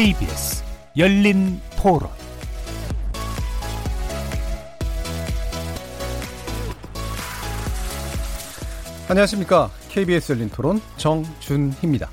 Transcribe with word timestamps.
KBS 0.00 0.64
열린 0.96 1.60
토론 1.76 2.08
안녕하십니까. 9.10 9.70
KBS 9.90 10.32
열린 10.32 10.48
토론 10.48 10.80
정준희입니다. 10.96 12.08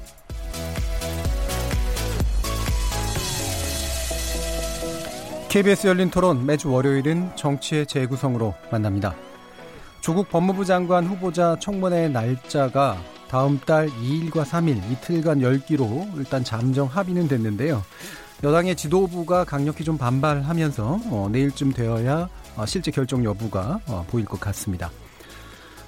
KBS 5.48 5.88
열린 5.88 6.10
토론 6.10 6.46
매주 6.46 6.70
월요일은 6.70 7.38
정치의 7.38 7.86
재구성으로 7.86 8.54
만납니다. 8.70 9.16
조국 10.02 10.30
법무부 10.30 10.66
장관 10.66 11.06
후보자 11.06 11.56
청문회 11.62 12.10
날짜가 12.10 12.98
다음 13.30 13.60
달 13.60 13.90
2일과 13.90 14.44
3일 14.44 14.92
이틀간 14.92 15.42
열기로 15.42 16.08
일단 16.16 16.44
잠정 16.44 16.88
합의는 16.88 17.28
됐는데요. 17.28 17.84
여당의 18.44 18.76
지도부가 18.76 19.44
강력히 19.44 19.84
좀 19.84 19.98
반발하면서 19.98 21.00
어, 21.10 21.30
내일쯤 21.32 21.74
되어야 21.74 22.30
어, 22.56 22.66
실제 22.66 22.92
결정 22.92 23.24
여부가 23.24 23.80
어, 23.88 24.06
보일 24.08 24.26
것 24.26 24.40
같습니다. 24.40 24.92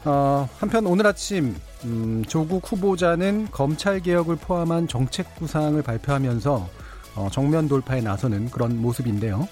어, 0.05 0.47
한편 0.59 0.85
오늘 0.85 1.05
아침 1.07 1.55
음, 1.85 2.23
조국 2.27 2.71
후보자는 2.71 3.49
검찰 3.52 3.99
개혁을 3.99 4.38
포함한 4.38 4.88
정책 4.88 5.35
구상을 5.35 5.81
발표하면서 5.81 6.69
어, 7.16 7.27
정면 7.31 7.67
돌파에 7.67 8.02
나서는 8.02 8.49
그런 8.49 8.81
모습인데요. 8.81 9.47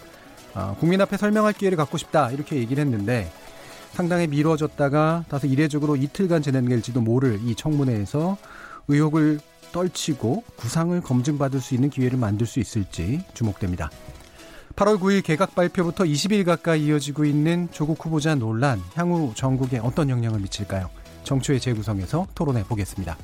어, 0.56 0.76
국민 0.80 1.00
앞에 1.02 1.18
설명할 1.18 1.54
기회를 1.54 1.78
갖고 1.78 1.98
싶다 1.98 2.32
이렇게 2.32 2.56
얘기를 2.56 2.84
했는데 2.84 3.32
상당히 3.94 4.28
미뤄졌다가 4.28 5.26
다소 5.30 5.48
이례적으로 5.48 5.96
이틀간 5.96 6.42
진행될지도 6.42 7.02
모를 7.02 7.40
이 7.44 7.56
청문회에서 7.56 8.38
의혹을 8.88 9.40
떨치고 9.72 10.44
구상을 10.56 11.00
검증받을 11.02 11.60
수 11.60 11.76
있는 11.76 11.90
기회를 11.90 12.18
만들 12.18 12.48
수 12.48 12.60
있을지 12.60 13.22
주목됩니다. 13.34 13.90
8월 14.76 15.00
9일 15.00 15.24
개각 15.24 15.56
발표부터 15.56 16.04
20일 16.04 16.46
가까이 16.46 16.86
이어지고 16.86 17.26
있는 17.26 17.68
조국 17.72 18.06
후보자 18.06 18.36
논란 18.36 18.80
향후 18.94 19.34
전국에 19.36 19.80
어떤 19.80 20.10
영향을 20.10 20.40
미칠까요? 20.40 20.90
정초의 21.24 21.60
재구성에서 21.60 22.28
토론해 22.36 22.64
보겠습니다. 22.66 23.18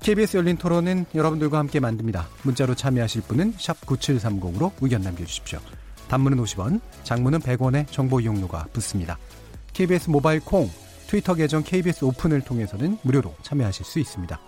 KBS 0.00 0.38
열린 0.38 0.56
토론은 0.56 1.06
여러분들과 1.14 1.58
함께 1.58 1.80
만듭니다. 1.80 2.28
문자로 2.42 2.74
참여하실 2.74 3.22
분은 3.22 3.54
9730으로 3.54 4.72
의견 4.80 5.02
남겨주십시오. 5.02 5.60
단문은 6.08 6.38
50원, 6.38 6.80
장문은 7.04 7.40
100원의 7.40 7.86
정보 7.90 8.20
이용료가 8.20 8.66
붙습니다. 8.72 9.18
KBS 9.74 10.08
모바일 10.08 10.38
콩, 10.40 10.70
트위터 11.08 11.34
계정 11.34 11.64
KBS 11.64 12.04
오픈을 12.04 12.40
통해서는 12.42 12.96
무료로 13.02 13.34
참여하실 13.42 13.84
수 13.84 13.98
있습니다. 13.98 14.40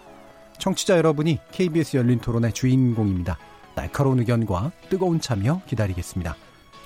청취자 0.59 0.97
여러분이 0.97 1.41
KBS 1.51 1.97
열린 1.97 2.21
토론의 2.21 2.53
주인공입니다. 2.53 3.37
날카로운 3.75 4.21
의견과 4.21 4.71
뜨거운 4.89 5.21
참여 5.21 5.63
기다리겠습니다. 5.67 6.37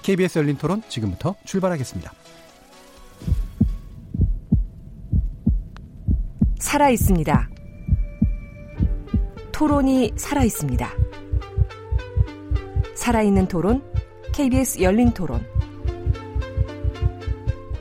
KBS 0.02 0.38
열린 0.38 0.56
토론 0.56 0.82
지금부터 0.88 1.34
출발하겠습니다. 1.44 2.12
살아 6.58 6.88
있습니다. 6.88 7.50
토론이 9.52 10.12
살아 10.16 10.44
있습니다. 10.44 10.90
살아있는 12.94 13.48
토론, 13.48 13.82
KBS 14.32 14.80
열린 14.80 15.12
토론. 15.12 15.44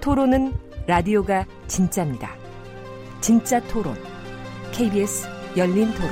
토론은 0.01 0.53
라디오가 0.87 1.45
진짜입니다. 1.67 2.35
진짜 3.21 3.59
토론, 3.67 3.95
KBS 4.71 5.27
열린 5.57 5.91
토론. 5.93 6.09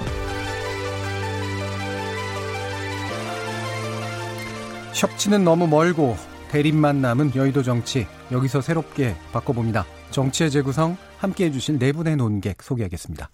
협치는 4.94 5.44
너무 5.44 5.68
멀고 5.68 6.16
대립만 6.50 7.02
남은 7.02 7.36
여의도 7.36 7.62
정치 7.64 8.08
여기서 8.32 8.62
새롭게 8.62 9.16
바꿔봅니다. 9.32 9.86
정치의 10.12 10.50
재구성 10.50 10.98
함께 11.18 11.46
해주실 11.46 11.78
네 11.80 11.92
분의 11.92 12.16
논객 12.16 12.62
소개하겠습니다. 12.64 13.30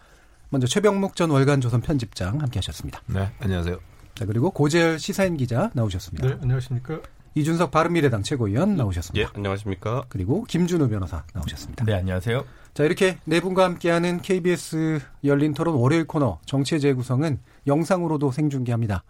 먼저 0.50 0.68
최병목 0.68 1.16
전 1.16 1.30
월간 1.30 1.62
조선 1.62 1.82
편집장 1.82 2.42
함께 2.42 2.60
하셨습니다. 2.60 3.02
네, 3.08 3.32
안녕하세요. 3.40 3.80
자, 4.16 4.26
그리고 4.26 4.52
고재열 4.52 5.00
시사인 5.00 5.38
기자 5.38 5.72
나오셨습니다. 5.74 6.28
네, 6.28 6.38
안녕하십니까. 6.42 7.00
이준석 7.36 7.72
바른미래당 7.72 8.24
최고위원 8.24 8.76
나오셨습니다. 8.76 9.28
예, 9.28 9.32
안녕하십니까. 9.36 10.06
그리고 10.10 10.44
김준우 10.44 10.88
변호사 10.90 11.24
나오셨습니다. 11.34 11.86
네, 11.86 11.94
안녕하세요. 11.94 12.46
자, 12.74 12.84
이렇게 12.84 13.18
네 13.26 13.40
분과 13.40 13.64
함께하는 13.66 14.22
KBS 14.22 15.00
열린 15.24 15.54
토론 15.54 15.76
월요일 15.76 16.06
코너 16.06 16.40
정치의 16.46 16.82
재구성은 16.82 17.40
영상으로도 17.66 18.32
생중계합니다. 18.32 19.04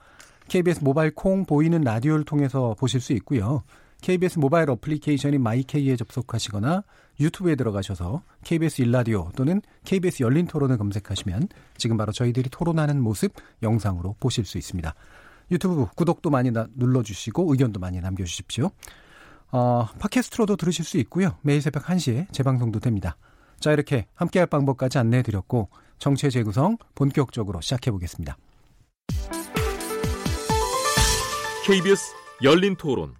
KBS 0.48 0.84
모바일 0.84 1.14
콩 1.16 1.46
보이는 1.46 1.82
라디오를 1.82 2.24
통해서 2.24 2.76
보실 2.78 3.02
수 3.02 3.14
있고요. 3.14 3.64
KBS 4.02 4.40
모바일 4.40 4.70
어플리케이션인 4.70 5.42
마이케이에 5.42 5.96
접속하시거나 5.96 6.84
유튜브에 7.22 7.56
들어가셔서 7.56 8.22
KBS 8.44 8.82
일라디오 8.82 9.30
또는 9.36 9.62
KBS 9.86 10.24
열린 10.24 10.46
토론을 10.46 10.78
검색하시면 10.78 11.48
지금 11.78 11.96
바로 11.96 12.12
저희들이 12.12 12.50
토론하는 12.50 13.02
모습 13.02 13.34
영상으로 13.62 14.16
보실 14.20 14.44
수 14.44 14.58
있습니다. 14.58 14.94
유튜브 15.52 15.86
구독도 15.96 16.30
많이 16.30 16.52
눌러주시고 16.76 17.52
의견도 17.52 17.80
많이 17.80 18.00
남겨주십시오. 18.02 18.70
어, 19.52 19.88
팟캐스트로도 20.00 20.56
들으실 20.56 20.84
수 20.86 20.98
있고요. 21.00 21.38
매일 21.42 21.62
새벽 21.62 21.84
1시에 21.86 22.31
재방송도 22.34 22.80
됩니다. 22.80 23.18
자, 23.59 23.72
이렇게 23.72 24.08
함께할 24.16 24.48
방법까지 24.48 24.98
안내해드렸고 24.98 25.70
정치의 26.00 26.31
재구성 26.31 26.78
본격적으로 26.96 27.62
시작해보겠습니다. 27.62 28.36
KBS 31.66 32.14
열린 32.44 32.75
토론. 32.75 33.14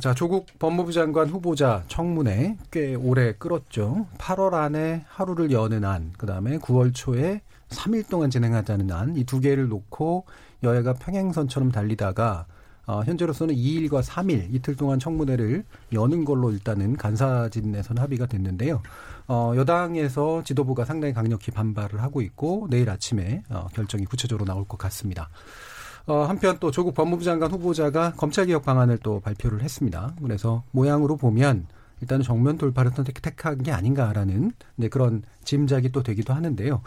자, 0.00 0.14
조국 0.14 0.46
법무부 0.58 0.92
장관 0.92 1.28
후보자 1.28 1.84
청문회 1.88 2.56
꽤 2.70 2.94
오래 2.94 3.32
끌었죠. 3.34 4.06
8월 4.18 4.54
안에 4.54 5.04
하루를 5.08 5.50
여는 5.50 5.84
안, 5.84 6.12
그 6.16 6.26
다음에 6.26 6.58
9월 6.58 6.94
초에 6.94 7.42
3일 7.68 8.08
동안 8.08 8.30
진행하자는 8.30 8.90
안, 8.92 9.16
이 9.16 9.24
두 9.24 9.40
개를 9.40 9.68
놓고 9.68 10.26
여야가 10.62 10.94
평행선처럼 10.94 11.70
달리다가 11.70 12.46
어, 12.86 13.02
현재로서는 13.04 13.54
2일과 13.54 14.02
3일 14.02 14.52
이틀 14.52 14.74
동안 14.74 14.98
청문회를 14.98 15.64
여는 15.92 16.24
걸로 16.24 16.50
일단은 16.50 16.96
간사진에서는 16.96 18.02
합의가 18.02 18.26
됐는데요. 18.26 18.82
어, 19.28 19.52
여당에서 19.56 20.42
지도부가 20.42 20.84
상당히 20.84 21.14
강력히 21.14 21.52
반발을 21.52 22.02
하고 22.02 22.20
있고 22.22 22.66
내일 22.70 22.90
아침에 22.90 23.44
어, 23.50 23.68
결정이 23.72 24.04
구체적으로 24.04 24.44
나올 24.44 24.66
것 24.66 24.78
같습니다. 24.78 25.28
어, 26.06 26.24
한편 26.24 26.58
또 26.58 26.72
조국 26.72 26.94
법무부 26.94 27.22
장관 27.22 27.52
후보자가 27.52 28.14
검찰개혁 28.16 28.64
방안을 28.64 28.98
또 28.98 29.20
발표를 29.20 29.62
했습니다. 29.62 30.14
그래서 30.20 30.64
모양으로 30.72 31.16
보면 31.16 31.66
일단은 32.00 32.24
정면 32.24 32.58
돌파를 32.58 32.90
선택한 32.90 33.62
게 33.62 33.70
아닌가라는 33.70 34.50
네, 34.74 34.88
그런 34.88 35.22
짐작이 35.44 35.92
또 35.92 36.02
되기도 36.02 36.34
하는데요. 36.34 36.82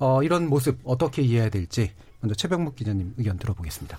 어, 0.00 0.22
이런 0.24 0.48
모습 0.48 0.80
어떻게 0.82 1.22
이해해야 1.22 1.50
될지 1.50 1.92
먼저 2.26 2.34
최병목 2.34 2.74
기자님 2.74 3.14
의견 3.18 3.38
들어보겠습니다. 3.38 3.98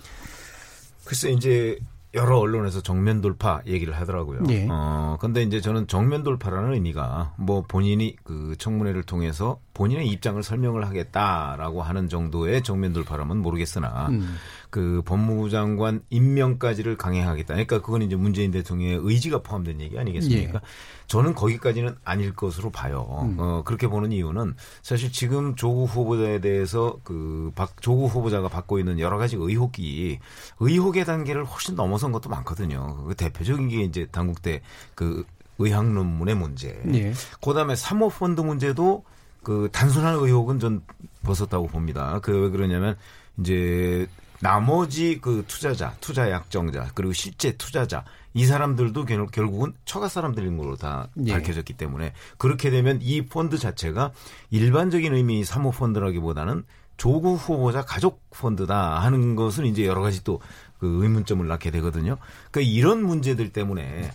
글쎄 1.05 1.31
이제 1.31 1.79
여러 2.13 2.37
언론에서 2.39 2.81
정면 2.81 3.21
돌파 3.21 3.61
얘기를 3.65 3.95
하더라고요. 3.95 4.43
예. 4.49 4.67
어, 4.69 5.17
근데 5.19 5.43
이제 5.43 5.61
저는 5.61 5.87
정면 5.87 6.23
돌파라는 6.23 6.73
의미가 6.73 7.35
뭐 7.37 7.63
본인이 7.65 8.17
그 8.23 8.55
청문회를 8.57 9.03
통해서 9.03 9.59
본인의 9.77 10.07
입장을 10.07 10.41
설명을 10.41 10.87
하겠다라고 10.87 11.83
하는 11.83 12.09
정도의 12.09 12.63
정면 12.63 12.93
돌파라면 12.93 13.37
모르겠으나 13.37 14.07
음. 14.09 14.35
그 14.71 15.03
법무부 15.05 15.51
장관 15.51 16.01
임명까지를 16.09 16.97
강행하겠다. 16.97 17.53
그러니까 17.53 17.81
그건 17.81 18.01
이제 18.01 18.15
문재인 18.15 18.49
대통령의 18.49 18.99
의지가 19.03 19.43
포함된 19.43 19.79
얘기 19.79 19.99
아니겠습니까? 19.99 20.55
예. 20.55 20.61
저는 21.05 21.35
거기까지는 21.35 21.95
아닐 22.03 22.33
것으로 22.33 22.71
봐요. 22.71 23.07
음. 23.21 23.37
어, 23.39 23.61
그렇게 23.63 23.87
보는 23.87 24.11
이유는 24.11 24.55
사실 24.81 25.11
지금 25.11 25.55
조국 25.55 25.85
후보자에 25.85 26.41
대해서 26.41 26.97
그 27.03 27.51
박, 27.53 27.79
조국 27.79 28.07
후보자가 28.07 28.49
받고 28.49 28.79
있는 28.79 28.99
여러 28.99 29.19
가지 29.19 29.35
의혹이 29.35 30.19
의혹의 30.59 31.05
단계를 31.05 31.45
훨씬 31.45 31.75
넘어선 31.75 32.11
것도 32.11 32.29
많거든요. 32.29 33.03
그 33.05 33.13
대표적인 33.13 33.69
게 33.69 33.83
이제 33.83 34.07
당국대 34.11 34.61
그 34.95 35.23
의학 35.59 35.85
논문의 35.91 36.35
문제. 36.35 36.81
예. 36.93 37.13
그다음에 37.41 37.75
사모펀드 37.75 38.41
문제도 38.41 39.03
그 39.43 39.69
단순한 39.71 40.15
의혹은 40.15 40.59
전 40.59 40.81
벗었다고 41.23 41.67
봅니다. 41.67 42.19
그 42.21 42.31
왜 42.31 42.49
그러냐면 42.49 42.95
이제 43.39 44.07
나머지 44.39 45.19
그 45.19 45.43
투자자, 45.47 45.93
투자 45.99 46.29
약정자, 46.29 46.91
그리고 46.93 47.11
실제 47.13 47.53
투자자 47.57 48.05
이 48.33 48.45
사람들도 48.45 49.05
결- 49.05 49.25
결국은 49.27 49.73
처가 49.85 50.09
사람들인 50.09 50.57
걸로 50.57 50.75
다 50.75 51.07
예. 51.25 51.31
밝혀졌기 51.33 51.73
때문에 51.73 52.13
그렇게 52.37 52.69
되면 52.69 52.99
이 53.01 53.25
펀드 53.25 53.57
자체가 53.57 54.11
일반적인 54.51 55.13
의미의 55.13 55.43
사모 55.43 55.71
펀드라기보다는 55.71 56.63
조국 56.97 57.35
후보자 57.35 57.81
가족 57.83 58.21
펀드다 58.31 58.99
하는 58.99 59.35
것은 59.35 59.65
이제 59.65 59.85
여러 59.85 60.01
가지 60.01 60.23
또 60.23 60.39
그 60.79 61.01
의문점을 61.01 61.47
낳게 61.47 61.71
되거든요. 61.71 62.17
그러니까 62.51 62.71
이런 62.71 63.03
문제들 63.03 63.51
때문에 63.51 64.11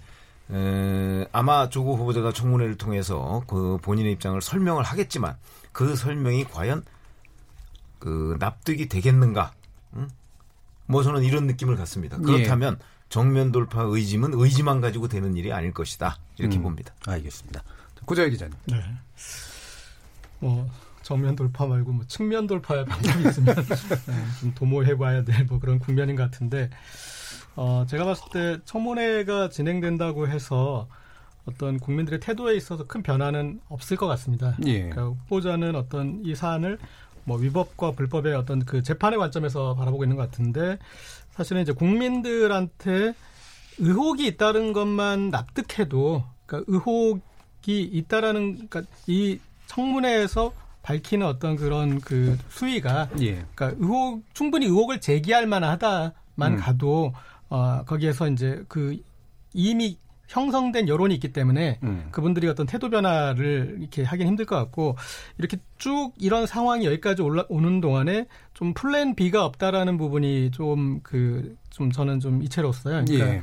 에, 0.52 1.26
아마 1.32 1.69
조국 1.69 1.99
후보자가 1.99 2.32
청문회를 2.32 2.76
통해서 2.76 3.43
그 3.46 3.78
본인의 3.82 4.12
입장을 4.12 4.40
설명을 4.40 4.82
하겠지만 4.82 5.37
그 5.72 5.96
설명이 5.96 6.44
과연 6.44 6.84
그 7.99 8.37
납득이 8.38 8.88
되겠는가? 8.88 9.52
응? 9.96 10.08
뭐 10.87 11.02
저는 11.02 11.22
이런 11.22 11.46
느낌을 11.46 11.76
갖습니다. 11.76 12.19
그렇다면 12.19 12.78
정면 13.08 13.52
돌파 13.52 13.82
의지는 13.82 14.31
의지만 14.34 14.81
가지고 14.81 15.08
되는 15.08 15.37
일이 15.37 15.52
아닐 15.52 15.72
것이다. 15.72 16.19
이렇게 16.38 16.56
음. 16.58 16.62
봅니다. 16.62 16.93
알겠습니다. 17.06 17.62
고자일 18.05 18.31
기자님. 18.31 18.55
네. 18.66 18.82
뭐 20.40 20.69
정면 21.02 21.37
돌파 21.37 21.66
말고 21.66 21.93
뭐 21.93 22.05
측면 22.08 22.46
돌파의 22.46 22.84
방법이 22.84 23.28
있으면 23.28 23.55
네, 24.06 24.25
좀 24.40 24.55
도모해봐야 24.55 25.25
될 25.25 25.46
뭐 25.48 25.58
그런 25.60 25.78
국면인 25.78 26.16
것 26.16 26.25
같은데 26.25 26.70
어 27.56 27.84
제가 27.88 28.04
봤을 28.04 28.25
때 28.32 28.58
청문회가 28.64 29.49
진행된다고 29.50 30.28
해서 30.28 30.88
어떤 31.44 31.78
국민들의 31.78 32.20
태도에 32.20 32.56
있어서 32.56 32.87
큰 32.87 33.02
변화는 33.02 33.60
없을 33.69 33.96
것 33.96 34.06
같습니다. 34.06 34.56
예. 34.66 34.88
그러니까 34.88 35.20
후보자는 35.25 35.75
어떤 35.75 36.22
이 36.25 36.34
사안을 36.34 36.78
뭐 37.25 37.37
위법과 37.37 37.93
불법의 37.93 38.34
어떤 38.34 38.64
그 38.64 38.82
재판의 38.82 39.19
관점에서 39.19 39.75
바라보고 39.75 40.04
있는 40.04 40.16
것 40.16 40.31
같은데 40.31 40.78
사실은 41.31 41.62
이제 41.62 41.72
국민들한테 41.72 43.14
의혹이 43.78 44.26
있다는 44.26 44.72
것만 44.72 45.31
납득해도 45.31 46.25
그러니까 46.46 46.72
의혹이 46.72 47.82
있다라는 47.82 48.69
그러니까 48.69 48.82
이 49.06 49.38
청문회에서 49.66 50.52
밝히는 50.82 51.26
어떤 51.26 51.56
그런 51.56 52.00
그 52.00 52.37
수위가 52.50 53.08
예. 53.20 53.44
그러니까 53.55 53.72
의혹 53.78 54.22
충분히 54.34 54.66
의혹을 54.66 55.00
제기할 55.00 55.46
만하다만 55.46 56.12
음. 56.40 56.56
가도 56.56 57.12
어 57.52 57.84
거기에서 57.84 58.28
이제 58.28 58.64
그 58.66 58.96
이미 59.52 59.99
형성된 60.28 60.88
여론이 60.88 61.14
있기 61.16 61.34
때문에 61.34 61.78
음. 61.82 62.08
그분들이 62.10 62.49
어떤 62.49 62.64
태도 62.64 62.88
변화를 62.88 63.76
이렇게 63.81 64.02
하긴 64.02 64.26
힘들 64.26 64.46
것 64.46 64.56
같고 64.56 64.96
이렇게 65.37 65.58
쭉 65.76 66.12
이런 66.19 66.46
상황이 66.46 66.87
여기까지 66.87 67.20
올라오는 67.20 67.81
동안에 67.82 68.26
좀 68.54 68.72
플랜 68.72 69.14
B가 69.14 69.44
없다라는 69.44 69.99
부분이 69.99 70.50
좀 70.52 71.00
그좀 71.02 71.93
저는 71.93 72.20
좀 72.20 72.43
이채로웠어요. 72.43 73.04
그러니까 73.04 73.34
예. 73.34 73.43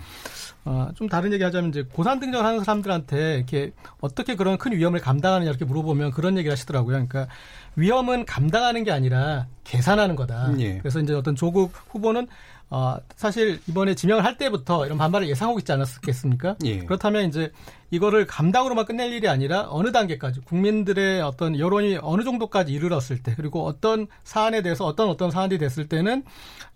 어, 0.66 0.90
좀 0.96 1.08
다른 1.08 1.32
얘기 1.32 1.44
하자면 1.44 1.70
이제 1.70 1.84
고산 1.84 2.20
등전하는 2.20 2.64
사람들한테 2.64 3.36
이렇게 3.38 3.72
어떻게 4.02 4.36
그런 4.36 4.58
큰 4.58 4.72
위험을 4.72 5.00
감당하느냐 5.00 5.50
이렇게 5.50 5.66
물어보면 5.66 6.12
그런 6.12 6.38
얘기를 6.38 6.52
하시더라고요. 6.52 6.94
그러니까 6.94 7.28
위험은 7.76 8.26
감당하는 8.26 8.84
게 8.84 8.92
아니라 8.92 9.48
계산하는 9.64 10.16
거다. 10.16 10.54
예. 10.60 10.78
그래서 10.80 11.00
이제 11.00 11.14
어떤 11.14 11.36
조국 11.36 11.72
후보는 11.90 12.28
어, 12.72 12.98
사실 13.16 13.60
이번에 13.68 13.96
지명을 13.96 14.24
할 14.24 14.38
때부터 14.38 14.86
이런 14.86 14.98
반발을 15.00 15.28
예상하고 15.30 15.58
있지 15.60 15.72
않았겠습니까? 15.72 16.58
예. 16.66 16.80
그렇다면 16.80 17.28
이제 17.28 17.52
이거를 17.90 18.28
감당으로만 18.28 18.86
끝낼 18.86 19.12
일이 19.12 19.28
아니라 19.28 19.66
어느 19.70 19.92
단계까지 19.92 20.42
국민들의 20.42 21.22
어떤 21.22 21.58
여론이 21.58 21.98
어느 22.02 22.24
정도까지 22.24 22.72
이르렀을 22.72 23.24
때 23.24 23.34
그리고 23.36 23.66
어떤 23.66 24.08
사안에 24.24 24.62
대해서 24.62 24.86
어떤 24.86 25.10
어떤 25.10 25.32
사안이 25.32 25.58
됐을 25.58 25.88
때는 25.88 26.24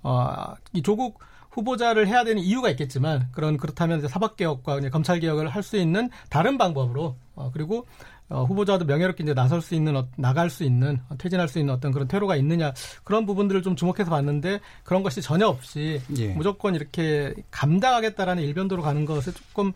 어, 0.01 0.53
이 0.73 0.81
조국 0.81 1.19
후보자를 1.51 2.07
해야 2.07 2.23
되는 2.23 2.41
이유가 2.41 2.69
있겠지만 2.71 3.27
그런 3.31 3.57
그렇다면 3.57 3.99
이제 3.99 4.07
사법 4.07 4.35
개혁과 4.35 4.79
이제 4.79 4.89
검찰 4.89 5.19
개혁을 5.19 5.49
할 5.49 5.61
수 5.61 5.77
있는 5.77 6.09
다른 6.31 6.57
방법으로 6.57 7.15
어, 7.35 7.51
그리고 7.53 7.85
어, 8.33 8.45
후보자도 8.45 8.85
명예롭게 8.85 9.23
이제 9.23 9.33
나설 9.33 9.61
수 9.61 9.75
있는 9.75 9.95
어, 9.95 10.07
나갈 10.17 10.49
수 10.49 10.63
있는 10.63 10.99
어, 11.09 11.15
퇴진할 11.17 11.47
수 11.47 11.59
있는 11.59 11.73
어떤 11.73 11.91
그런 11.91 12.07
퇴로가 12.07 12.35
있느냐 12.37 12.73
그런 13.03 13.25
부분들을 13.27 13.61
좀 13.61 13.75
주목해서 13.75 14.09
봤는데 14.09 14.59
그런 14.83 15.03
것이 15.03 15.21
전혀 15.21 15.47
없이 15.47 16.01
예. 16.17 16.29
무조건 16.33 16.73
이렇게 16.75 17.33
감당하겠다라는 17.51 18.41
일변도로 18.43 18.81
가는 18.81 19.05
것에 19.05 19.31
조금 19.31 19.71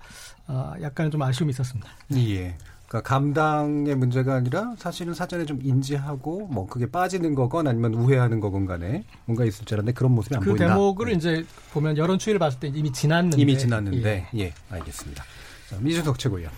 어, 0.47 0.73
약간 0.81 1.11
좀 1.11 1.21
아쉬움이 1.21 1.51
있었습니다. 1.51 1.87
예. 2.15 2.55
그러니까 2.87 3.09
감당의 3.09 3.95
문제가 3.95 4.35
아니라 4.35 4.73
사실은 4.77 5.13
사전에 5.13 5.45
좀 5.45 5.59
인지하고 5.61 6.47
뭐 6.47 6.65
그게 6.67 6.89
빠지는 6.89 7.35
거건 7.35 7.67
아니면 7.67 7.93
우회하는 7.93 8.39
거건 8.39 8.65
간에 8.65 9.03
뭔가 9.25 9.43
있을 9.43 9.65
줄 9.65 9.75
알았는데 9.75 9.93
그런 9.93 10.13
모습이 10.13 10.35
안 10.35 10.41
그 10.41 10.47
보인다. 10.51 10.67
대목을 10.69 11.11
이제 11.11 11.45
보면 11.73 11.97
여론 11.97 12.17
추이를 12.17 12.39
봤을 12.39 12.59
때 12.61 12.69
이미 12.73 12.89
지났는데 12.91 13.41
이미 13.41 13.57
지났는데 13.57 14.29
예, 14.37 14.53
알겠습니다. 14.69 15.23
자, 15.69 15.77
미준석 15.81 16.17
최고위원. 16.17 16.51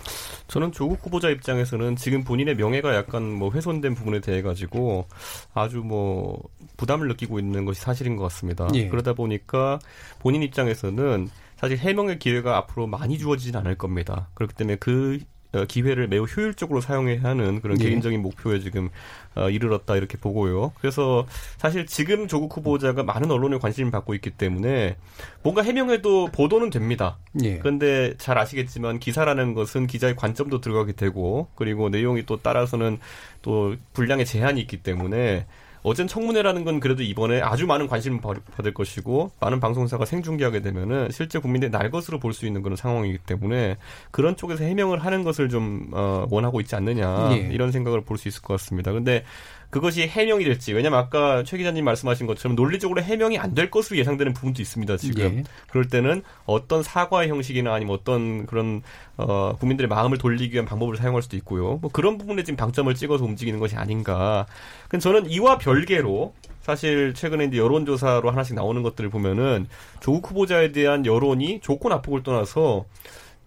저는 0.46 0.70
조국 0.72 1.04
후보자 1.04 1.30
입장에서는 1.30 1.96
지금 1.96 2.22
본인의 2.22 2.56
명예가 2.56 2.94
약간 2.94 3.24
뭐 3.32 3.50
훼손된 3.50 3.94
부분에 3.94 4.20
대해 4.20 4.40
가지고 4.40 5.06
아주 5.52 5.78
뭐 5.78 6.40
부담을 6.76 7.08
느끼고 7.08 7.38
있는 7.38 7.64
것이 7.64 7.80
사실인 7.80 8.16
것 8.16 8.22
같습니다. 8.24 8.68
예. 8.74 8.88
그러다 8.88 9.14
보니까 9.14 9.78
본인 10.20 10.42
입장에서는 10.42 11.28
사실 11.56 11.76
해명의 11.76 12.18
기회가 12.18 12.56
앞으로 12.56 12.86
많이 12.86 13.18
주어지진 13.18 13.56
않을 13.56 13.76
겁니다. 13.76 14.28
그렇기 14.34 14.54
때문에 14.54 14.76
그 14.76 15.18
어, 15.18 15.39
기회를 15.68 16.08
매우 16.08 16.24
효율적으로 16.24 16.80
사용해야 16.80 17.22
하는 17.22 17.60
그런 17.60 17.80
예. 17.80 17.84
개인적인 17.84 18.20
목표에 18.22 18.60
지금 18.60 18.88
어, 19.34 19.48
이르렀다 19.48 19.96
이렇게 19.96 20.16
보고요. 20.18 20.72
그래서 20.80 21.26
사실 21.56 21.86
지금 21.86 22.28
조국 22.28 22.56
후보자가 22.56 23.02
많은 23.02 23.30
언론의 23.30 23.60
관심을 23.60 23.90
받고 23.90 24.14
있기 24.14 24.30
때문에 24.30 24.96
뭔가 25.42 25.62
해명해도 25.62 26.26
보도는 26.32 26.70
됩니다. 26.70 27.18
예. 27.42 27.58
그런데 27.58 28.14
잘 28.18 28.38
아시겠지만 28.38 28.98
기사라는 28.98 29.54
것은 29.54 29.86
기자의 29.86 30.16
관점도 30.16 30.60
들어가게 30.60 30.92
되고 30.92 31.48
그리고 31.54 31.88
내용이 31.88 32.26
또 32.26 32.36
따라서는 32.36 32.98
또 33.42 33.76
분량의 33.92 34.26
제한이 34.26 34.60
있기 34.60 34.82
때문에 34.82 35.46
어젠 35.82 36.06
청문회라는 36.06 36.64
건 36.64 36.78
그래도 36.80 37.02
이번에 37.02 37.40
아주 37.40 37.66
많은 37.66 37.86
관심을 37.86 38.20
받- 38.20 38.44
받을 38.56 38.74
것이고 38.74 39.30
많은 39.40 39.60
방송사가 39.60 40.04
생중계하게 40.04 40.60
되면은 40.60 41.08
실제 41.10 41.38
국민들이 41.38 41.70
날 41.70 41.90
것으로 41.90 42.18
볼 42.18 42.32
수 42.32 42.46
있는 42.46 42.62
그런 42.62 42.76
상황이기 42.76 43.18
때문에 43.18 43.76
그런 44.10 44.36
쪽에서 44.36 44.64
해명을 44.64 44.98
하는 45.04 45.24
것을 45.24 45.48
좀 45.48 45.88
어, 45.92 46.26
원하고 46.30 46.60
있지 46.60 46.74
않느냐 46.76 47.30
예. 47.32 47.48
이런 47.52 47.72
생각을 47.72 48.02
볼 48.02 48.18
수 48.18 48.28
있을 48.28 48.42
것 48.42 48.54
같습니다. 48.54 48.92
근데 48.92 49.24
그것이 49.70 50.06
해명이 50.08 50.44
될지 50.44 50.72
왜냐면 50.72 50.98
아까 50.98 51.44
최 51.44 51.56
기자님 51.56 51.84
말씀하신 51.84 52.26
것처럼 52.26 52.56
논리적으로 52.56 53.02
해명이 53.02 53.38
안 53.38 53.54
될 53.54 53.70
것으로 53.70 53.98
예상되는 53.98 54.32
부분도 54.32 54.62
있습니다. 54.62 54.96
지금 54.96 55.22
예. 55.38 55.44
그럴 55.68 55.88
때는 55.88 56.22
어떤 56.46 56.82
사과의 56.82 57.28
형식이나 57.28 57.74
아니면 57.74 57.94
어떤 57.94 58.46
그런 58.46 58.82
어, 59.16 59.56
국민들의 59.58 59.88
마음을 59.88 60.18
돌리기 60.18 60.54
위한 60.54 60.66
방법을 60.66 60.96
사용할 60.96 61.22
수도 61.22 61.36
있고요. 61.36 61.78
뭐 61.82 61.90
그런 61.92 62.16
부분에 62.16 62.42
지금 62.44 62.56
방점을 62.56 62.92
찍어서 62.94 63.24
움직이는 63.24 63.58
것이 63.58 63.76
아닌가. 63.76 64.46
근데 64.88 65.02
저는 65.02 65.30
이와 65.30 65.58
별개로 65.58 66.32
사실 66.60 67.14
최근에 67.14 67.46
이제 67.46 67.58
여론조사로 67.58 68.30
하나씩 68.30 68.54
나오는 68.54 68.82
것들을 68.82 69.10
보면은 69.10 69.66
조국 70.00 70.30
후보자에 70.30 70.72
대한 70.72 71.04
여론이 71.06 71.60
좋고 71.60 71.88
나쁘고를 71.88 72.22
떠나서 72.22 72.84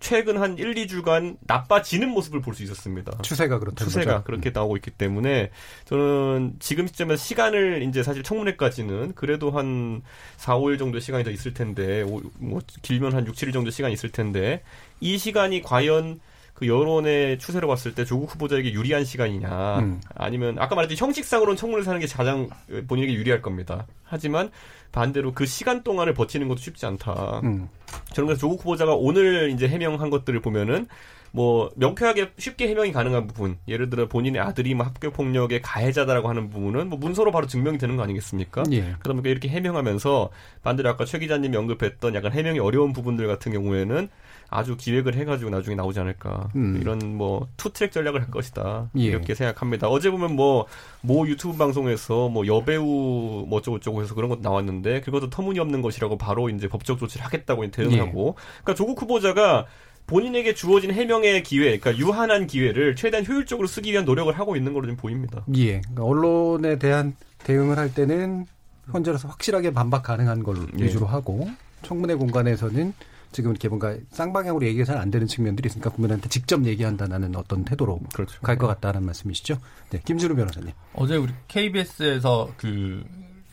최근 0.04 0.38
한 0.38 0.58
1, 0.58 0.74
2주간 0.76 1.38
나빠지는 1.48 2.10
모습을 2.10 2.42
볼 2.42 2.54
수 2.54 2.62
있었습니다. 2.64 3.18
추세가 3.22 3.58
그렇다는 3.58 3.90
추세가 3.90 4.12
거죠. 4.16 4.24
그렇게 4.26 4.50
나오고 4.50 4.76
있기 4.76 4.92
때문에 4.92 5.50
저는 5.86 6.56
지금 6.60 6.88
시점에서 6.88 7.24
시간을 7.24 7.84
이제 7.84 8.04
사실 8.04 8.22
청문회까지는 8.22 9.14
그래도 9.16 9.50
한 9.52 10.02
4, 10.36 10.58
5일 10.58 10.78
정도 10.78 11.00
시간이 11.00 11.24
더 11.24 11.32
있을 11.32 11.54
텐데 11.54 12.02
오- 12.04 12.22
뭐 12.38 12.60
길면 12.82 13.14
한 13.14 13.26
6, 13.26 13.34
7일 13.34 13.54
정도 13.54 13.72
시간이 13.72 13.94
있을 13.94 14.10
텐데 14.12 14.62
이 15.00 15.18
시간이 15.18 15.62
과연 15.62 16.20
그 16.54 16.68
여론의 16.68 17.40
추세로 17.40 17.68
봤을 17.68 17.96
때 17.96 18.06
조국 18.06 18.32
후보자에게 18.34 18.74
유리한 18.74 19.06
시간이냐 19.06 19.80
음. 19.80 20.02
아니면 20.16 20.58
아까 20.60 20.76
말했듯이 20.76 21.02
형식상으로는 21.02 21.58
청문회 21.58 21.84
사는 21.84 22.00
게 22.00 22.06
가장 22.08 22.50
본인에게 22.88 23.14
유리할 23.14 23.42
겁니다. 23.42 23.88
하지만 24.04 24.52
반대로 24.92 25.34
그 25.34 25.46
시간 25.46 25.84
동안을 25.84 26.14
버티는 26.14 26.48
것도 26.48 26.60
쉽지 26.60 26.86
않다. 26.86 27.42
음. 27.44 27.68
저는 28.14 28.28
그래서 28.28 28.40
조국 28.40 28.62
후보자가 28.62 28.94
오늘 28.94 29.50
이제 29.50 29.68
해명한 29.68 30.10
것들을 30.12 30.40
보면은 30.42 30.88
뭐 31.36 31.72
명쾌하게 31.76 32.34
쉽게 32.38 32.68
해명이 32.68 32.92
가능한 32.92 33.26
부분, 33.26 33.58
예를 33.68 33.90
들어 33.90 34.08
본인의 34.08 34.40
아들이 34.40 34.76
뭐 34.76 34.86
학교 34.86 35.10
폭력의 35.10 35.64
가해자다라고 35.64 36.30
하는 36.30 36.52
부분은 36.52 36.90
뭐 36.90 37.00
문서로 37.00 37.32
바로 37.32 37.48
증명이 37.48 37.80
되는 37.80 37.98
거 37.98 38.04
아니겠습니까? 38.04 38.62
예. 38.72 38.82
그러다 39.00 39.14
보니까 39.14 39.30
이렇게 39.30 39.50
해명하면서 39.50 40.30
반대로 40.62 40.90
아까 40.90 41.06
최 41.06 41.18
기자님이 41.18 41.58
언급했던 41.58 42.14
약간 42.14 42.32
해명이 42.34 42.60
어려운 42.60 42.94
부분들 42.94 43.26
같은 43.26 43.52
경우에는 43.52 44.10
아주 44.50 44.78
기획을 44.78 45.16
해가지고 45.16 45.50
나중에 45.50 45.76
나오지 45.76 46.00
않을까 46.00 46.50
음. 46.56 46.78
이런 46.82 47.18
뭐 47.18 47.48
투트랙 47.58 47.92
전략을 47.92 48.22
할 48.22 48.32
것이다 48.32 48.90
예. 48.98 49.02
이렇게 49.02 49.36
생각합니다. 49.36 49.88
어제 49.88 50.10
보면 50.10 50.36
뭐 50.36 50.68
모 51.02 51.28
유튜브 51.28 51.58
방송에서 51.58 52.30
뭐 52.30 52.48
여배우 52.48 53.46
뭐 53.48 53.60
어쩌고 53.60 53.80
저쩌고 53.80 54.02
해서 54.02 54.16
그런 54.16 54.30
것도 54.30 54.42
나왔는데 54.42 55.02
그것도 55.02 55.30
터무니없는 55.30 55.82
것이라고 55.82 56.18
바로 56.18 56.50
이제 56.50 56.68
법적 56.68 56.98
조치를 56.98 57.26
하겠다고 57.26 57.70
대응을 57.72 57.96
예. 57.96 58.00
하고 58.00 58.36
그러니까 58.64 58.76
조국 58.76 59.02
후보자가 59.02 59.66
본인에게 60.06 60.54
주어진 60.54 60.92
해명의 60.92 61.44
기회, 61.44 61.78
그러니까 61.78 61.98
유한한 61.98 62.46
기회를 62.46 62.96
최대한 62.98 63.26
효율적으로 63.26 63.68
쓰기 63.68 63.92
위한 63.92 64.04
노력을 64.04 64.38
하고 64.38 64.58
있는 64.58 64.74
걸로 64.74 64.88
좀 64.88 64.98
보입니다. 64.98 65.46
예. 65.56 65.80
그러니까 65.80 66.04
언론에 66.04 66.78
대한 66.78 67.16
대응을 67.40 67.78
할 67.78 67.94
때는 67.94 68.46
현재로서 68.92 69.30
확실하게 69.30 69.72
반박 69.72 70.04
가능한 70.04 70.44
걸로 70.44 70.62
예. 70.80 70.84
위주로 70.84 71.06
하고 71.06 71.50
청문회 71.84 72.16
공간에서는 72.16 72.94
지금 73.34 73.52
이렇게 73.52 73.68
뭔가 73.68 73.96
쌍방향으로 74.12 74.66
얘기가 74.68 74.86
잘 74.86 74.98
안 74.98 75.12
되는 75.12 75.28
측면들이 75.28 75.68
있으니까 75.68 75.90
국민한테 75.90 76.30
직접 76.30 76.64
얘기한다는 76.66 77.36
어떤 77.36 77.66
태도로 77.66 78.00
그렇죠. 78.14 78.40
갈것 78.42 78.70
같다는 78.70 79.04
말씀이시죠. 79.06 79.58
네, 79.90 80.00
김준우 80.06 80.36
변호사님. 80.36 80.72
어제 80.94 81.16
우리 81.18 81.34
KBS에서 81.48 82.52
그 82.58 83.04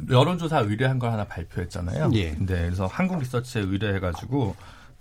여론조사 0.09 0.61
의뢰한 0.61 0.99
걸 0.99 1.11
하나 1.13 1.25
발표했잖아요. 1.25 2.11
예. 2.15 2.31
네, 2.39 2.47
그래서 2.67 2.87
한국 2.87 3.19
리서치에 3.19 3.63
의뢰해가지고 3.63 4.55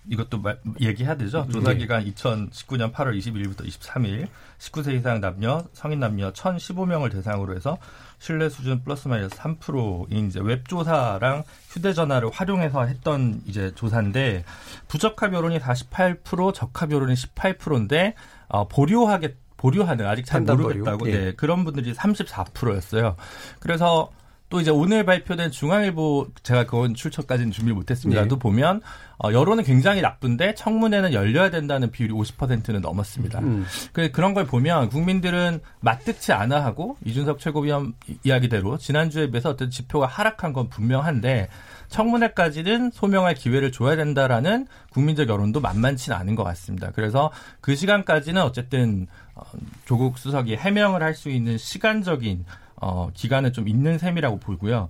이것도 0.09 0.39
말- 0.39 0.59
얘기해야 0.81 1.15
되죠. 1.17 1.45
조사 1.51 1.73
기간 1.73 2.03
2019년 2.05 2.91
8월 2.93 3.17
21일부터 3.19 3.65
23일 3.67 4.27
19세 4.57 4.95
이상 4.97 5.21
남녀 5.21 5.63
성인 5.73 5.99
남녀 5.99 6.31
1,015명을 6.31 7.11
대상으로 7.11 7.55
해서 7.55 7.77
신뢰 8.19 8.49
수준 8.49 8.83
플러스 8.83 9.07
마이너스 9.07 9.35
3%인 9.35 10.27
이제 10.27 10.39
웹 10.43 10.67
조사랑 10.67 11.43
휴대전화를 11.69 12.29
활용해서 12.31 12.85
했던 12.85 13.41
이제 13.45 13.71
조사인데 13.75 14.43
부적합 14.87 15.33
여론이 15.33 15.59
48% 15.59 16.53
적합 16.53 16.91
여론이 16.91 17.13
18%인데 17.15 18.15
어, 18.49 18.67
보류하게 18.67 19.35
보류하는 19.57 20.05
아직 20.05 20.25
잘 20.25 20.41
모르겠다고 20.41 20.99
보류. 20.99 21.11
예. 21.11 21.17
네, 21.17 21.33
그런 21.33 21.65
분들이 21.65 21.93
34%였어요. 21.93 23.15
그래서 23.59 24.09
또 24.49 24.59
이제 24.59 24.71
오늘 24.71 25.05
발표된 25.05 25.51
중앙일보 25.51 26.29
제가 26.43 26.65
그건 26.65 26.95
출처까지는 26.95 27.51
준비 27.51 27.71
못했습니다도 27.71 28.35
예. 28.35 28.39
보면 28.39 28.81
어, 29.21 29.33
여론은 29.33 29.63
굉장히 29.65 30.01
나쁜데 30.01 30.55
청문회는 30.55 31.11
열려야 31.13 31.49
된다는 31.49 31.91
비율이 31.91 32.13
50%는 32.13 32.79
넘었습니다. 32.81 33.39
음. 33.39 33.65
그 33.91 34.11
그런 34.11 34.33
걸 34.33 34.45
보면 34.45 34.89
국민들은 34.89 35.59
마뜩치 35.81 36.31
않아 36.31 36.63
하고 36.63 36.95
이준석 37.05 37.39
최고위원 37.39 37.93
이- 38.07 38.17
이야기대로 38.23 38.77
지난주에 38.77 39.29
비해서 39.29 39.49
어떤 39.49 39.69
지표가 39.69 40.07
하락한 40.07 40.53
건 40.53 40.69
분명한데 40.69 41.49
청문회까지는 41.89 42.91
소명할 42.91 43.33
기회를 43.35 43.71
줘야 43.71 43.95
된다라는 43.95 44.67
국민적 44.91 45.27
여론도 45.27 45.59
만만치는 45.59 46.17
않은 46.17 46.35
것 46.35 46.43
같습니다. 46.45 46.91
그래서 46.95 47.31
그 47.61 47.75
시간까지는 47.75 48.41
어쨌든 48.41 49.07
어, 49.35 49.41
조국 49.85 50.17
수석이 50.17 50.55
해명을 50.55 51.03
할 51.03 51.13
수 51.13 51.29
있는 51.29 51.57
시간적인 51.57 52.45
어, 52.81 53.09
기간은 53.13 53.51
좀 53.51 53.67
있는 53.67 53.97
셈이라고 53.97 54.39
보고요. 54.39 54.87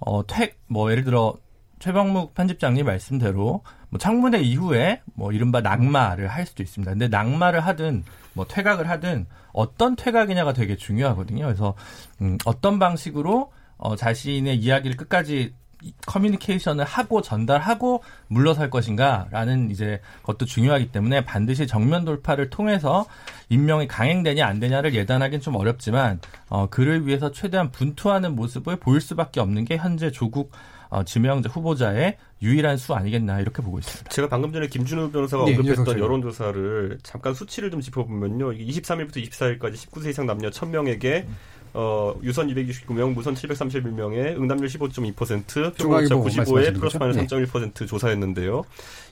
어, 0.00 0.26
퇴, 0.26 0.54
뭐, 0.66 0.90
예를 0.90 1.04
들어, 1.04 1.34
최병묵 1.78 2.34
편집장님 2.34 2.86
말씀대로, 2.86 3.62
뭐, 3.90 3.98
청문회 3.98 4.40
이후에, 4.40 5.00
뭐, 5.14 5.32
이른바 5.32 5.60
낙마를 5.60 6.28
할 6.28 6.46
수도 6.46 6.62
있습니다. 6.62 6.90
근데 6.92 7.08
낙마를 7.08 7.60
하든, 7.60 8.04
뭐, 8.34 8.46
퇴각을 8.46 8.88
하든, 8.88 9.26
어떤 9.52 9.96
퇴각이냐가 9.96 10.52
되게 10.52 10.76
중요하거든요. 10.76 11.44
그래서, 11.44 11.74
음, 12.20 12.36
어떤 12.44 12.78
방식으로, 12.78 13.52
어, 13.76 13.96
자신의 13.96 14.56
이야기를 14.58 14.96
끝까지 14.96 15.54
이- 15.80 15.92
커뮤니케이션을 16.06 16.84
하고 16.84 17.22
전달하고 17.22 18.02
물러설 18.26 18.68
것인가라는 18.68 19.70
이제 19.70 20.00
것도 20.24 20.44
중요하기 20.44 20.90
때문에 20.90 21.24
반드시 21.24 21.68
정면 21.68 22.04
돌파를 22.04 22.50
통해서 22.50 23.06
임명이 23.48 23.86
강행되냐 23.86 24.44
안 24.44 24.58
되냐를 24.58 24.92
예단하기는 24.96 25.40
좀 25.40 25.54
어렵지만 25.54 26.18
어, 26.48 26.68
그를 26.68 27.06
위해서 27.06 27.30
최대한 27.30 27.70
분투하는 27.70 28.34
모습을 28.34 28.74
보일 28.80 29.00
수밖에 29.00 29.38
없는 29.38 29.66
게 29.66 29.76
현재 29.76 30.10
조국 30.10 30.50
어, 30.90 31.04
지명자 31.04 31.50
후보자의 31.50 32.16
유일한 32.42 32.76
수 32.76 32.94
아니겠나 32.94 33.40
이렇게 33.40 33.62
보고 33.62 33.78
있습니다. 33.78 34.10
제가 34.10 34.28
방금 34.28 34.52
전에 34.52 34.68
김준호 34.68 35.10
변호사가 35.10 35.44
예, 35.48 35.56
언급했던 35.56 35.98
여론조사를 35.98 36.98
잠깐 37.02 37.34
수치를 37.34 37.70
좀 37.70 37.80
짚어보면요. 37.80 38.52
이게 38.52 38.80
23일부터 38.80 39.16
24일까지 39.28 39.74
19세 39.74 40.10
이상 40.10 40.26
남녀 40.26 40.48
1000명에게 40.50 41.26
어, 41.74 42.14
유선 42.22 42.48
269명, 42.48 43.12
무선 43.12 43.34
731명에 43.34 44.40
응답률 44.40 44.68
15.2%, 44.68 45.76
표본오차 45.76 45.76
중앙일보 45.76 46.24
95에 46.24 46.36
말씀하시는 46.36 46.80
플러스? 46.80 46.96
마이너스 46.96 47.18
예. 47.18 47.26
3.1% 47.26 47.86
조사였는데요. 47.86 48.64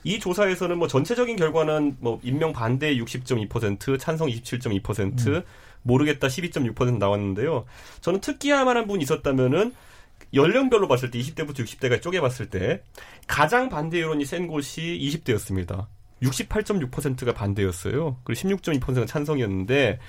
이 0.03 0.19
조사에서는 0.19 0.77
뭐 0.77 0.87
전체적인 0.87 1.35
결과는 1.35 1.97
뭐 1.99 2.19
임명 2.23 2.53
반대 2.53 2.95
60.2%, 2.97 3.99
찬성 3.99 4.27
27.2%, 4.27 5.43
모르겠다 5.83 6.27
12.6% 6.27 6.97
나왔는데요. 6.97 7.65
저는 8.01 8.19
특기할 8.19 8.65
만한 8.65 8.87
분이 8.87 9.03
있었다면은 9.03 9.73
연령별로 10.33 10.87
봤을 10.87 11.09
때 11.11 11.19
20대부터 11.19 11.59
60대가 11.59 12.01
쪼개봤을 12.01 12.49
때 12.49 12.81
가장 13.27 13.69
반대 13.69 14.01
여론이 14.01 14.25
센 14.25 14.47
곳이 14.47 14.81
20대였습니다. 15.23 15.85
68.6%가 16.23 17.33
반대였어요. 17.33 18.17
그리고 18.23 18.41
16.2%가 18.57 19.05
찬성이었는데 19.05 19.99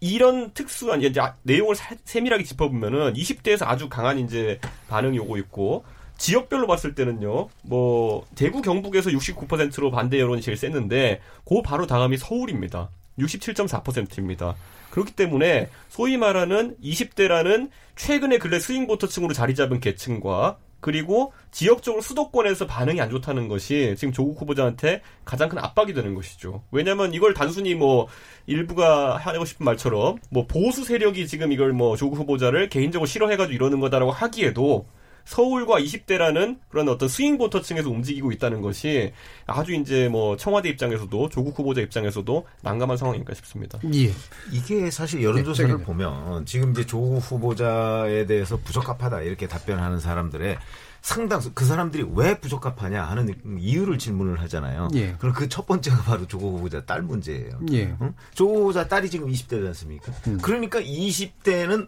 이런 0.00 0.52
특수한 0.54 1.02
이제 1.02 1.20
아- 1.20 1.34
내용을 1.42 1.74
사- 1.74 1.94
세밀하게 2.04 2.44
짚어보면은 2.44 3.14
20대에서 3.14 3.66
아주 3.66 3.88
강한 3.88 4.18
이제 4.18 4.58
반응이 4.88 5.18
오고 5.18 5.36
있고 5.38 5.84
지역별로 6.16 6.66
봤을 6.66 6.94
때는요, 6.96 7.48
뭐 7.62 8.26
대구 8.34 8.60
경북에서 8.62 9.10
69%로 9.10 9.90
반대 9.92 10.18
여론이 10.18 10.40
제일 10.42 10.56
셌는데 10.56 11.20
그 11.44 11.62
바로 11.62 11.86
다음이 11.86 12.16
서울입니다. 12.16 12.90
67.4%입니다. 13.18 14.54
그렇기 14.90 15.12
때문에 15.12 15.68
소위 15.88 16.16
말하는 16.16 16.76
20대라는 16.82 17.70
최근에 17.98 18.38
근래 18.38 18.60
스윙보터층으로 18.60 19.34
자리 19.34 19.54
잡은 19.56 19.80
계층과 19.80 20.58
그리고 20.80 21.32
지역적으로 21.50 22.00
수도권에서 22.00 22.68
반응이 22.68 23.00
안 23.00 23.10
좋다는 23.10 23.48
것이 23.48 23.96
지금 23.98 24.12
조국 24.12 24.40
후보자한테 24.40 25.02
가장 25.24 25.48
큰 25.48 25.58
압박이 25.58 25.92
되는 25.92 26.14
것이죠. 26.14 26.62
왜냐하면 26.70 27.12
이걸 27.12 27.34
단순히 27.34 27.74
뭐 27.74 28.06
일부가 28.46 29.16
하고 29.16 29.44
싶은 29.44 29.64
말처럼 29.64 30.18
뭐 30.30 30.46
보수 30.46 30.84
세력이 30.84 31.26
지금 31.26 31.50
이걸 31.50 31.72
뭐 31.72 31.96
조국 31.96 32.18
후보자를 32.18 32.68
개인적으로 32.68 33.06
싫어해가지고 33.06 33.52
이러는 33.52 33.80
거다라고 33.80 34.12
하기에도 34.12 34.86
서울과 35.28 35.78
20대라는 35.80 36.58
그런 36.70 36.88
어떤 36.88 37.06
스윙 37.06 37.36
보터층에서 37.36 37.90
움직이고 37.90 38.32
있다는 38.32 38.62
것이 38.62 39.12
아주 39.46 39.74
이제 39.74 40.08
뭐 40.08 40.38
청와대 40.38 40.70
입장에서도 40.70 41.28
조국 41.28 41.58
후보자 41.58 41.82
입장에서도 41.82 42.46
난감한 42.62 42.96
상황인가 42.96 43.34
싶습니다. 43.34 43.78
예. 43.92 44.10
이게 44.50 44.90
사실 44.90 45.22
여론조사를 45.22 45.76
네, 45.76 45.84
보면 45.84 46.46
지금 46.46 46.70
이제 46.70 46.86
조국 46.86 47.18
후보자에 47.18 48.24
대해서 48.24 48.56
부적합하다 48.56 49.20
이렇게 49.20 49.46
답변하는 49.46 50.00
사람들의 50.00 50.56
상당수 51.02 51.52
그 51.52 51.66
사람들이 51.66 52.06
왜 52.14 52.38
부적합하냐 52.40 53.04
하는 53.04 53.34
이유를 53.58 53.98
질문을 53.98 54.40
하잖아요. 54.40 54.88
예. 54.94 55.14
그럼 55.18 55.34
그 55.34 55.46
첫 55.46 55.66
번째가 55.66 56.04
바로 56.04 56.26
조국 56.26 56.56
후보자 56.56 56.82
딸 56.86 57.02
문제예요. 57.02 57.60
예. 57.72 57.94
응? 58.00 58.14
조국 58.32 58.60
후보자 58.60 58.88
딸이 58.88 59.10
지금 59.10 59.28
20대지 59.28 59.66
않습니까? 59.66 60.10
음. 60.26 60.38
그러니까 60.40 60.80
20대는 60.80 61.86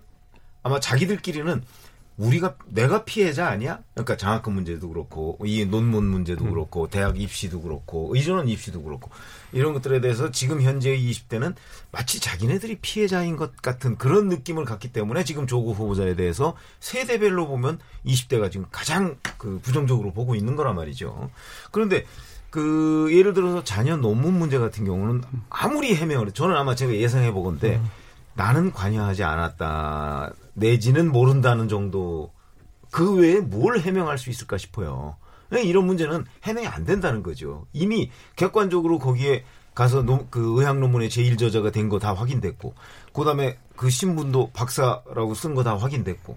아마 0.62 0.78
자기들끼리는 0.78 1.62
우리가 2.20 2.54
내가 2.66 3.04
피해자 3.04 3.48
아니야? 3.48 3.80
그러니까 3.94 4.16
장학금 4.16 4.52
문제도 4.52 4.86
그렇고 4.88 5.38
이 5.42 5.64
논문 5.64 6.04
문제도 6.04 6.44
음. 6.44 6.50
그렇고 6.50 6.88
대학 6.88 7.18
입시도 7.18 7.62
그렇고 7.62 8.10
의전원 8.14 8.46
입시도 8.46 8.82
그렇고 8.82 9.10
이런 9.52 9.72
것들에 9.72 10.02
대해서 10.02 10.30
지금 10.30 10.60
현재의 10.60 11.00
20대는 11.10 11.54
마치 11.90 12.20
자기네들이 12.20 12.78
피해자인 12.82 13.36
것 13.36 13.56
같은 13.56 13.96
그런 13.96 14.28
느낌을 14.28 14.66
갖기 14.66 14.92
때문에 14.92 15.24
지금 15.24 15.46
조국 15.46 15.78
후보자에 15.78 16.14
대해서 16.14 16.54
세대별로 16.80 17.48
보면 17.48 17.78
20대가 18.04 18.52
지금 18.52 18.66
가장 18.70 19.16
그 19.38 19.58
부정적으로 19.62 20.12
보고 20.12 20.34
있는 20.34 20.56
거란 20.56 20.76
말이죠. 20.76 21.30
그런데 21.70 22.04
그 22.50 23.08
예를 23.12 23.32
들어서 23.32 23.64
자녀 23.64 23.96
논문 23.96 24.34
문제 24.34 24.58
같은 24.58 24.84
경우는 24.84 25.22
아무리 25.48 25.94
해명을 25.94 26.32
저는 26.32 26.54
아마 26.54 26.74
제가 26.74 26.92
예상해 26.94 27.32
보건데 27.32 27.80
나는 28.34 28.72
관여하지 28.72 29.24
않았다 29.24 30.32
내지는 30.64 31.10
모른다는 31.10 31.68
정도 31.68 32.32
그 32.92 33.14
외에 33.14 33.40
뭘 33.40 33.80
해명할 33.80 34.18
수 34.18 34.30
있을까 34.30 34.58
싶어요. 34.58 35.16
네, 35.50 35.62
이런 35.62 35.86
문제는 35.86 36.24
해명이 36.44 36.66
안 36.68 36.84
된다는 36.84 37.22
거죠. 37.22 37.66
이미 37.72 38.10
객관적으로 38.36 38.98
거기에 38.98 39.44
가서 39.74 40.02
논- 40.02 40.28
그 40.30 40.58
의학 40.60 40.78
논문의 40.78 41.08
제일 41.08 41.36
저자가 41.36 41.70
된 41.70 41.88
거 41.88 41.98
다 41.98 42.12
확인됐고, 42.12 42.74
그 43.12 43.24
다음에 43.24 43.56
그 43.76 43.88
신분도 43.90 44.50
박사라고 44.52 45.34
쓴 45.34 45.54
거 45.54 45.62
다 45.64 45.76
확인됐고, 45.76 46.36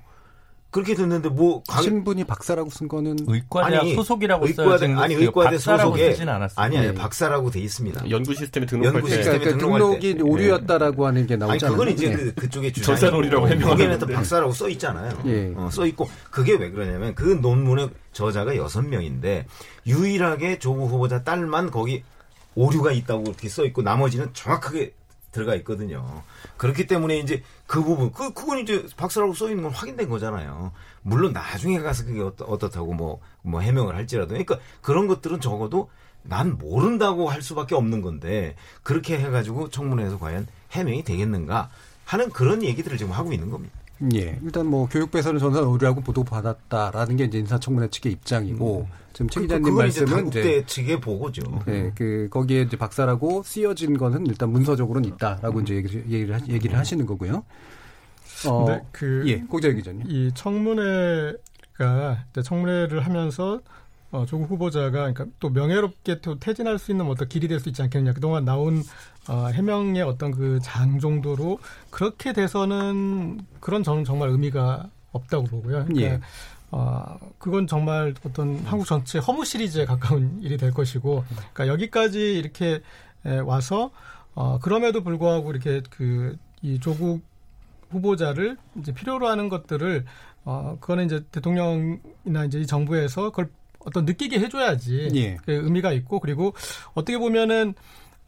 그렇게 0.74 0.96
됐는데 0.96 1.30
뭐 1.30 1.62
강- 1.70 1.84
신분이 1.84 2.24
박사라고 2.26 2.70
쓴 2.72 2.88
거는 2.90 3.16
의과대학 3.28 3.84
아니, 3.84 3.96
소속이라고 3.96 4.48
의과대- 4.48 4.98
아니 4.98 5.14
의과대 5.14 5.52
박사라고 5.52 5.92
소속에. 5.96 6.16
아니 6.56 6.78
아니 6.78 6.88
네. 6.88 6.94
박사라고 6.94 7.52
돼 7.52 7.60
있습니다. 7.62 8.10
연구 8.10 8.34
시스템에 8.34 8.66
등록할 8.66 8.96
연구 8.96 9.08
때 9.08 9.16
시스템에 9.16 9.40
그러니까 9.40 9.66
등록이 9.66 10.16
때. 10.16 10.22
오류였다라고 10.24 11.06
하는 11.08 11.28
게 11.28 11.36
아니 11.36 11.40
나오잖아요. 11.40 11.78
그건 11.78 11.94
이제 11.94 12.08
예. 12.08 12.12
그, 12.14 12.34
그쪽에 12.34 12.72
절사론이라고 12.74 13.46
해명하는데. 13.48 13.70
거기에는 13.70 14.00
또 14.00 14.08
박사라고 14.08 14.52
써 14.52 14.68
있잖아요. 14.70 15.18
예. 15.28 15.54
어, 15.56 15.70
써 15.72 15.86
있고 15.86 16.10
그게 16.32 16.54
왜 16.56 16.72
그러냐면 16.72 17.14
그 17.16 17.40
논문의 17.42 17.90
저자가 18.12 18.58
여섯 18.58 18.82
명인데 18.82 19.46
유일하게 19.88 20.58
조국 20.60 20.90
후보자 20.90 21.24
딸만 21.24 21.70
거기 21.72 22.04
오류가 22.56 22.92
있다고 22.92 23.24
그렇게 23.24 23.48
써 23.48 23.64
있고 23.66 23.82
나머지는 23.84 24.30
정확하게 24.34 24.94
들어가 25.34 25.56
있거든요. 25.56 26.24
그렇기 26.56 26.88
때문에 26.88 27.20
이제 27.20 27.44
그 27.68 27.84
부분 27.84 28.14
그 28.14 28.32
그건 28.34 28.60
이제 28.60 28.86
박사라고 28.96 29.34
써 29.34 29.50
있는 29.50 29.64
건 29.64 29.74
확인된 29.74 30.08
거잖아요. 30.08 30.72
물론 31.02 31.34
나중에 31.34 31.80
가서 31.80 32.06
그게 32.06 32.22
어떻다고 32.22 32.94
뭐 32.94 33.20
뭐 33.44 33.62
해명을 33.62 33.96
할지라도 33.96 34.30
그러니까 34.30 34.58
그런 34.82 35.08
것들은 35.08 35.40
적어도 35.40 35.90
난 36.24 36.58
모른다고 36.58 37.30
할 37.30 37.42
수밖에 37.42 37.76
없는 37.76 38.02
건데 38.02 38.56
그렇게 38.82 39.20
해가지고 39.20 39.70
청문회에서 39.70 40.18
과연 40.18 40.48
해명이 40.72 41.04
되겠는가 41.04 41.70
하는 42.06 42.30
그런 42.30 42.64
얘기들을 42.64 42.98
지금 42.98 43.12
하고 43.12 43.34
있는 43.34 43.52
겁니다. 43.52 43.76
예. 44.16 44.40
일단 44.42 44.66
뭐 44.66 44.88
교육부에서는 44.90 45.40
전산 45.40 45.66
오류라고 45.66 46.02
보도받았다라는 46.02 47.18
게 47.18 47.26
이제 47.26 47.38
인사청문회 47.40 47.90
측의 47.90 48.14
입장이고 48.14 48.88
지금 49.14 49.30
최 49.30 49.40
그, 49.42 49.46
기자님 49.46 49.68
이제 49.68 49.72
말씀은 50.02 50.08
당국대 50.08 50.66
측의 50.66 51.00
보고죠. 51.00 51.42
네, 51.68 51.92
그 51.96 52.28
거기에 52.32 52.64
이제 52.64 52.76
박사라고 52.78 53.44
쓰여진 53.44 53.98
거는 53.98 54.26
일단 54.28 54.50
문서적으로는 54.50 55.08
있다라고 55.10 55.62
이제 55.62 55.76
얘기를 55.76 56.04
얘기를, 56.10 56.36
하, 56.36 56.40
얘기를 56.48 56.78
하시는 56.78 57.06
거고요. 57.06 57.44
어, 58.48 58.66
근데 58.66 58.82
그 58.92 59.24
예, 59.28 59.38
공자 59.42 59.70
기자님. 59.72 60.04
이 60.10 60.32
청문회가 60.34 62.26
이제 62.32 62.42
청문회를 62.42 63.06
하면서 63.06 63.62
어, 64.12 64.26
조국 64.28 64.50
후보자가 64.52 64.92
그러니까 64.92 65.26
또 65.40 65.50
명예롭게 65.50 66.22
또 66.22 66.38
퇴진할 66.40 66.78
수 66.78 66.92
있는 66.92 67.08
어떤 67.08 67.28
길이 67.28 67.48
될 67.48 67.60
수 67.60 67.70
있지 67.70 67.82
않겠느냐. 67.82 68.14
그동안 68.14 68.46
나온 68.46 68.84
어, 69.28 69.48
해명의 69.48 70.02
어떤 70.04 70.32
그 70.32 70.60
장 70.62 71.00
정도로 71.00 71.60
그렇게 71.90 72.34
돼서는 72.34 73.40
그런 73.60 73.84
저는 73.84 74.04
정말 74.04 74.30
의미가 74.30 74.90
없다고 75.14 75.46
보고요. 75.46 75.86
그러니까 75.86 76.02
예. 76.02 76.20
어, 76.74 77.20
그건 77.38 77.68
정말 77.68 78.14
어떤 78.26 78.58
한국 78.66 78.86
전체 78.86 79.20
허무 79.20 79.46
시리즈에 79.46 79.86
가까운 79.86 80.40
일이 80.44 80.58
될 80.58 80.72
것이고, 80.72 81.24
그러니까 81.54 81.68
여기까지 81.68 82.38
이렇게 82.38 82.82
에, 83.26 83.38
와서 83.40 83.92
어, 84.34 84.60
그럼에도 84.60 85.04
불구하고 85.04 85.52
이렇게 85.52 85.82
그 85.90 86.36
이 86.64 86.80
조국 86.80 87.22
후보자를 87.90 88.58
이제 88.80 88.94
필요로 88.94 89.28
하는 89.28 89.50
것들을 89.50 90.06
어, 90.46 90.78
그거는 90.80 91.06
이제 91.06 91.24
대통령이나 91.32 92.46
이제 92.48 92.60
이 92.60 92.66
정부에서 92.66 93.30
그걸 93.30 93.50
어떤 93.80 94.06
느끼게 94.06 94.40
해줘야지 94.40 95.10
예. 95.14 95.36
그 95.46 95.52
의미가 95.52 95.92
있고 95.92 96.20
그리고 96.22 96.54
어떻게 96.94 97.18
보면은 97.18 97.76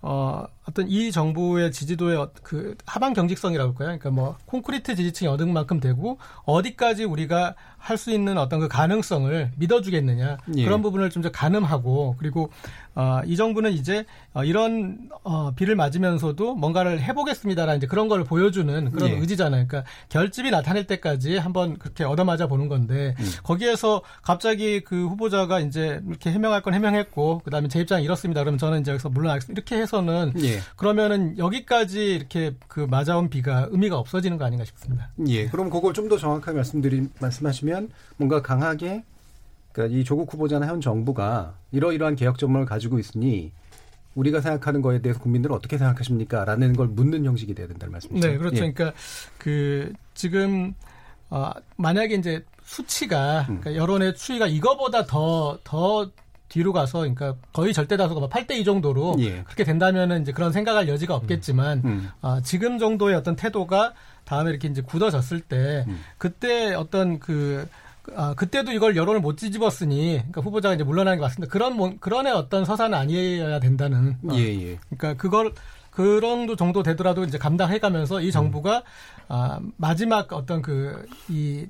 어, 0.02 0.44
어떤 0.68 0.88
이 0.90 1.12
정부의 1.12 1.72
지지도의 1.72 2.18
어- 2.18 2.32
그 2.44 2.76
하방 2.86 3.14
경직성이라고 3.14 3.70
할까요? 3.72 3.86
그러니까 3.98 4.10
뭐 4.10 4.36
콘크리트 4.46 4.96
지지층이 4.96 5.28
얻은 5.30 5.54
만큼 5.54 5.80
되고 5.80 6.18
어디까지 6.46 7.04
우리가 7.04 7.56
할 7.78 7.96
수 7.98 8.10
있는 8.12 8.40
어떤 8.40 8.60
그 8.60 8.68
가능성을 8.68 9.52
믿어주겠느냐 9.58 10.38
예. 10.58 10.64
그런 10.66 10.82
부분을 10.82 11.12
좀더 11.12 11.30
가늠하고 11.32 12.16
그리고 12.18 12.50
어, 12.96 13.22
이 13.26 13.36
정부는 13.36 13.74
이제 13.74 14.06
어, 14.34 14.44
이런 14.44 15.08
어, 15.24 15.52
비를 15.56 15.76
맞으면서도 15.76 16.56
뭔가를 16.56 17.00
해보겠습니다라는 17.04 17.78
이제 17.78 17.86
그런 17.88 18.08
걸 18.08 18.24
보여주는 18.24 18.90
그런 18.92 19.10
예. 19.12 19.14
의지잖아요. 19.18 19.68
그러니까 19.68 19.88
결집이 20.10 20.50
나타날 20.50 20.88
때까지 20.88 21.38
한번 21.38 21.78
그렇게 21.78 22.04
얻어맞아 22.04 22.48
보는 22.48 22.68
건데 22.68 23.14
음. 23.20 23.32
거기에서 23.44 24.02
갑자기 24.24 24.80
그 24.82 25.06
후보자가 25.08 25.60
이제 25.60 26.02
이렇게 26.08 26.32
해명할 26.32 26.62
건 26.64 26.74
해명했고 26.74 27.42
그다음에 27.44 27.68
제 27.68 27.80
입장 27.82 28.02
이 28.02 28.06
이렇습니다. 28.06 28.42
그러면 28.42 28.58
저는 28.58 28.82
이제 28.82 28.92
여기서 28.92 29.10
물러나겠습니다. 29.10 29.60
이렇게 29.60 29.80
해서는 29.80 30.34
예. 30.44 30.55
그러면은 30.76 31.38
여기까지 31.38 32.16
이렇게 32.16 32.56
그 32.68 32.82
맞아온 32.82 33.30
비가 33.30 33.68
의미가 33.72 33.98
없어지는 33.98 34.38
거 34.38 34.46
아닌가 34.46 34.66
싶습니다. 34.66 35.10
예. 35.28 35.48
그럼 35.48 35.70
그걸 35.70 35.94
좀 35.94 36.06
더 36.10 36.18
정확하게 36.18 36.56
말씀드리 36.58 37.08
말씀하시면 37.20 37.90
뭔가 38.18 38.42
강하게 38.44 39.04
그러니까 39.72 39.98
이 39.98 40.04
조국 40.04 40.32
후보자나 40.32 40.68
현 40.68 40.80
정부가 40.82 41.56
이러이러한 41.72 42.16
개혁 42.16 42.38
전망을 42.38 42.66
가지고 42.68 43.00
있으니 43.00 43.52
우리가 44.14 44.40
생각하는 44.40 44.82
거에 44.82 45.02
대해서 45.02 45.20
국민들은 45.20 45.56
어떻게 45.56 45.78
생각하십니까? 45.78 46.46
라는 46.46 46.74
걸 46.74 46.88
묻는 46.88 47.26
형식이 47.26 47.54
돼야 47.56 47.68
된다는 47.68 47.92
말씀이죠. 47.94 48.28
네, 48.28 48.38
그렇죠. 48.38 48.64
예. 48.64 48.72
그러니까 48.72 48.94
그 49.38 49.92
지금 50.14 50.74
어, 51.30 51.52
만약에 51.76 52.16
이제 52.16 52.46
수치가 52.64 53.42
음. 53.50 53.60
그러니까 53.60 53.76
여론의 53.76 54.16
추이가 54.16 54.48
이거보다 54.48 55.06
더더 55.06 56.12
뒤로 56.50 56.74
가서 56.74 57.00
그러니까 57.00 57.36
거의 57.54 57.74
절대 57.74 57.98
다수가 57.98 58.28
8대 58.28 58.52
2 58.52 58.64
정도로 58.64 59.16
예. 59.20 59.44
그렇게 59.44 59.64
된다면은 59.64 60.22
이제 60.22 60.32
그런 60.32 60.52
생각할 60.52 60.88
여지가 60.88 61.16
없겠지만 61.16 61.82
음. 61.84 62.10
아, 62.22 62.42
지금 62.44 62.78
정도의 62.78 63.16
어떤 63.16 63.36
태도가 63.36 63.94
다음에 64.26 64.52
이렇게 64.52 64.68
이제 64.68 64.82
굳어졌을 64.82 65.42
때 65.42 65.86
음. 65.88 66.00
그때 66.18 66.74
어떤 66.74 67.20
그 67.20 67.68
아, 68.16 68.36
그때도 68.36 68.72
이걸 68.72 68.96
여론을 68.96 69.20
못 69.20 69.36
뒤집었으니 69.38 70.18
그러니까 70.18 70.42
후보자가 70.42 70.76
이제 70.76 70.84
물러나는 70.84 71.18
것 71.18 71.26
같습니다. 71.26 71.52
그런 71.52 71.76
뭐, 71.76 71.94
그런의 72.00 72.34
어떤 72.34 72.64
서사는 72.64 72.96
아니어야 72.96 73.60
된다는 73.60 74.18
어, 74.24 74.34
예, 74.34 74.42
예. 74.42 74.80
그러니까 74.96 75.16
그걸 75.16 75.52
그런 75.90 76.56
정도 76.58 76.84
되더라도 76.84 77.24
이제 77.24 77.38
감당해가면서 77.38 78.22
이 78.22 78.32
정부가 78.32 78.84
아, 79.28 79.60
마지막 79.78 80.32
어떤 80.34 80.62
그 80.62 81.06
이 81.30 81.68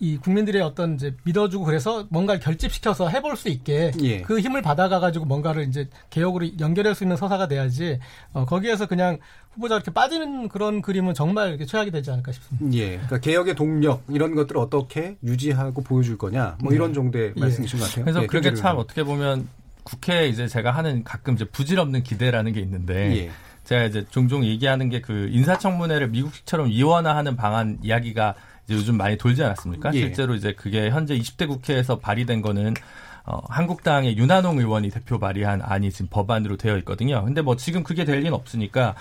이 0.00 0.16
국민들의 0.18 0.60
어떤 0.60 0.94
이제 0.94 1.14
믿어주고 1.22 1.64
그래서 1.64 2.06
뭔가를 2.10 2.40
결집시켜서 2.40 3.08
해볼 3.08 3.36
수 3.36 3.48
있게 3.48 3.92
예. 4.02 4.22
그 4.22 4.40
힘을 4.40 4.60
받아가가지고 4.60 5.24
뭔가를 5.24 5.68
이제 5.68 5.88
개혁으로 6.10 6.46
연결할 6.58 6.94
수 6.94 7.04
있는 7.04 7.16
서사가 7.16 7.46
돼야지 7.46 8.00
어, 8.32 8.44
거기에서 8.44 8.86
그냥 8.86 9.18
후보자 9.52 9.76
이렇게 9.76 9.92
빠지는 9.92 10.48
그런 10.48 10.82
그림은 10.82 11.14
정말 11.14 11.50
이렇게 11.50 11.64
최악이 11.64 11.92
되지 11.92 12.10
않을까 12.10 12.32
싶습니다. 12.32 12.76
예. 12.76 12.90
그러니까 12.92 13.20
개혁의 13.20 13.54
동력 13.54 14.02
이런 14.08 14.34
것들을 14.34 14.60
어떻게 14.60 15.16
유지하고 15.22 15.82
보여줄 15.82 16.18
거냐. 16.18 16.58
뭐 16.60 16.72
이런 16.72 16.92
정도의 16.92 17.32
예. 17.36 17.40
말씀이신 17.40 17.78
것 17.78 17.86
같아요. 17.86 18.04
그래서 18.04 18.22
예, 18.22 18.26
그게 18.26 18.52
참. 18.54 18.76
어떻게 18.78 19.04
보면 19.04 19.48
국회에 19.84 20.28
이제 20.28 20.48
제가 20.48 20.72
하는 20.72 21.04
가끔 21.04 21.34
이제 21.34 21.44
부질없는 21.44 22.02
기대라는 22.02 22.52
게 22.52 22.60
있는데 22.60 23.16
예. 23.16 23.30
제가 23.62 23.84
이제 23.84 24.04
종종 24.10 24.44
얘기하는 24.44 24.88
게 24.90 25.00
그 25.00 25.28
인사청문회를 25.30 26.08
미국식처럼 26.08 26.68
이원화하는 26.68 27.36
방안 27.36 27.78
이야기가 27.82 28.34
요즘 28.70 28.96
많이 28.96 29.18
돌지 29.18 29.42
않았습니까? 29.42 29.92
예. 29.94 29.98
실제로 29.98 30.34
이제 30.34 30.52
그게 30.52 30.90
현재 30.90 31.16
20대 31.16 31.46
국회에서 31.46 31.98
발의된 31.98 32.42
거는 32.42 32.74
어, 33.26 33.40
한국당의 33.48 34.16
윤한홍 34.16 34.58
의원이 34.58 34.90
대표 34.90 35.18
발의한 35.18 35.62
안이 35.62 35.90
지금 35.90 36.08
법안으로 36.10 36.56
되어 36.56 36.76
있거든요. 36.78 37.24
근데 37.24 37.40
뭐 37.40 37.56
지금 37.56 37.82
그게 37.82 38.04
될 38.04 38.18
리는 38.18 38.34
없으니까 38.34 38.94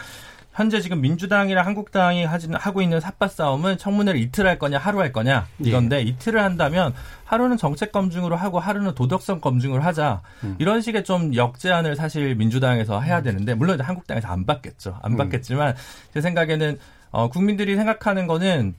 현재 0.54 0.80
지금 0.82 1.02
민주당이랑 1.02 1.65
한국당이 1.65 2.26
하지는 2.26 2.60
하고 2.60 2.82
있는 2.82 2.99
삿바 2.99 3.28
싸움은 3.28 3.80
청문회를 3.80 4.19
이틀 4.19 4.45
할 4.45 4.60
거냐 4.60 4.78
하루 4.78 4.99
할 4.99 5.12
거냐 5.12 5.47
예. 5.65 5.67
이건데 5.67 6.02
이틀을 6.04 6.41
한다면 6.41 6.93
하루는 7.26 7.58
정책 7.58 7.91
검증으로 7.91 8.36
하고 8.36 8.60
하루는 8.60 8.93
도덕성 8.93 9.41
검증을 9.41 9.84
하자 9.84 10.21
음. 10.43 10.56
이런 10.60 10.82
식의 10.82 11.04
좀 11.04 11.34
역제안을 11.36 11.95
사실 11.95 12.36
민주당에서 12.36 13.02
해야 13.02 13.23
되는데 13.23 13.56
물론 13.56 13.76
이제 13.76 13.84
한국당에서 13.84 14.28
안 14.28 14.45
받겠죠 14.45 14.99
안 15.02 15.13
음. 15.13 15.17
받겠지만 15.17 15.76
제 16.13 16.21
생각에는 16.21 16.78
어, 17.10 17.30
국민들이 17.30 17.76
생각하는 17.76 18.28
거는 18.28 18.76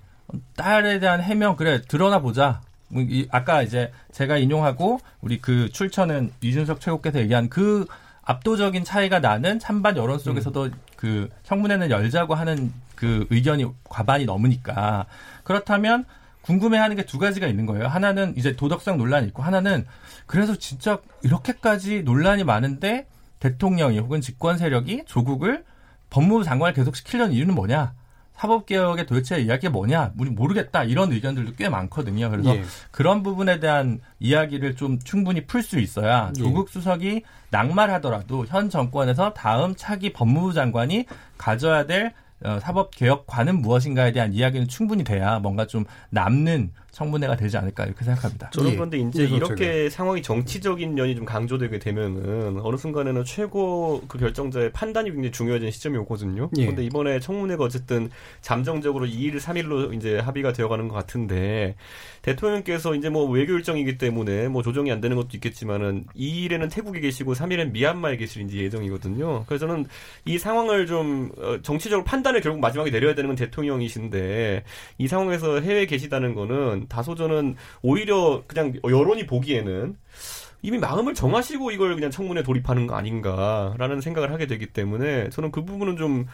딸에 0.57 0.99
대한 0.99 1.21
해명 1.23 1.57
그래 1.57 1.81
드러나 1.83 2.21
보자 2.21 2.61
뭐 2.89 3.03
이- 3.03 3.29
아까 3.31 3.63
이제 3.63 3.93
제가 4.13 4.37
인용하고 4.39 5.01
우리 5.21 5.41
그 5.41 5.69
출처는 5.71 6.33
이준석 6.41 6.81
최고께서 6.81 7.21
얘기한 7.21 7.49
그 7.49 7.87
압도적인 8.23 8.85
차이가 8.85 9.19
나는 9.21 9.59
찬반 9.59 9.97
여론 9.97 10.19
속에서도 10.19 10.71
그 10.97 11.29
청문회는 11.43 11.91
열자고 11.91 12.35
하는 12.35 12.73
그 12.97 13.27
의견이 13.31 13.67
과반이 13.85 14.25
넘으니까 14.25 15.07
그렇다면 15.43 16.05
궁금해하는 16.43 16.97
게 16.97 17.03
두 17.05 17.19
가지가 17.19 17.47
있는 17.47 17.65
거예요. 17.67 17.87
하나는 17.87 18.35
이제 18.37 18.55
도덕성 18.57 18.99
논란이 18.99 19.27
있고 19.29 19.43
하나는 19.43 19.87
그래서 20.27 20.55
진짜 20.57 20.99
이렇게까지 21.23 22.03
논란이 22.03 22.45
많은데 22.45 23.07
대통령이 23.41 23.99
혹은 23.99 24.21
집권 24.21 24.57
세력이 24.59 25.05
조국을 25.07 25.65
법무부 26.11 26.45
장관을 26.45 26.73
계속 26.75 26.97
시키려는 26.97 27.33
이유는 27.35 27.55
뭐냐? 27.55 27.93
사법개혁의 28.37 29.07
도대체 29.07 29.41
이야기가 29.41 29.71
뭐냐? 29.71 30.13
우리 30.19 30.31
모르겠다. 30.31 30.85
이런 30.85 31.13
의견들도 31.13 31.53
꽤 31.57 31.69
많거든요. 31.69 32.31
그래서 32.31 32.57
예. 32.57 32.65
그런 32.91 33.23
부분에 33.23 33.61
대한 33.61 34.01
이야기를 34.19 34.77
좀 34.77 34.99
충분히 34.99 35.47
풀 35.47 35.63
수 35.63 35.79
있어야 35.79 36.31
예. 36.37 36.43
조국 36.43 36.69
수석이 36.69 37.23
낙말하더라도 37.51 38.45
현 38.47 38.69
정권에서 38.69 39.33
다음 39.33 39.75
차기 39.77 40.13
법무부 40.13 40.53
장관이 40.53 41.07
가져야 41.39 41.87
될 41.87 42.13
어, 42.45 42.59
사법개혁관은 42.61 43.63
무엇인가에 43.63 44.13
대한 44.13 44.35
이야기는 44.35 44.69
충분히 44.69 45.05
돼야 45.05 45.39
뭔가 45.39 45.67
좀 45.67 45.85
남는 46.11 46.73
청문회가 46.95 47.37
되지 47.37 47.57
않을까 47.57 47.85
이렇게 47.85 48.05
생각합니다. 48.05 48.51
저는 48.51 48.71
예. 48.71 48.75
그런데 48.77 48.99
이제 48.99 49.25
이렇게 49.25 49.91
상황이 49.91 50.23
정치적인 50.23 50.95
면이 50.95 51.17
좀 51.17 51.25
강조되게 51.25 51.81
되면은 51.81 52.61
어느 52.61 52.77
순간에는 52.77 53.25
최고 53.25 54.01
그 54.07 54.17
결정자의 54.19 54.73
판단이 54.73 55.11
굉장히 55.11 55.33
중요해지는 55.33 55.73
시점이 55.73 55.99
오거든요. 55.99 56.49
예. 56.57 56.63
그런데 56.63 56.85
이번에 56.85 57.19
청문회가 57.19 57.65
어쨌든 57.65 58.11
잠정적으로 58.41 59.07
2일, 59.07 59.41
3일로 59.41 59.95
이제 59.95 60.19
합의가 60.19 60.53
되어가는 60.53 60.89
것 60.89 60.95
같은데 60.95 61.75
대통령께서 62.23 62.95
이제 62.95 63.11
뭐 63.11 63.29
외교 63.29 63.55
일정이기 63.55 63.99
때문에 63.99 64.49
뭐 64.49 64.63
조정이 64.63 64.91
안 64.93 65.01
되는 65.01 65.17
것도 65.17 65.31
있겠지만은 65.35 66.07
2일에는 66.17 66.73
태국에 66.73 67.01
계시고 67.01 67.35
3일엔 67.35 67.73
미얀마에 67.73 68.17
계실 68.17 68.43
이제 68.43 68.59
예정이거든요. 68.59 69.45
그래서 69.47 69.67
저는 69.67 69.87
이 70.25 70.39
상황을 70.39 70.87
좀 70.87 71.33
어, 71.39 71.59
정치적으로 71.63 72.05
판단을 72.05 72.41
결국 72.41 72.61
마지막에 72.61 72.91
내려야 72.91 73.15
되는 73.15 73.29
건 73.29 73.37
대통령이신데 73.37 74.65
이 74.99 75.09
상황에서 75.09 75.61
해외에 75.61 75.87
계시다는 75.87 76.35
거는 76.35 76.84
다소 76.89 77.15
저는 77.15 77.57
오히려 77.83 78.43
그냥 78.47 78.75
여론이 78.89 79.27
보기에는 79.27 79.97
이미 80.63 80.79
마음을 80.79 81.13
정하시고 81.13 81.73
이걸 81.73 81.95
그냥 81.95 82.11
청문회 82.11 82.43
돌입하는 82.43 82.87
거 82.87 82.97
아닌가라는 82.97 84.01
생각을 84.01 84.33
하게 84.33 84.47
되기 84.47 84.67
때문에 84.67 85.29
저는 85.29 85.51
그 85.51 85.65
부분은 85.65 85.97
좀 85.99 86.27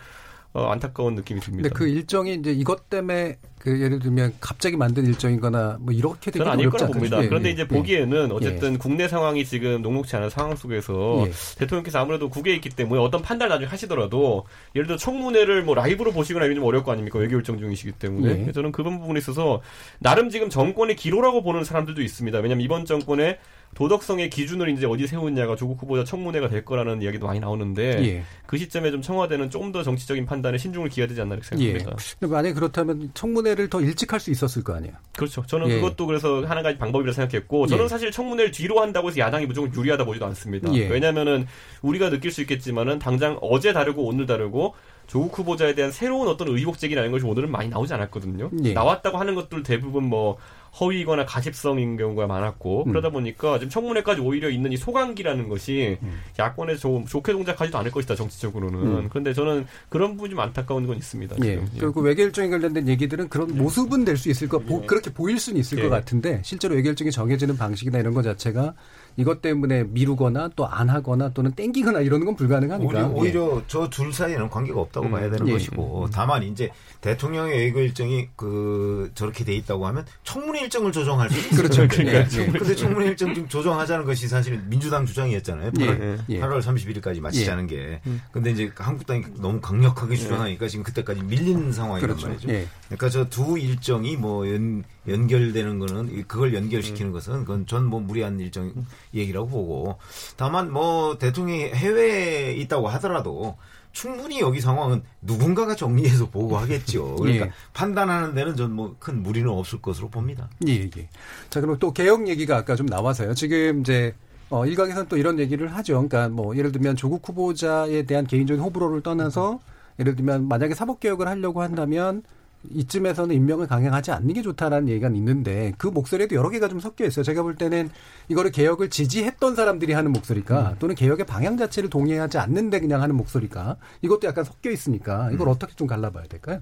어, 0.53 0.67
안타까운 0.67 1.15
느낌이 1.15 1.41
듭니다. 1.41 1.69
근데 1.69 1.79
그 1.79 1.87
일정이 1.87 2.35
이제 2.35 2.51
이것 2.51 2.91
때문에 2.91 3.39
그 3.61 3.81
예를 3.81 4.01
들면 4.01 4.35
갑자기 4.41 4.77
만든 4.77 5.07
일정이거나 5.07 5.79
뭐 5.81 5.93
이렇게 5.93 6.33
되기 6.33 6.39
저는 6.39 6.53
아닐 6.53 6.71
거라. 6.71 6.89
봅니다. 6.89 7.23
예, 7.23 7.29
그런데 7.29 7.51
예, 7.51 7.53
이제 7.53 7.63
예. 7.63 7.67
보기에는 7.69 8.33
어쨌든 8.33 8.77
국내 8.79 9.07
상황이 9.07 9.45
지금 9.45 9.81
녹록치 9.83 10.17
않은 10.17 10.31
상황 10.31 10.57
속에서 10.57 11.25
예. 11.27 11.33
대통령께서 11.59 12.01
아무래도 12.01 12.29
국외에 12.29 12.55
있기 12.57 12.71
때문에 12.71 13.01
어떤 13.01 13.23
판단을 13.23 13.51
나중에 13.51 13.69
하시더라도 13.69 14.45
예를 14.75 14.87
들어 14.89 14.97
청문회를 14.97 15.63
뭐 15.63 15.75
라이브로 15.77 16.11
보시거나 16.11 16.47
이건 16.47 16.57
좀 16.57 16.65
어려울 16.65 16.83
거 16.83 16.91
아닙니까 16.91 17.19
외교 17.21 17.37
일정 17.37 17.59
중이시기 17.59 17.93
때문에 17.93 18.47
예. 18.49 18.53
저는 18.53 18.73
그런 18.73 18.99
부분에 18.99 19.19
있어서 19.19 19.61
나름 20.01 20.31
지금 20.31 20.49
정권의 20.49 20.97
기로라고 20.97 21.43
보는 21.43 21.63
사람들도 21.63 22.03
있습니다. 22.03 22.39
왜냐하면 22.39 22.65
이번 22.65 22.87
정권의 22.87 23.39
도덕성의 23.75 24.31
기준을 24.31 24.71
이제 24.71 24.87
어디 24.87 25.07
세우느냐가 25.07 25.57
조국 25.57 25.81
후보자 25.83 26.05
청문회가 26.05 26.49
될 26.49 26.65
거라는 26.65 27.03
이야기도 27.03 27.27
많이 27.27 27.41
나오는데 27.41 28.05
예. 28.05 28.23
그 28.47 28.59
시점에 28.59 28.91
좀 28.91 29.01
청와대는 29.01 29.51
좀더 29.51 29.83
정치적인 29.83 30.27
판단에 30.27 30.59
신중을 30.59 30.89
기해야 30.89 31.07
되지 31.07 31.21
않나 31.21 31.35
이렇게 31.37 31.49
예. 31.59 31.79
생각합니다. 31.79 31.97
근데 32.19 32.33
만약에 32.33 32.55
그렇다면 32.55 33.11
청문회 33.15 33.51
청문회를 33.51 33.69
더 33.69 33.81
일찍 33.81 34.13
할 34.13 34.21
수 34.21 34.31
있었을 34.31 34.63
거 34.63 34.75
아니에요. 34.75 34.95
그렇죠. 35.17 35.43
저는 35.47 35.71
예. 35.71 35.75
그것도 35.77 36.07
그래서 36.07 36.45
하나 36.45 36.63
가지 36.63 36.77
방법이라 36.79 37.13
생각했고 37.13 37.67
저는 37.67 37.85
예. 37.85 37.89
사실 37.89 38.11
청문회를 38.11 38.51
뒤로 38.51 38.81
한다고 38.81 39.09
해서 39.09 39.19
야당이 39.19 39.47
무조건 39.47 39.75
유리하다 39.75 40.05
보지도 40.05 40.27
않습니다. 40.27 40.73
예. 40.75 40.89
왜냐하면은 40.89 41.47
우리가 41.83 42.11
느낄 42.11 42.31
수 42.31 42.43
있겠지만은 42.43 42.99
당장 42.99 43.39
어제 43.41 43.73
다르고 43.73 44.05
오늘 44.05 44.27
다르고 44.27 44.75
조국 45.07 45.39
후보자에 45.39 45.75
대한 45.75 45.91
새로운 45.91 46.29
어떤 46.29 46.49
의혹 46.49 46.79
제기라는 46.79 47.11
것이 47.11 47.25
오늘은 47.25 47.51
많이 47.51 47.69
나오지 47.69 47.95
않았거든요. 47.95 48.51
예. 48.65 48.73
나왔다고 48.75 49.19
하는 49.19 49.35
것들 49.35 49.63
대부분 49.63 50.05
뭐 50.05 50.37
허위거나 50.79 51.27
가십성인 51.27 51.97
경우가 51.97 52.27
많았고 52.27 52.85
음. 52.87 52.91
그러다 52.91 53.11
보니까 53.11 53.59
지금 53.59 53.71
청문회까지 53.71 54.21
오히려 54.21 54.49
있는 54.51 54.73
이 54.73 54.77
소강기라는 54.77 55.49
것이 55.49 55.99
음. 56.03 56.21
야권에 56.39 56.77
좀 56.77 57.07
좋게 57.07 57.33
동작하지도 57.33 57.77
않을 57.79 57.91
것이다 57.91 58.15
정치적으로는. 58.15 58.79
음. 58.81 59.09
그런데 59.09 59.33
저는 59.33 59.67
그런 59.89 60.13
부분이 60.13 60.31
좀 60.31 60.41
안타까운 60.41 60.87
건 60.87 60.97
있습니다. 60.97 61.37
예. 61.41 61.43
지금. 61.43 61.69
예. 61.75 61.79
그리고 61.81 62.01
외교일정에 62.03 62.49
관련된 62.49 62.87
얘기들은 62.89 63.29
그런 63.29 63.57
모습은 63.57 64.05
될 64.05 64.17
수 64.17 64.29
있을 64.31 64.49
것, 64.49 64.65
보- 64.67 64.83
그렇게 64.87 65.11
보일 65.13 65.39
수는 65.41 65.59
있을 65.59 65.79
예. 65.79 65.83
것 65.83 65.89
같은데 65.89 66.43
실제로 66.45 66.75
외교일정이 66.75 67.11
정해지는 67.11 67.57
방식이나 67.57 67.99
이런 67.99 68.13
것 68.15 68.23
자체가 68.23 68.75
이것 69.21 69.43
때문에 69.43 69.85
미루거나 69.85 70.51
또 70.57 70.67
안 70.71 70.89
하거나 70.89 71.31
또는 71.31 71.51
땡기거나 71.53 72.01
이러는 72.01 72.27
건 72.27 72.37
불가능하니까. 72.37 73.07
오히려, 73.09 73.09
오히려 73.09 73.63
저 73.67 73.91
둘 73.91 74.13
사이에는 74.13 74.49
관계가 74.49 74.81
없다고 74.81 75.07
음. 75.07 75.11
봐야 75.13 75.29
되는 75.31 75.47
예. 75.49 75.53
것이고 75.53 76.09
다만 76.13 76.43
이제 76.45 76.71
대통령의 77.01 77.59
외교 77.59 77.81
일정이 77.81 78.29
그 78.37 79.11
저렇게 79.15 79.45
돼 79.45 79.55
있다고 79.55 79.87
하면 79.89 80.05
청문회 80.23 80.61
일정을 80.63 80.93
조정할 80.93 81.29
수 81.31 81.39
있어요. 81.39 81.57
그렇죠. 81.63 81.89
그러니까 81.89 82.19
예. 82.41 82.47
근데 82.47 82.75
청문회 82.75 83.09
일정 83.09 83.35
좀 83.35 83.49
조정하자는 83.49 84.05
것이 84.05 84.29
사실은 84.29 84.63
민주당 84.69 85.05
주장이었잖아요. 85.07 85.71
8월, 85.73 86.01
예. 86.01 86.17
예. 86.37 86.41
8월 86.41 86.61
31일까지 86.63 87.21
마치자는 87.21 87.67
게. 87.67 88.01
근데 88.33 88.51
이제 88.51 88.71
한국당이 88.77 89.25
너무 89.39 89.61
강력하게 89.61 90.15
주장하니까 90.17 90.69
지금 90.69 90.85
그때까지 90.85 91.23
밀리는 91.25 91.73
상황이란 91.73 92.09
그렇죠. 92.17 92.29
말이죠. 92.29 92.49
예. 92.51 92.67
그러니까 92.87 93.09
저 93.09 93.25
두 93.31 93.59
일정이 93.59 94.17
뭐 94.17 94.49
연, 94.53 94.85
연결되는 95.09 95.79
거는 95.79 96.25
그걸 96.29 96.55
연결시키는 96.55 97.13
것은 97.13 97.41
그건 97.41 97.67
전 97.67 97.85
뭐 97.91 98.01
무리한 98.01 98.39
일정 98.41 98.73
얘기라고 99.15 99.49
보고 99.49 99.99
다만 100.37 100.71
뭐 100.73 101.17
대통령이 101.19 101.65
해외에 101.73 102.53
있다고 102.55 102.89
하더라도 102.89 103.57
충분히 103.93 104.41
여기 104.41 104.61
상황은 104.61 105.03
누군가가 105.23 105.75
정리해서 105.75 106.29
보고 106.31 106.57
하겠죠. 106.59 107.17
그러니까 107.19 107.47
예. 107.47 107.53
판단하는 107.73 108.35
데는 108.35 108.55
전 108.55 108.71
뭐 108.73 108.95
큰 109.01 109.23
무리는 109.23 109.49
없을 109.51 109.81
것으로 109.83 110.09
봅니다. 110.11 110.49
예, 110.69 110.83
예. 110.97 111.09
자, 111.49 111.61
그럼 111.61 111.79
또 111.81 111.93
개혁 111.93 112.29
얘기가 112.29 112.57
아까 112.57 112.77
좀 112.77 112.87
나와서요. 112.87 113.35
지금 113.35 113.81
이제 113.81 114.15
어, 114.51 114.65
일각에서는 114.67 115.09
또 115.09 115.17
이런 115.17 115.39
얘기를 115.41 115.67
하죠. 115.75 115.95
그러니까 115.95 116.29
뭐 116.29 116.57
예를 116.57 116.71
들면 116.71 116.95
조국 116.97 117.27
후보자에 117.29 118.03
대한 118.05 118.27
개인적인 118.27 118.63
호불호를 118.63 119.01
떠나서 119.03 119.61
예를 119.99 120.15
들면 120.15 120.47
만약에 120.47 120.75
사법개혁을 120.75 121.27
하려고 121.27 121.63
한다면 121.63 122.23
이쯤에서는 122.69 123.35
임명을 123.35 123.67
강행하지 123.67 124.13
않는 124.13 124.35
게 124.35 124.43
좋다라는 124.43 124.89
얘기가 124.89 125.09
있는데 125.09 125.73
그 125.79 125.87
목소리에도 125.87 126.37
여러 126.37 126.51
개가 126.51 126.69
좀 126.69 126.79
섞여 126.79 127.07
있어요. 127.07 127.23
제가 127.23 127.43
볼 127.43 127.55
때는 127.55 127.91
이거를 128.29 128.51
개혁을 128.51 128.91
지지했던 128.91 129.57
사람들이 129.57 129.93
하는 129.95 130.13
목소리가 130.13 130.77
또는 130.79 130.95
개혁의 130.95 131.27
방향 131.27 131.57
자체를 131.57 131.89
동의하지 131.89 132.39
않는데 132.39 132.81
그냥 132.81 133.03
하는 133.03 133.17
목소리가 133.17 133.77
이것도 134.03 134.27
약간 134.27 134.45
섞여 134.45 134.71
있으니까 134.71 135.31
이걸 135.33 135.49
어떻게 135.49 135.75
좀 135.75 135.87
갈라봐야 135.87 136.25
될까요? 136.25 136.61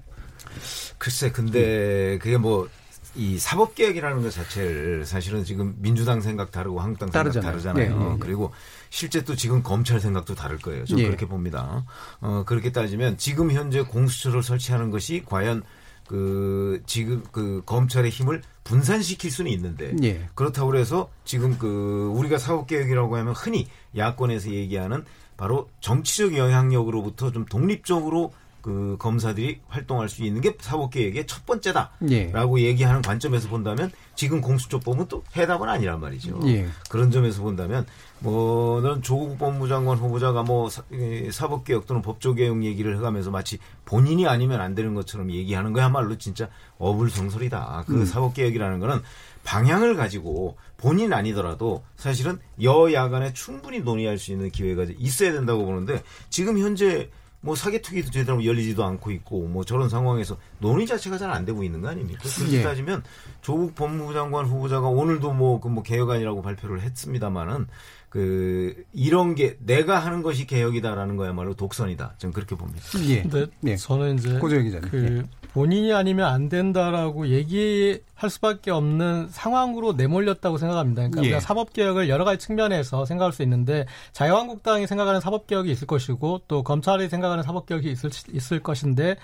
글쎄, 0.97 1.31
근데 1.31 2.17
그게 2.19 2.37
뭐이 2.37 3.37
사법개혁이라는 3.37 4.21
것 4.21 4.31
자체를 4.31 5.05
사실은 5.05 5.43
지금 5.43 5.75
민주당 5.79 6.21
생각 6.21 6.51
다르고 6.51 6.79
한국당 6.79 7.11
생각 7.11 7.23
다르잖아요. 7.23 7.51
다르잖아요. 7.51 7.83
예, 7.83 8.09
예, 8.09 8.13
예. 8.13 8.17
그리고 8.19 8.51
실제 8.89 9.23
또 9.23 9.35
지금 9.35 9.61
검찰 9.61 9.99
생각도 9.99 10.33
다를 10.33 10.57
거예요. 10.57 10.85
저는 10.85 11.03
예. 11.03 11.07
그렇게 11.07 11.25
봅니다. 11.25 11.85
어, 12.21 12.43
그렇게 12.45 12.71
따지면 12.71 13.17
지금 13.17 13.51
현재 13.51 13.81
공수처를 13.81 14.43
설치하는 14.43 14.91
것이 14.91 15.23
과연 15.25 15.63
그 16.09 16.81
지금 16.87 17.23
그 17.31 17.61
검찰의 17.67 18.09
힘을 18.09 18.41
분산시킬 18.63 19.29
수는 19.29 19.51
있는데 19.51 19.95
예. 20.01 20.27
그렇다고 20.33 20.71
그래서 20.71 21.07
지금 21.23 21.59
그 21.59 22.11
우리가 22.15 22.39
사법 22.39 22.65
개혁이라고 22.65 23.15
하면 23.15 23.35
흔히 23.35 23.67
야권에서 23.95 24.49
얘기하는 24.49 25.05
바로 25.37 25.69
정치적 25.81 26.35
영향력으로부터 26.35 27.31
좀 27.31 27.45
독립적으로 27.45 28.33
그 28.69 28.97
검사들이 28.99 29.61
활동할 29.67 30.09
수 30.09 30.23
있는 30.23 30.41
게 30.41 30.55
사법개혁의 30.59 31.25
첫 31.25 31.43
번째다라고 31.47 32.59
예. 32.61 32.65
얘기하는 32.65 33.01
관점에서 33.01 33.49
본다면 33.49 33.91
지금 34.13 34.41
공수처법은 34.41 35.07
또 35.07 35.23
해답은 35.35 35.67
아니란 35.67 35.99
말이죠. 35.99 36.39
예. 36.45 36.67
그런 36.87 37.09
점에서 37.09 37.41
본다면 37.41 37.87
뭐 38.19 38.79
너는 38.81 39.01
조국 39.01 39.39
법무장관 39.39 39.97
후보자가 39.97 40.43
뭐 40.43 40.69
사- 40.69 40.83
이 40.91 41.29
사법개혁 41.31 41.87
또는 41.87 42.03
법조개혁 42.03 42.63
얘기를 42.63 42.95
해가면서 42.97 43.31
마치 43.31 43.57
본인이 43.85 44.27
아니면 44.27 44.61
안 44.61 44.75
되는 44.75 44.93
것처럼 44.93 45.31
얘기하는 45.31 45.73
거야말로 45.73 46.15
진짜 46.19 46.47
어불성설이다. 46.77 47.85
그 47.87 48.05
사법개혁이라는 48.05 48.79
거는 48.79 49.01
방향을 49.45 49.95
가지고 49.95 50.57
본인 50.77 51.11
아니더라도 51.11 51.83
사실은 51.95 52.37
여야 52.61 53.09
간에 53.09 53.33
충분히 53.33 53.79
논의할 53.79 54.19
수 54.19 54.31
있는 54.31 54.51
기회가 54.51 54.85
있어야 54.99 55.31
된다고 55.31 55.65
보는데 55.65 56.03
지금 56.29 56.59
현재 56.59 57.09
뭐 57.41 57.55
사개특위도 57.55 58.11
제대로 58.11 58.43
열리지도 58.43 58.83
않고 58.83 59.11
있고 59.11 59.47
뭐 59.47 59.63
저런 59.63 59.87
상황에서 59.89 60.37
논의 60.59 60.85
자체가 60.85 61.17
잘 61.17 61.29
안 61.29 61.45
되고 61.45 61.63
있는 61.63 61.79
거 61.81 61.87
아닙니까? 61.89 62.21
그렇게 62.35 62.57
예. 62.57 62.63
따지면 62.63 63.03
조국 63.41 63.75
법무부 63.75 64.13
장관 64.13 64.45
후보자가 64.45 64.87
오늘도 64.87 65.31
뭐그뭐 65.33 65.83
개혁안이라고 65.83 66.41
발표를 66.41 66.81
했습니다마는 66.81 67.67
그 68.09 68.83
이런 68.91 69.35
게 69.35 69.57
내가 69.59 69.99
하는 69.99 70.23
것이 70.23 70.47
개혁이다라는 70.47 71.15
거야말로 71.17 71.53
독선이다. 71.53 72.15
저는 72.17 72.33
그렇게 72.33 72.55
봅니다. 72.55 72.83
예. 73.05 73.21
근데 73.21 73.45
예. 73.65 73.75
저는 73.75 74.17
이제 74.17 74.39
고조영 74.39 74.63
기자님. 74.63 74.89
그 74.89 75.27
본인이 75.53 75.93
아니면 75.93 76.27
안 76.27 76.49
된다라고 76.49 77.27
얘기할 77.29 78.29
수밖에 78.29 78.71
없는 78.71 79.27
상황으로 79.29 79.93
내몰렸다고 79.93 80.57
생각합니다. 80.57 81.01
그러니까 81.01 81.21
예. 81.23 81.27
우리가 81.27 81.39
사법 81.39 81.73
개혁을 81.73 82.09
여러 82.09 82.23
가지 82.23 82.37
측면에서 82.45 83.05
생각할 83.05 83.33
수 83.33 83.41
있는데 83.43 83.85
자유한국당이 84.11 84.87
생각하는 84.87 85.19
사법 85.19 85.47
개혁이 85.47 85.71
있을 85.71 85.87
것이고 85.87 86.41
또 86.47 86.63
검찰이 86.63 87.09
생각하는 87.09 87.43
사법 87.43 87.65
개혁이 87.65 87.89
있을 87.91 88.09
있을 88.33 88.59
것인데 88.61 89.15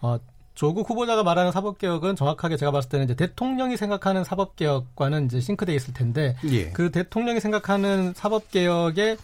어 0.00 0.18
조국 0.54 0.88
후보자가 0.88 1.24
말하는 1.24 1.50
사법개혁은 1.50 2.14
정확하게 2.14 2.56
제가 2.56 2.70
봤을 2.70 2.88
때는 2.88 3.04
이제 3.06 3.14
대통령이 3.14 3.76
생각하는 3.76 4.22
사법개혁과는 4.22 5.26
이제 5.26 5.40
싱크돼 5.40 5.74
있을 5.74 5.92
텐데 5.92 6.36
예. 6.48 6.70
그 6.70 6.90
대통령이 6.90 7.40
생각하는 7.40 8.14
사법개혁에 8.14 9.16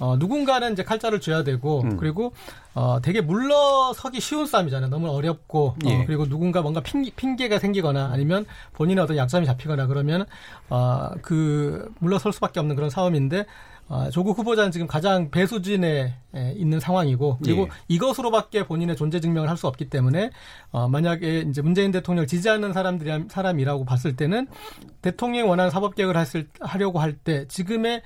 어, 0.00 0.16
누군가는 0.16 0.72
이제 0.72 0.84
칼자를 0.84 1.20
쥐어야 1.20 1.42
되고 1.44 1.82
음. 1.82 1.96
그리고 1.96 2.32
어, 2.74 3.00
되게 3.02 3.20
물러서기 3.20 4.20
쉬운 4.20 4.46
싸움이잖아요. 4.46 4.90
너무 4.90 5.08
어렵고 5.10 5.74
예. 5.86 5.94
어, 6.02 6.04
그리고 6.06 6.28
누군가 6.28 6.62
뭔가 6.62 6.80
핑, 6.80 7.04
핑계가 7.16 7.58
생기거나 7.58 8.10
아니면 8.12 8.46
본인의 8.74 9.02
어떤 9.02 9.16
약점이 9.16 9.46
잡히거나 9.46 9.86
그러면 9.86 10.26
어, 10.70 11.10
그 11.22 11.92
물러설 11.98 12.32
수밖에 12.32 12.60
없는 12.60 12.76
그런 12.76 12.90
싸움인데 12.90 13.46
어, 13.90 14.10
조국 14.10 14.38
후보자는 14.38 14.70
지금 14.70 14.86
가장 14.86 15.30
배수진에 15.30 16.14
에, 16.34 16.52
있는 16.56 16.78
상황이고 16.78 17.38
그리고 17.42 17.62
예. 17.62 17.68
이것으로밖에 17.88 18.66
본인의 18.66 18.96
존재 18.96 19.18
증명을 19.18 19.48
할 19.48 19.56
수 19.56 19.66
없기 19.66 19.88
때문에 19.88 20.30
어, 20.70 20.88
만약에 20.88 21.46
이제 21.48 21.62
문재인 21.62 21.90
대통령을 21.90 22.26
지지하는 22.26 22.72
사람들이 22.74 23.24
사람이라고 23.28 23.86
봤을 23.86 24.14
때는 24.14 24.46
대통령이 25.02 25.48
원하는 25.48 25.70
사법 25.70 25.94
개혁을 25.96 26.16
했을, 26.18 26.48
하려고 26.60 27.00
할 27.00 27.16
때 27.24 27.48
지금의 27.48 28.02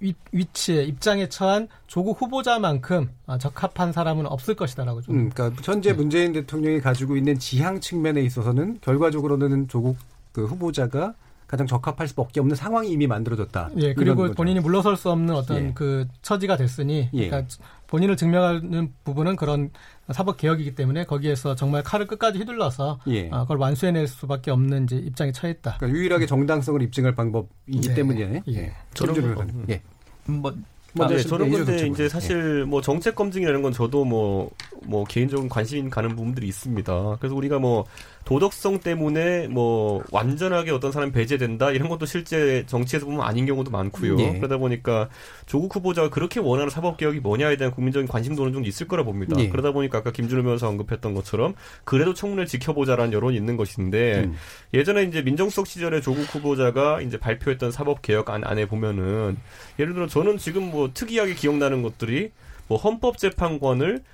위, 0.00 0.14
위치에 0.32 0.84
입장에 0.84 1.28
처한 1.28 1.68
조국 1.86 2.20
후보자만큼 2.20 3.10
어, 3.26 3.38
적합한 3.38 3.92
사람은 3.92 4.26
없을 4.26 4.54
것이다라고 4.54 5.02
좀 5.02 5.14
음, 5.14 5.30
그러니까 5.30 5.62
현재 5.64 5.92
문재인 5.92 6.32
대통령이 6.32 6.80
가지고 6.80 7.16
있는 7.16 7.38
지향 7.38 7.80
측면에 7.80 8.22
있어서는 8.22 8.78
결과적으로는 8.80 9.68
조국 9.68 9.96
그 10.32 10.44
후보자가 10.46 11.14
가장 11.50 11.66
적합할 11.66 12.06
수밖에 12.06 12.38
없는 12.38 12.54
상황이 12.54 12.90
이미 12.92 13.08
만들어졌다. 13.08 13.70
예, 13.78 13.92
그리고. 13.92 14.30
본인이 14.34 14.60
물러설 14.60 14.96
수 14.96 15.10
없는 15.10 15.34
어떤 15.34 15.56
예. 15.56 15.72
그 15.74 16.06
처지가 16.22 16.56
됐으니, 16.56 17.08
예. 17.12 17.28
그러니까 17.28 17.52
본인을 17.90 18.16
증명하는 18.16 18.92
부분은 19.04 19.34
그런 19.34 19.70
사법 20.12 20.36
개혁이기 20.36 20.76
때문에 20.76 21.04
거기에서 21.04 21.56
정말 21.56 21.82
칼을 21.82 22.06
끝까지 22.06 22.38
휘둘러서 22.38 23.00
예. 23.08 23.28
어, 23.30 23.42
그걸 23.42 23.58
완수해낼 23.58 24.06
수밖에 24.06 24.52
없는 24.52 24.84
이제 24.84 24.96
입장에 24.96 25.32
처했다. 25.32 25.76
그러니까 25.78 25.98
유일하게 25.98 26.26
정당성을 26.26 26.80
입증할 26.82 27.14
방법이기 27.16 27.88
네. 27.88 27.94
때문에 27.94 28.42
예. 28.48 28.52
예. 28.54 28.72
뭐- 29.04 29.12
변호사님. 29.14 29.66
예. 29.70 29.82
뭐 30.26 30.54
먼저 30.92 31.14
네, 31.14 31.20
하시면 31.22 31.38
저는 31.50 31.64
근데. 31.64 31.86
이제 31.88 32.08
사실 32.08 32.64
뭐 32.64 32.80
정책 32.80 33.14
검증이라는 33.14 33.62
건 33.62 33.72
저도 33.72 34.04
뭐, 34.04 34.50
뭐 34.84 35.04
개인적인 35.04 35.48
관심 35.48 35.90
가는 35.90 36.10
부분들이 36.10 36.46
있습니다. 36.48 37.16
그래서 37.18 37.34
우리가 37.34 37.58
뭐 37.58 37.84
도덕성 38.30 38.78
때문에 38.78 39.48
뭐 39.48 40.04
완전하게 40.12 40.70
어떤 40.70 40.92
사람이 40.92 41.10
배제된다 41.10 41.72
이런 41.72 41.88
것도 41.88 42.06
실제 42.06 42.62
정치에서 42.68 43.04
보면 43.06 43.22
아닌 43.22 43.44
경우도 43.44 43.72
많고요. 43.72 44.20
예. 44.20 44.38
그러다 44.38 44.56
보니까 44.56 45.08
조국 45.46 45.74
후보자가 45.74 46.10
그렇게 46.10 46.38
원하는 46.38 46.70
사법 46.70 46.96
개혁이 46.96 47.18
뭐냐에 47.18 47.56
대한 47.56 47.74
국민적인 47.74 48.06
관심도는 48.06 48.52
좀 48.52 48.64
있을 48.64 48.86
거라 48.86 49.02
봅니다. 49.02 49.34
예. 49.40 49.48
그러다 49.48 49.72
보니까 49.72 49.98
아까 49.98 50.12
김준호 50.12 50.44
변호사 50.44 50.68
언급했던 50.68 51.12
것처럼 51.12 51.54
그래도 51.82 52.14
청문회를 52.14 52.46
지켜보자라는 52.46 53.12
여론이 53.12 53.36
있는 53.36 53.56
것인데 53.56 54.20
음. 54.26 54.36
예전에 54.74 55.02
이제 55.02 55.22
민정수석 55.22 55.66
시절에 55.66 56.00
조국 56.00 56.32
후보자가 56.32 57.00
이제 57.00 57.18
발표했던 57.18 57.72
사법 57.72 58.00
개혁안 58.00 58.44
안에 58.44 58.66
보면은 58.66 59.38
예를 59.80 59.92
들어 59.92 60.06
저는 60.06 60.38
지금 60.38 60.70
뭐 60.70 60.90
특이하게 60.94 61.34
기억나는 61.34 61.82
것들이 61.82 62.30
뭐 62.68 62.78
헌법재판관을 62.78 64.04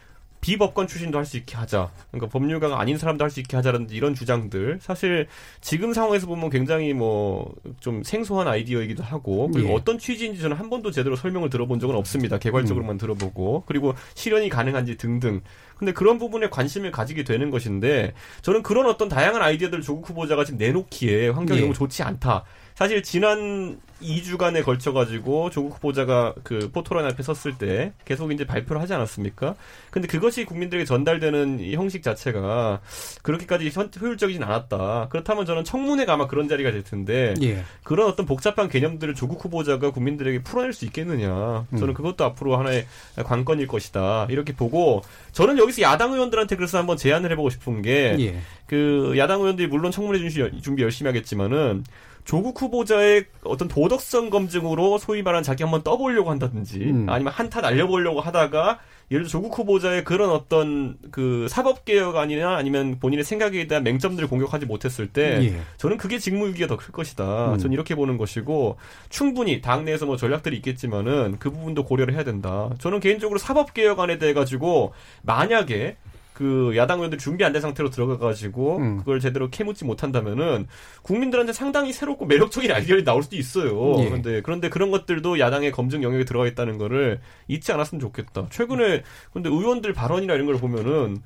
비법관 0.46 0.86
출신도 0.86 1.18
할 1.18 1.24
수 1.26 1.36
있게 1.36 1.56
하자. 1.56 1.90
그러니까 2.12 2.30
법률가가 2.30 2.78
아닌 2.80 2.98
사람도 2.98 3.24
할 3.24 3.30
수 3.30 3.40
있게 3.40 3.56
하자라든지 3.56 3.96
이런 3.96 4.14
주장들 4.14 4.78
사실 4.80 5.26
지금 5.60 5.92
상황에서 5.92 6.26
보면 6.28 6.50
굉장히 6.50 6.94
뭐 6.94 7.52
좀 7.80 8.02
생소한 8.04 8.46
아이디어이기도 8.48 9.02
하고 9.02 9.50
그리고 9.50 9.70
예. 9.70 9.74
어떤 9.74 9.98
취지인지 9.98 10.40
저는 10.40 10.56
한 10.56 10.70
번도 10.70 10.92
제대로 10.92 11.16
설명을 11.16 11.50
들어본 11.50 11.80
적은 11.80 11.94
없습니다. 11.96 12.38
개괄적으로만 12.38 12.96
들어보고 12.96 13.64
그리고 13.66 13.94
실현이 14.14 14.48
가능한지 14.48 14.96
등등. 14.96 15.40
근데 15.76 15.92
그런 15.92 16.18
부분에 16.18 16.48
관심을 16.48 16.90
가지게 16.92 17.24
되는 17.24 17.50
것인데 17.50 18.14
저는 18.42 18.62
그런 18.62 18.86
어떤 18.86 19.08
다양한 19.08 19.42
아이디어들 19.42 19.82
조국 19.82 20.08
후보자가 20.08 20.44
지금 20.44 20.58
내놓기에 20.58 21.28
환경이 21.30 21.58
예. 21.58 21.62
너무 21.64 21.74
좋지 21.74 22.02
않다. 22.02 22.44
사실 22.76 23.02
지난 23.02 23.80
2주간에 24.02 24.62
걸쳐 24.62 24.92
가지고 24.92 25.48
조국 25.48 25.76
후보자가 25.76 26.34
그 26.42 26.70
포토라인 26.70 27.06
앞에 27.06 27.22
섰을 27.22 27.56
때 27.56 27.94
계속 28.04 28.30
이제 28.30 28.44
발표를 28.46 28.82
하지 28.82 28.92
않았습니까? 28.92 29.54
근데 29.90 30.06
그것이 30.06 30.44
국민들에게 30.44 30.84
전달되는 30.84 31.60
이 31.60 31.74
형식 31.74 32.02
자체가 32.02 32.80
그렇게까지 33.22 33.70
현- 33.70 33.90
효율적이진 33.98 34.42
않았다. 34.42 35.08
그렇다면 35.08 35.46
저는 35.46 35.64
청문회가 35.64 36.12
아마 36.12 36.26
그런 36.26 36.48
자리가 36.48 36.70
될 36.70 36.82
텐데 36.84 37.32
예. 37.40 37.64
그런 37.82 38.08
어떤 38.08 38.26
복잡한 38.26 38.68
개념들을 38.68 39.14
조국 39.14 39.42
후보자가 39.42 39.92
국민들에게 39.92 40.42
풀어낼 40.42 40.74
수 40.74 40.84
있겠느냐. 40.84 41.64
저는 41.70 41.88
음. 41.88 41.94
그것도 41.94 42.24
앞으로 42.26 42.58
하나의 42.58 42.86
관건일 43.24 43.68
것이다. 43.68 44.26
이렇게 44.28 44.52
보고 44.54 45.00
저는 45.32 45.56
여기서 45.56 45.80
야당 45.80 46.12
의원들한테 46.12 46.56
그래서 46.56 46.76
한번 46.76 46.98
제안을 46.98 47.32
해보고 47.32 47.48
싶은 47.48 47.80
게 47.80 48.16
예. 48.20 48.38
그 48.66 49.14
야당 49.16 49.40
의원들이 49.40 49.68
물론 49.68 49.90
청문회 49.90 50.18
준비 50.60 50.82
열심히 50.82 51.08
하겠지만은 51.08 51.82
조국 52.26 52.60
후보자의 52.60 53.24
어떤 53.44 53.68
도덕성 53.68 54.30
검증으로 54.30 54.98
소위 54.98 55.22
말하는 55.22 55.44
자기 55.44 55.62
한번 55.62 55.82
떠보려고 55.82 56.30
한다든지 56.30 56.80
음. 56.80 57.06
아니면 57.08 57.32
한타 57.32 57.60
날려보려고 57.60 58.20
하다가 58.20 58.80
예를 59.12 59.22
들어 59.22 59.30
조국 59.30 59.56
후보자의 59.56 60.02
그런 60.02 60.30
어떤 60.30 60.96
그 61.12 61.46
사법 61.48 61.84
개혁안이나 61.84 62.56
아니면 62.56 62.98
본인의 62.98 63.24
생각에 63.24 63.68
대한 63.68 63.84
맹점들을 63.84 64.28
공격하지 64.28 64.66
못했을 64.66 65.06
때 65.06 65.38
예. 65.44 65.60
저는 65.76 65.96
그게 65.96 66.18
직무유기가 66.18 66.66
더 66.66 66.76
클 66.76 66.90
것이다. 66.92 67.52
음. 67.52 67.58
저는 67.58 67.72
이렇게 67.72 67.94
보는 67.94 68.18
것이고 68.18 68.76
충분히 69.08 69.60
당내에서 69.60 70.06
뭐 70.06 70.16
전략들이 70.16 70.56
있겠지만은 70.56 71.36
그 71.38 71.52
부분도 71.52 71.84
고려를 71.84 72.14
해야 72.14 72.24
된다. 72.24 72.70
저는 72.80 72.98
개인적으로 72.98 73.38
사법 73.38 73.72
개혁안에 73.72 74.18
대해 74.18 74.34
가지고 74.34 74.92
만약에 75.22 75.96
그 76.36 76.74
야당 76.76 76.98
의원들이 76.98 77.18
준비 77.18 77.44
안 77.44 77.52
된 77.56 77.62
상태로 77.62 77.88
들어가가지고 77.90 78.76
음. 78.76 78.98
그걸 78.98 79.20
제대로 79.20 79.48
캐묻지 79.48 79.86
못한다면은 79.86 80.66
국민들한테 81.02 81.54
상당히 81.54 81.94
새롭고 81.94 82.26
매력적인 82.26 82.70
아이디어가 82.70 83.02
나올 83.04 83.22
수도 83.22 83.36
있어요. 83.36 83.96
예. 84.00 84.04
그런데 84.08 84.42
그런데 84.42 84.68
그런 84.68 84.90
것들도 84.90 85.38
야당의 85.38 85.72
검증 85.72 86.02
영역에 86.02 86.24
들어가 86.26 86.46
있다는 86.46 86.76
거를 86.76 87.20
잊지 87.48 87.72
않았으면 87.72 88.00
좋겠다. 88.00 88.48
최근에 88.50 89.02
근데 89.32 89.48
의원들 89.48 89.94
발언이나 89.94 90.34
이런 90.34 90.44
걸 90.46 90.56
보면은 90.58 91.22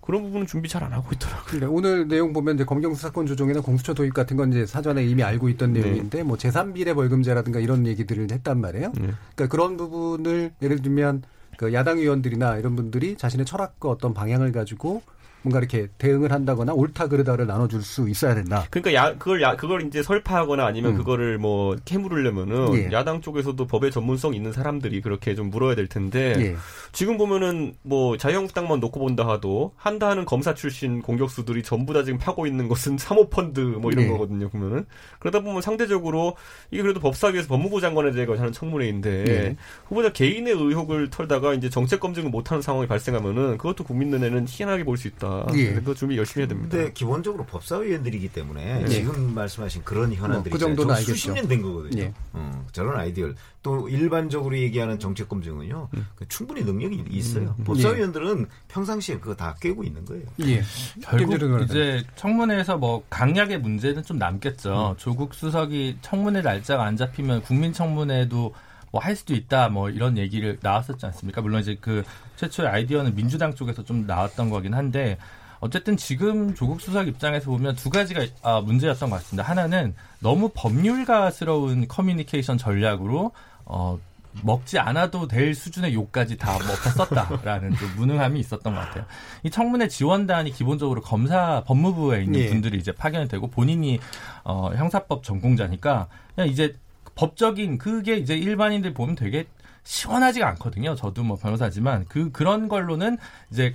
그런 0.00 0.22
부분은 0.22 0.46
준비 0.46 0.68
잘 0.68 0.82
안 0.84 0.92
하고 0.92 1.08
있더라고요. 1.12 1.44
그러니까 1.46 1.70
오늘 1.70 2.08
내용 2.08 2.32
보면 2.32 2.54
이제 2.54 2.64
검경 2.64 2.94
수사권 2.94 3.26
조정이나 3.26 3.60
공수처 3.60 3.92
도입 3.94 4.14
같은 4.14 4.36
건 4.36 4.50
이제 4.50 4.64
사전에 4.64 5.04
이미 5.04 5.22
알고 5.22 5.48
있던 5.50 5.72
네. 5.74 5.80
내용인데 5.80 6.22
뭐 6.22 6.36
제3비례 6.38 6.94
벌금제라든가 6.94 7.58
이런 7.60 7.86
얘기들을 7.86 8.28
했단 8.30 8.60
말이에요. 8.60 8.92
네. 8.94 9.08
그러니까 9.34 9.48
그런 9.48 9.76
부분을 9.76 10.52
예를 10.62 10.80
들면 10.82 11.22
그 11.56 11.72
야당 11.72 11.98
의원들이나 11.98 12.58
이런 12.58 12.76
분들이 12.76 13.16
자신의 13.16 13.46
철학과 13.46 13.88
어떤 13.88 14.14
방향을 14.14 14.52
가지고 14.52 15.02
뭔가 15.44 15.58
이렇게 15.58 15.86
대응을 15.98 16.32
한다거나 16.32 16.72
옳다 16.72 17.08
그르다를 17.08 17.46
나눠줄 17.46 17.82
수 17.82 18.08
있어야 18.08 18.34
된다. 18.34 18.66
그러니까 18.70 18.94
야 18.94 19.12
그걸 19.12 19.42
야 19.42 19.54
그걸 19.54 19.86
이제 19.86 20.02
설파하거나 20.02 20.64
아니면 20.64 20.92
음. 20.92 20.96
그거를 20.96 21.38
뭐 21.38 21.76
캐물으려면은 21.84 22.74
예. 22.74 22.92
야당 22.92 23.20
쪽에서도 23.20 23.64
법의 23.66 23.90
전문성 23.92 24.34
있는 24.34 24.52
사람들이 24.52 25.00
그렇게 25.00 25.34
좀 25.34 25.50
물어야 25.50 25.74
될 25.74 25.86
텐데 25.86 26.34
예. 26.38 26.56
지금 26.92 27.16
보면은 27.18 27.74
뭐 27.82 28.16
자유한국당만 28.16 28.80
놓고 28.80 28.98
본다 28.98 29.28
하도 29.28 29.72
한다 29.76 30.08
하는 30.08 30.24
검사 30.24 30.54
출신 30.54 31.02
공격수들이 31.02 31.62
전부 31.62 31.92
다 31.92 32.02
지금 32.02 32.18
파고 32.18 32.46
있는 32.46 32.66
것은 32.66 32.96
사모펀드 32.98 33.60
뭐 33.60 33.92
이런 33.92 34.06
네. 34.06 34.10
거거든요 34.10 34.48
보면은 34.48 34.86
그러다 35.18 35.40
보면 35.40 35.62
상대적으로 35.62 36.36
이게 36.70 36.82
그래도 36.82 36.98
법사위에서 37.00 37.46
법무부 37.48 37.80
장관에 37.80 38.10
대해 38.12 38.24
하는 38.26 38.52
청문회인데 38.52 39.24
네. 39.24 39.56
후보자 39.86 40.10
개인의 40.10 40.54
의혹을 40.54 41.10
털다가 41.10 41.54
이제 41.54 41.68
정책 41.68 42.00
검증을 42.00 42.30
못하는 42.30 42.62
상황이 42.62 42.86
발생하면은 42.88 43.58
그것도 43.58 43.84
국민 43.84 44.08
눈에는 44.10 44.46
희한하게 44.48 44.84
볼 44.84 44.94
수 44.96 45.08
있다. 45.08 45.33
예. 45.54 45.72
그래서 45.72 45.94
준비 45.94 46.16
열심히 46.16 46.42
해야 46.42 46.48
됩니다. 46.48 46.76
근데 46.76 46.92
기본적으로 46.92 47.44
법사위원들이기 47.46 48.28
때문에 48.28 48.82
예. 48.82 48.88
지금 48.88 49.34
말씀하신 49.34 49.82
그런 49.84 50.12
현안들이 50.12 50.50
뭐 50.50 50.52
그 50.52 50.58
정도는 50.58 50.94
있잖아요. 50.94 50.96
알겠죠. 50.98 51.14
수십 51.14 51.30
년 51.32 51.48
된 51.48 51.62
거거든요. 51.62 52.02
예. 52.02 52.12
어, 52.32 52.66
저런 52.72 52.98
아이디어를 53.00 53.34
또 53.62 53.88
일반적으로 53.88 54.56
얘기하는 54.58 54.98
정책 54.98 55.28
검증은요 55.28 55.88
그 56.16 56.28
충분히 56.28 56.62
능력이 56.62 57.04
있어요. 57.10 57.54
법사위원들은 57.64 58.46
평상시에 58.68 59.18
그거 59.18 59.34
다 59.34 59.54
깨고 59.60 59.84
있는 59.84 60.04
거예요. 60.04 60.24
예. 60.40 60.62
결국 61.02 61.30
김재룡 61.30 61.48
의원님. 61.52 61.64
이제 61.68 62.04
청문회에서 62.16 62.76
뭐 62.76 63.04
강약의 63.10 63.60
문제는 63.60 64.02
좀 64.02 64.18
남겠죠. 64.18 64.96
조국 64.98 65.34
수석이 65.34 65.98
청문회 66.02 66.42
날짜가 66.42 66.84
안 66.84 66.96
잡히면 66.96 67.42
국민청문회도 67.42 68.54
뭐 68.92 69.00
할 69.02 69.16
수도 69.16 69.34
있다 69.34 69.68
뭐 69.70 69.90
이런 69.90 70.16
얘기를 70.18 70.56
나왔었지 70.62 71.04
않습니까? 71.06 71.40
물론 71.40 71.60
이제 71.60 71.76
그 71.80 72.04
최초의 72.36 72.68
아이디어는 72.68 73.14
민주당 73.14 73.54
쪽에서 73.54 73.84
좀 73.84 74.06
나왔던 74.06 74.50
거긴 74.50 74.74
한데 74.74 75.18
어쨌든 75.60 75.96
지금 75.96 76.54
조국 76.54 76.80
수석 76.80 77.08
입장에서 77.08 77.50
보면 77.50 77.76
두 77.76 77.88
가지가 77.88 78.26
아, 78.42 78.60
문제였던 78.60 79.08
것 79.08 79.16
같습니다. 79.16 79.48
하나는 79.48 79.94
너무 80.20 80.50
법률가스러운 80.54 81.88
커뮤니케이션 81.88 82.58
전략으로 82.58 83.32
어, 83.64 83.98
먹지 84.42 84.78
않아도 84.78 85.28
될 85.28 85.54
수준의 85.54 85.94
욕까지 85.94 86.36
다 86.36 86.52
먹다 86.52 86.90
썼다라는 86.90 87.76
좀 87.76 87.88
무능함이 87.96 88.40
있었던 88.40 88.74
것 88.74 88.80
같아요. 88.80 89.04
이 89.42 89.50
청문회 89.50 89.88
지원단이 89.88 90.50
기본적으로 90.52 91.00
검사 91.00 91.62
법무부에 91.64 92.24
있는 92.24 92.40
예. 92.40 92.48
분들이 92.48 92.78
이제 92.78 92.92
파견이 92.92 93.28
되고 93.28 93.48
본인이 93.48 94.00
어, 94.42 94.70
형사법 94.74 95.22
전공자니까 95.22 96.08
그냥 96.34 96.50
이제 96.50 96.74
법적인 97.14 97.78
그게 97.78 98.16
이제 98.16 98.36
일반인들 98.36 98.92
보면 98.92 99.14
되게 99.14 99.46
시원하지가 99.84 100.48
않거든요. 100.50 100.94
저도 100.94 101.22
뭐 101.22 101.36
변호사지만 101.36 102.06
그 102.08 102.32
그런 102.32 102.68
걸로는 102.68 103.18
이제 103.50 103.74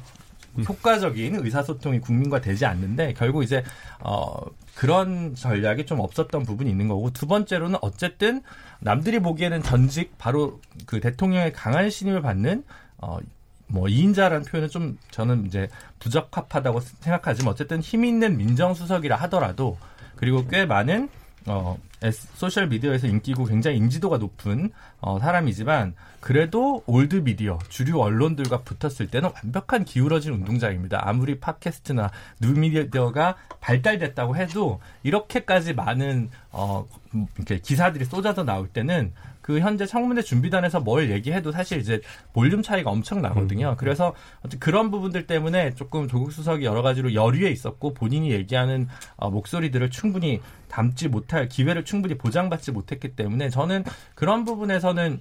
효과적인 0.68 1.36
의사소통이 1.36 2.02
국민과 2.02 2.42
되지 2.42 2.66
않는데 2.66 3.14
결국 3.14 3.44
이제 3.44 3.64
어 4.00 4.34
그런 4.76 5.36
전략이 5.36 5.86
좀 5.86 6.00
없었던 6.00 6.44
부분이 6.44 6.70
있는 6.70 6.88
거고 6.88 7.12
두 7.12 7.28
번째로는 7.28 7.78
어쨌든 7.82 8.42
남들이 8.80 9.20
보기에는 9.20 9.62
전직 9.62 10.18
바로 10.18 10.60
그 10.86 11.00
대통령의 11.00 11.54
강한 11.54 11.90
신임을 11.90 12.22
받는 12.22 12.64
어뭐 12.98 13.88
이인자라는 13.90 14.46
표현은 14.46 14.70
좀 14.70 14.98
저는 15.12 15.46
이제 15.46 15.70
부적합하다고 16.00 16.80
생각하지만 16.80 17.54
어쨌든 17.54 17.82
힘 17.82 18.04
있는 18.04 18.38
민정수석이라 18.38 19.16
하더라도 19.18 19.78
그리고 20.16 20.48
꽤 20.48 20.66
많은 20.66 21.10
어 21.46 21.78
소셜 22.12 22.68
미디어에서 22.68 23.08
인기고 23.08 23.46
굉장히 23.46 23.78
인지도가 23.78 24.18
높은 24.18 24.72
어, 25.02 25.20
사람이지만 25.20 25.96
그래도 26.20 26.84
old 26.86 27.18
media 27.18 27.60
주류 27.70 28.00
언론들과 28.00 28.64
붙었을 28.64 29.08
때는 29.08 29.30
완벽한 29.36 29.86
기울어진 29.86 30.34
운동장입니다. 30.34 31.08
아무리 31.08 31.40
팟캐스트나 31.40 32.12
뉴미디어가 32.42 33.36
발달됐다고 33.60 34.36
해도 34.36 34.80
이렇게까지 35.04 35.74
많은 35.74 36.30
어 36.52 36.88
이렇게 37.36 37.60
기사들이 37.60 38.06
쏟아져 38.06 38.44
나올 38.44 38.68
때는 38.68 39.14
그 39.50 39.60
현재 39.62 39.88
청문회 39.88 40.22
준비단에서 40.22 40.80
뭘 40.80 41.10
얘기해도 41.10 41.52
사실 41.52 41.80
이제 41.80 42.02
볼륨 42.34 42.62
차이가 42.62 42.92
엄청 42.92 43.20
나거든요. 43.20 43.76
그래서 43.80 44.14
어쨌든 44.42 44.60
그런 44.60 44.92
부분들 44.92 45.26
때문에 45.26 45.74
조금 45.74 46.08
조국 46.08 46.32
수석이 46.32 46.64
여러 46.66 46.84
가지로 46.84 47.16
열의에 47.16 47.50
있었고 47.50 47.96
본인이 47.96 48.30
얘기하는 48.30 48.88
어, 49.16 49.32
목소리들을 49.32 49.90
충분히 49.90 50.40
담지 50.68 51.08
못할 51.08 51.50
기회를 51.50 51.84
충분히 51.84 52.16
보장받지 52.16 52.72
못했기 52.72 53.16
때문에 53.16 53.50
저는 53.50 53.86
그런 54.14 54.46
부분에서는 54.46 55.20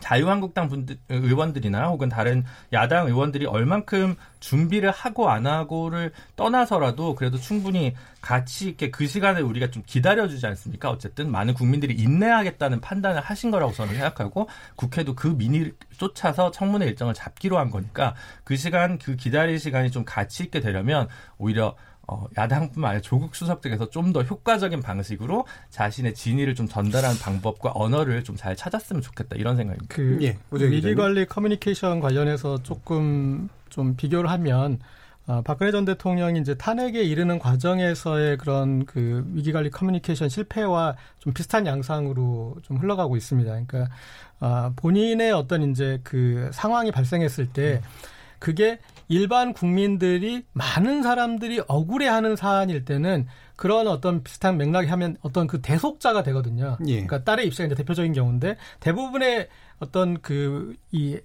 자유한국당 0.00 0.68
분들, 0.68 0.98
의원들이나 1.08 1.88
혹은 1.88 2.08
다른 2.08 2.44
야당 2.72 3.06
의원들이 3.06 3.46
얼만큼 3.46 4.16
준비를 4.40 4.90
하고 4.90 5.30
안 5.30 5.46
하고를 5.46 6.12
떠나서라도 6.36 7.14
그래도 7.14 7.38
충분히 7.38 7.94
가치 8.20 8.68
있게 8.68 8.90
그 8.90 9.06
시간을 9.06 9.42
우리가 9.42 9.70
좀 9.70 9.82
기다려주지 9.86 10.46
않습니까? 10.46 10.90
어쨌든 10.90 11.30
많은 11.30 11.54
국민들이 11.54 11.94
인내하겠다는 11.94 12.80
판단을 12.80 13.20
하신 13.20 13.50
거라고 13.50 13.72
저는 13.72 13.94
생각하고 13.94 14.48
국회도 14.76 15.14
그 15.14 15.28
민의를 15.28 15.74
쫓아서 15.96 16.50
청문회 16.50 16.86
일정을 16.86 17.14
잡기로 17.14 17.58
한 17.58 17.70
거니까 17.70 18.14
그 18.44 18.56
시간, 18.56 18.98
그 18.98 19.16
기다릴 19.16 19.58
시간이 19.58 19.90
좀 19.90 20.04
가치 20.04 20.44
있게 20.44 20.60
되려면 20.60 21.08
오히려 21.38 21.76
어, 22.06 22.26
야당뿐만 22.36 22.90
아니라 22.90 23.00
조국 23.02 23.34
수석 23.34 23.62
측에서 23.62 23.90
좀 23.90 24.12
더 24.12 24.22
효과적인 24.22 24.80
방식으로 24.82 25.46
자신의 25.70 26.14
진위를 26.14 26.54
좀 26.54 26.68
전달하는 26.68 27.18
방법과 27.18 27.72
언어를 27.74 28.22
좀 28.22 28.36
잘 28.36 28.54
찾았으면 28.56 29.00
좋겠다 29.02 29.36
이런 29.36 29.56
생각입니다. 29.56 29.94
그 29.94 30.18
예, 30.22 30.38
위기. 30.50 30.94
관리 30.94 31.24
커뮤니케이션 31.26 32.00
관련해서 32.00 32.62
조금 32.62 33.48
좀 33.70 33.96
비교를 33.96 34.30
하면 34.30 34.78
아, 35.26 35.40
박근혜 35.42 35.72
전 35.72 35.86
대통령이 35.86 36.38
이제 36.40 36.54
탄핵에 36.54 37.02
이르는 37.02 37.38
과정에서의 37.38 38.36
그런 38.36 38.84
그 38.84 39.24
위기 39.32 39.52
관리 39.52 39.70
커뮤니케이션 39.70 40.28
실패와 40.28 40.96
좀 41.18 41.32
비슷한 41.32 41.66
양상으로 41.66 42.56
좀 42.62 42.76
흘러가고 42.76 43.16
있습니다. 43.16 43.48
그러니까 43.50 43.88
아, 44.40 44.72
본인의 44.76 45.32
어떤 45.32 45.70
이제 45.70 45.98
그 46.04 46.50
상황이 46.52 46.90
발생했을 46.92 47.46
때 47.46 47.80
그게 48.44 48.78
일반 49.08 49.54
국민들이 49.54 50.44
많은 50.52 51.02
사람들이 51.02 51.62
억울해하는 51.66 52.36
사안일 52.36 52.84
때는 52.84 53.26
그런 53.56 53.88
어떤 53.88 54.22
비슷한 54.22 54.58
맥락이 54.58 54.86
하면 54.88 55.16
어떤 55.22 55.46
그 55.46 55.62
대속자가 55.62 56.22
되거든요. 56.24 56.76
예. 56.86 56.92
그러니까 56.92 57.24
딸의 57.24 57.46
입시가 57.46 57.64
이제 57.64 57.74
대표적인 57.74 58.12
경우인데 58.12 58.58
대부분의 58.80 59.48
어떤 59.80 60.20
그 60.20 60.74
이 60.92 61.18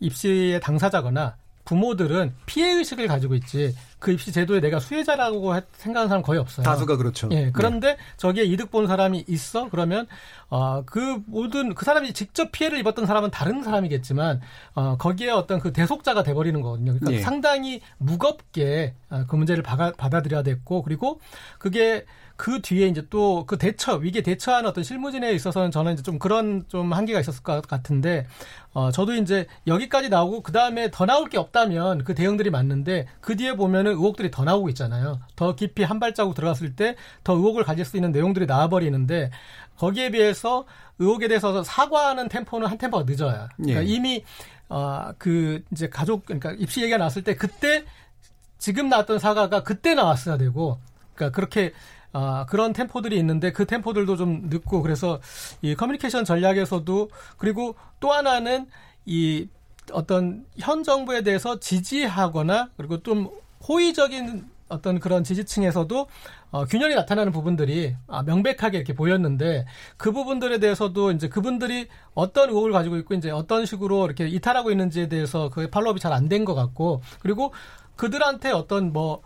입시의 0.00 0.60
당사자거나 0.60 1.36
부모들은 1.64 2.34
피해 2.46 2.72
의식을 2.72 3.06
가지고 3.06 3.34
있지 3.34 3.74
그 3.98 4.12
입시 4.12 4.32
제도에 4.32 4.60
내가 4.60 4.80
수혜자라고 4.80 5.56
해- 5.56 5.62
생각하는 5.72 6.08
사람 6.08 6.22
거의 6.22 6.38
없어요. 6.38 6.62
다수가 6.64 6.98
그렇죠. 6.98 7.28
예, 7.32 7.50
그런데 7.52 7.96
저기에 8.18 8.44
이득 8.44 8.70
본 8.70 8.86
사람이 8.86 9.24
있어? 9.28 9.70
그러면, 9.70 10.06
어, 10.50 10.82
그 10.84 11.22
모든, 11.26 11.74
그 11.74 11.86
사람이 11.86 12.12
직접 12.12 12.52
피해를 12.52 12.78
입었던 12.80 13.06
사람은 13.06 13.30
다른 13.30 13.62
사람이겠지만, 13.62 14.42
어, 14.74 14.96
거기에 14.98 15.30
어떤 15.30 15.58
그 15.58 15.72
대속자가 15.72 16.22
돼 16.22 16.34
버리는 16.34 16.60
거거든요. 16.60 16.92
그러니까 16.92 17.12
예. 17.12 17.20
상당히 17.22 17.80
무겁게 17.96 18.94
아, 19.08 19.24
그 19.26 19.36
문제를 19.36 19.62
받아, 19.62 19.92
받아들여야 19.92 20.42
됐고, 20.42 20.82
그리고 20.82 21.20
그게 21.58 22.04
그 22.36 22.60
뒤에 22.60 22.88
이제 22.88 23.06
또 23.10 23.44
그 23.46 23.58
대처, 23.58 23.94
위기에 23.96 24.22
대처하는 24.22 24.68
어떤 24.68 24.82
실무진에 24.84 25.32
있어서는 25.32 25.70
저는 25.70 25.94
이제 25.94 26.02
좀 26.02 26.18
그런 26.18 26.64
좀 26.68 26.92
한계가 26.92 27.20
있었을 27.20 27.42
것 27.42 27.66
같은데, 27.66 28.26
어, 28.72 28.90
저도 28.90 29.14
이제 29.14 29.46
여기까지 29.66 30.08
나오고 30.08 30.42
그 30.42 30.52
다음에 30.52 30.90
더 30.90 31.06
나올 31.06 31.28
게 31.28 31.38
없다면 31.38 32.04
그 32.04 32.14
대응들이 32.14 32.50
맞는데 32.50 33.06
그 33.20 33.36
뒤에 33.36 33.54
보면은 33.54 33.92
의혹들이 33.92 34.30
더 34.30 34.44
나오고 34.44 34.68
있잖아요. 34.70 35.20
더 35.36 35.54
깊이 35.54 35.84
한 35.84 36.00
발자국 36.00 36.34
들어갔을 36.34 36.74
때 36.74 36.96
더 37.22 37.34
의혹을 37.34 37.64
가질 37.64 37.84
수 37.84 37.96
있는 37.96 38.12
내용들이 38.12 38.46
나와버리는데 38.46 39.30
거기에 39.78 40.10
비해서 40.10 40.64
의혹에 40.98 41.28
대해서 41.28 41.62
사과하는 41.62 42.28
템포는 42.28 42.66
한 42.68 42.78
템포가 42.78 43.04
늦어요. 43.04 43.48
그러니까 43.56 43.82
예. 43.82 43.86
이미 43.86 44.24
어, 44.68 45.12
그 45.18 45.62
이제 45.72 45.88
가족 45.88 46.26
그러니까 46.26 46.52
입시 46.52 46.80
얘기가 46.80 46.98
나왔을 46.98 47.22
때 47.22 47.34
그때 47.34 47.84
지금 48.58 48.88
나왔던 48.88 49.18
사과가 49.18 49.62
그때 49.62 49.94
나왔어야 49.94 50.36
되고 50.38 50.78
그러니까 51.14 51.34
그렇게 51.34 51.72
아, 52.14 52.46
그런 52.48 52.72
템포들이 52.72 53.18
있는데 53.18 53.52
그 53.52 53.66
템포들도 53.66 54.16
좀 54.16 54.42
늦고 54.48 54.82
그래서 54.82 55.20
이 55.62 55.74
커뮤니케이션 55.74 56.24
전략에서도 56.24 57.10
그리고 57.36 57.74
또 58.00 58.12
하나는 58.12 58.66
이 59.04 59.48
어떤 59.92 60.46
현 60.58 60.82
정부에 60.84 61.22
대해서 61.22 61.58
지지하거나 61.60 62.70
그리고 62.76 63.02
좀 63.02 63.28
호의적인 63.68 64.46
어떤 64.68 64.98
그런 65.00 65.24
지지층에서도 65.24 66.06
어, 66.52 66.64
균열이 66.66 66.94
나타나는 66.94 67.32
부분들이 67.32 67.96
아, 68.06 68.22
명백하게 68.22 68.78
이렇게 68.78 68.94
보였는데 68.94 69.66
그 69.96 70.12
부분들에 70.12 70.58
대해서도 70.58 71.10
이제 71.12 71.28
그분들이 71.28 71.88
어떤 72.14 72.48
의혹을 72.48 72.72
가지고 72.72 72.96
있고 72.98 73.14
이제 73.14 73.30
어떤 73.30 73.66
식으로 73.66 74.06
이렇게 74.06 74.26
이탈하고 74.28 74.70
있는지에 74.70 75.08
대해서 75.08 75.50
그 75.50 75.68
팔로업이 75.68 76.00
잘 76.00 76.12
안 76.12 76.28
된 76.28 76.44
것 76.44 76.54
같고 76.54 77.02
그리고 77.20 77.52
그들한테 77.96 78.50
어떤 78.52 78.92
뭐 78.92 79.22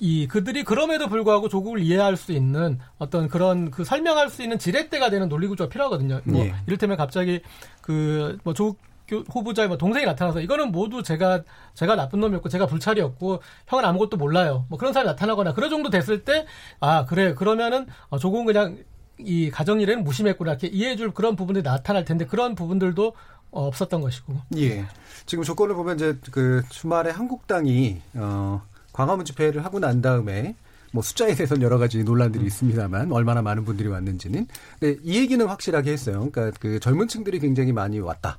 이 0.00 0.26
그들이 0.26 0.64
그럼에도 0.64 1.08
불구하고 1.08 1.48
조국을 1.48 1.80
이해할 1.80 2.16
수 2.16 2.32
있는 2.32 2.78
어떤 2.98 3.28
그런 3.28 3.70
그 3.70 3.84
설명할 3.84 4.30
수 4.30 4.42
있는 4.42 4.58
지렛대가 4.58 5.10
되는 5.10 5.28
논리 5.28 5.46
구조가 5.46 5.68
필요하거든요. 5.70 6.20
뭐 6.24 6.40
예. 6.44 6.54
이를테면 6.66 6.96
갑자기 6.96 7.40
그 7.82 8.38
뭐 8.44 8.54
조국 8.54 8.78
교- 9.06 9.24
후보자의 9.28 9.68
뭐 9.68 9.76
동생이 9.76 10.06
나타나서 10.06 10.40
이거는 10.40 10.70
모두 10.72 11.02
제가 11.02 11.42
제가 11.74 11.96
나쁜 11.96 12.20
놈이었고 12.20 12.48
제가 12.48 12.66
불찰이었고 12.66 13.42
형은 13.66 13.84
아무것도 13.84 14.16
몰라요. 14.16 14.64
뭐 14.68 14.78
그런 14.78 14.92
사람이 14.92 15.08
나타나거나 15.10 15.52
그런 15.52 15.68
정도 15.68 15.90
됐을 15.90 16.24
때 16.24 16.46
아 16.80 17.04
그래 17.06 17.34
그러면은 17.34 17.86
어, 18.08 18.18
조국은 18.18 18.46
그냥 18.46 18.78
이 19.18 19.50
가정 19.50 19.80
일에는 19.80 20.02
무심했구나 20.04 20.52
이렇게 20.52 20.68
이해해줄 20.68 21.12
그런 21.12 21.36
부분들이 21.36 21.62
나타날 21.62 22.04
텐데 22.06 22.24
그런 22.24 22.54
부분들도 22.54 23.14
어, 23.50 23.66
없었던 23.66 24.00
것이고. 24.00 24.34
예. 24.58 24.86
지금 25.26 25.42
조건을 25.44 25.74
보면 25.74 25.96
이제 25.96 26.16
그 26.30 26.62
주말에 26.70 27.10
한국당이 27.10 28.00
어 28.14 28.62
광화문 28.92 29.24
집회를 29.24 29.64
하고 29.64 29.78
난 29.78 30.00
다음에 30.02 30.54
뭐 30.92 31.02
숫자에 31.02 31.34
대해서는 31.34 31.62
여러 31.62 31.78
가지 31.78 32.02
논란들이 32.02 32.44
있습니다만 32.46 33.12
얼마나 33.12 33.42
많은 33.42 33.64
분들이 33.64 33.88
왔는지는 33.88 34.46
근데 34.78 34.98
이 35.02 35.18
얘기는 35.18 35.44
확실하게 35.44 35.92
했어요. 35.92 36.28
그러니까 36.32 36.58
그 36.60 36.80
젊은 36.80 37.08
층들이 37.08 37.38
굉장히 37.38 37.72
많이 37.72 38.00
왔다. 38.00 38.38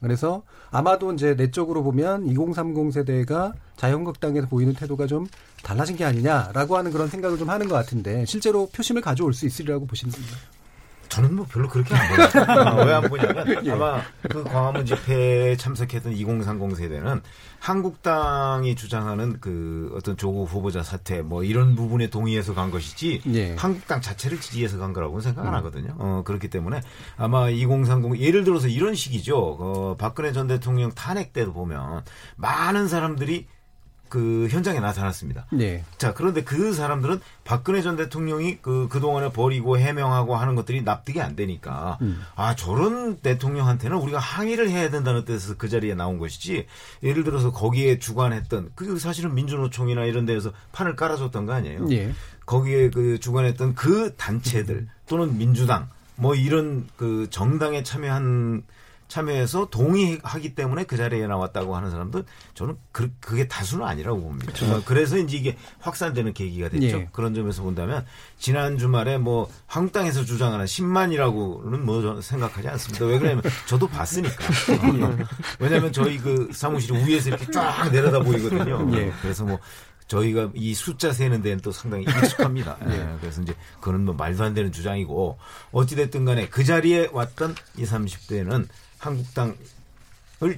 그래서 0.00 0.42
아마도 0.70 1.12
이제 1.12 1.34
내적으로 1.34 1.82
보면 1.82 2.26
2030 2.28 2.92
세대가 2.92 3.52
자유한국당에서 3.76 4.46
보이는 4.46 4.72
태도가 4.74 5.06
좀 5.06 5.26
달라진 5.64 5.96
게 5.96 6.04
아니냐라고 6.04 6.76
하는 6.76 6.92
그런 6.92 7.08
생각을 7.08 7.36
좀 7.36 7.50
하는 7.50 7.68
것 7.68 7.74
같은데 7.74 8.24
실제로 8.24 8.68
표심을 8.68 9.02
가져올 9.02 9.34
수 9.34 9.46
있으리라고 9.46 9.86
보시는 9.86 10.12
겁니다. 10.12 10.36
저는 11.08 11.34
뭐 11.36 11.46
별로 11.48 11.68
그렇게 11.68 11.94
안 11.94 12.08
보여요. 12.08 12.86
왜 12.86 12.92
안 12.92 13.02
보냐면 13.08 13.68
아마 13.70 14.02
그 14.28 14.44
광화문 14.44 14.84
집회에 14.86 15.56
참석했던 15.56 16.12
2030 16.12 16.76
세대는 16.76 17.22
한국당이 17.60 18.74
주장하는 18.76 19.40
그 19.40 19.92
어떤 19.96 20.16
조국 20.16 20.44
후보자 20.44 20.82
사태 20.82 21.22
뭐 21.22 21.42
이런 21.44 21.74
부분에 21.74 22.08
동의해서 22.08 22.54
간 22.54 22.70
것이지 22.70 23.22
예. 23.34 23.54
한국당 23.56 24.00
자체를 24.00 24.40
지지해서 24.40 24.78
간 24.78 24.92
거라고는 24.92 25.22
생각 25.22 25.46
안 25.46 25.54
하거든요. 25.54 25.94
어, 25.98 26.22
그렇기 26.24 26.48
때문에 26.48 26.80
아마 27.16 27.48
2030 27.48 28.20
예를 28.20 28.44
들어서 28.44 28.68
이런 28.68 28.94
식이죠. 28.94 29.36
어, 29.58 29.96
박근혜 29.98 30.32
전 30.32 30.46
대통령 30.46 30.92
탄핵 30.92 31.32
때도 31.32 31.52
보면 31.52 32.02
많은 32.36 32.88
사람들이 32.88 33.46
그 34.08 34.48
현장에 34.50 34.80
나타났습니다. 34.80 35.46
네. 35.50 35.84
자, 35.98 36.14
그런데 36.14 36.42
그 36.42 36.72
사람들은 36.72 37.20
박근혜 37.44 37.82
전 37.82 37.96
대통령이 37.96 38.58
그, 38.62 38.88
그동안에 38.88 39.32
버리고 39.32 39.78
해명하고 39.78 40.36
하는 40.36 40.54
것들이 40.54 40.82
납득이 40.82 41.20
안 41.20 41.36
되니까, 41.36 41.98
아, 42.34 42.54
저런 42.54 43.18
대통령한테는 43.18 43.96
우리가 43.96 44.18
항의를 44.18 44.70
해야 44.70 44.90
된다는 44.90 45.24
뜻에서 45.24 45.54
그 45.56 45.68
자리에 45.68 45.94
나온 45.94 46.18
것이지, 46.18 46.66
예를 47.02 47.24
들어서 47.24 47.52
거기에 47.52 47.98
주관했던, 47.98 48.72
그 48.74 48.98
사실은 48.98 49.34
민주노총이나 49.34 50.04
이런 50.04 50.26
데에서 50.26 50.52
판을 50.72 50.96
깔아줬던 50.96 51.46
거 51.46 51.52
아니에요? 51.52 51.86
예. 51.90 52.12
거기에 52.46 52.90
그 52.90 53.20
주관했던 53.20 53.74
그 53.74 54.14
단체들 54.16 54.88
또는 55.06 55.36
민주당 55.36 55.88
뭐 56.16 56.34
이런 56.34 56.88
그 56.96 57.28
정당에 57.30 57.82
참여한 57.82 58.62
참여해서 59.08 59.70
동의하기 59.70 60.54
때문에 60.54 60.84
그 60.84 60.96
자리에 60.96 61.26
나왔다고 61.26 61.74
하는 61.74 61.90
사람들 61.90 62.24
저는 62.54 62.76
그, 62.92 63.10
그게 63.20 63.48
다수는 63.48 63.84
아니라고 63.84 64.20
봅니다. 64.20 64.52
어, 64.66 64.82
그래서 64.84 65.16
이제 65.16 65.36
이게 65.36 65.56
확산되는 65.80 66.34
계기가 66.34 66.68
됐죠. 66.68 66.98
예. 66.98 67.08
그런 67.12 67.34
점에서 67.34 67.62
본다면 67.62 68.04
지난 68.38 68.78
주말에 68.78 69.18
뭐 69.18 69.50
한국당에서 69.66 70.24
주장하는 70.24 70.66
10만이라고는 70.66 71.78
뭐 71.78 72.02
저는 72.02 72.22
생각하지 72.22 72.68
않습니다. 72.68 73.04
왜 73.06 73.18
그러냐면 73.18 73.42
저도 73.66 73.88
봤으니까. 73.88 74.34
어, 75.02 75.18
왜냐하면 75.58 75.92
저희 75.92 76.18
그 76.18 76.50
사무실이 76.52 77.06
위에서 77.06 77.30
이렇게 77.30 77.50
쫙 77.50 77.90
내려다 77.90 78.20
보이거든요. 78.20 78.88
예. 78.96 79.12
그래서 79.22 79.44
뭐 79.44 79.58
저희가 80.08 80.50
이 80.54 80.74
숫자 80.74 81.12
세는 81.12 81.42
데는 81.42 81.60
또 81.60 81.70
상당히 81.70 82.04
익숙합니다. 82.04 82.78
예, 82.88 83.16
그래서 83.20 83.42
이제 83.42 83.54
그거는 83.78 84.04
뭐 84.04 84.14
말도 84.14 84.42
안 84.42 84.54
되는 84.54 84.72
주장이고 84.72 85.38
어찌됐든 85.70 86.24
간에 86.24 86.48
그 86.48 86.64
자리에 86.64 87.10
왔던 87.12 87.54
20, 87.76 87.94
30대는 87.94 88.66
한국당을 88.98 89.56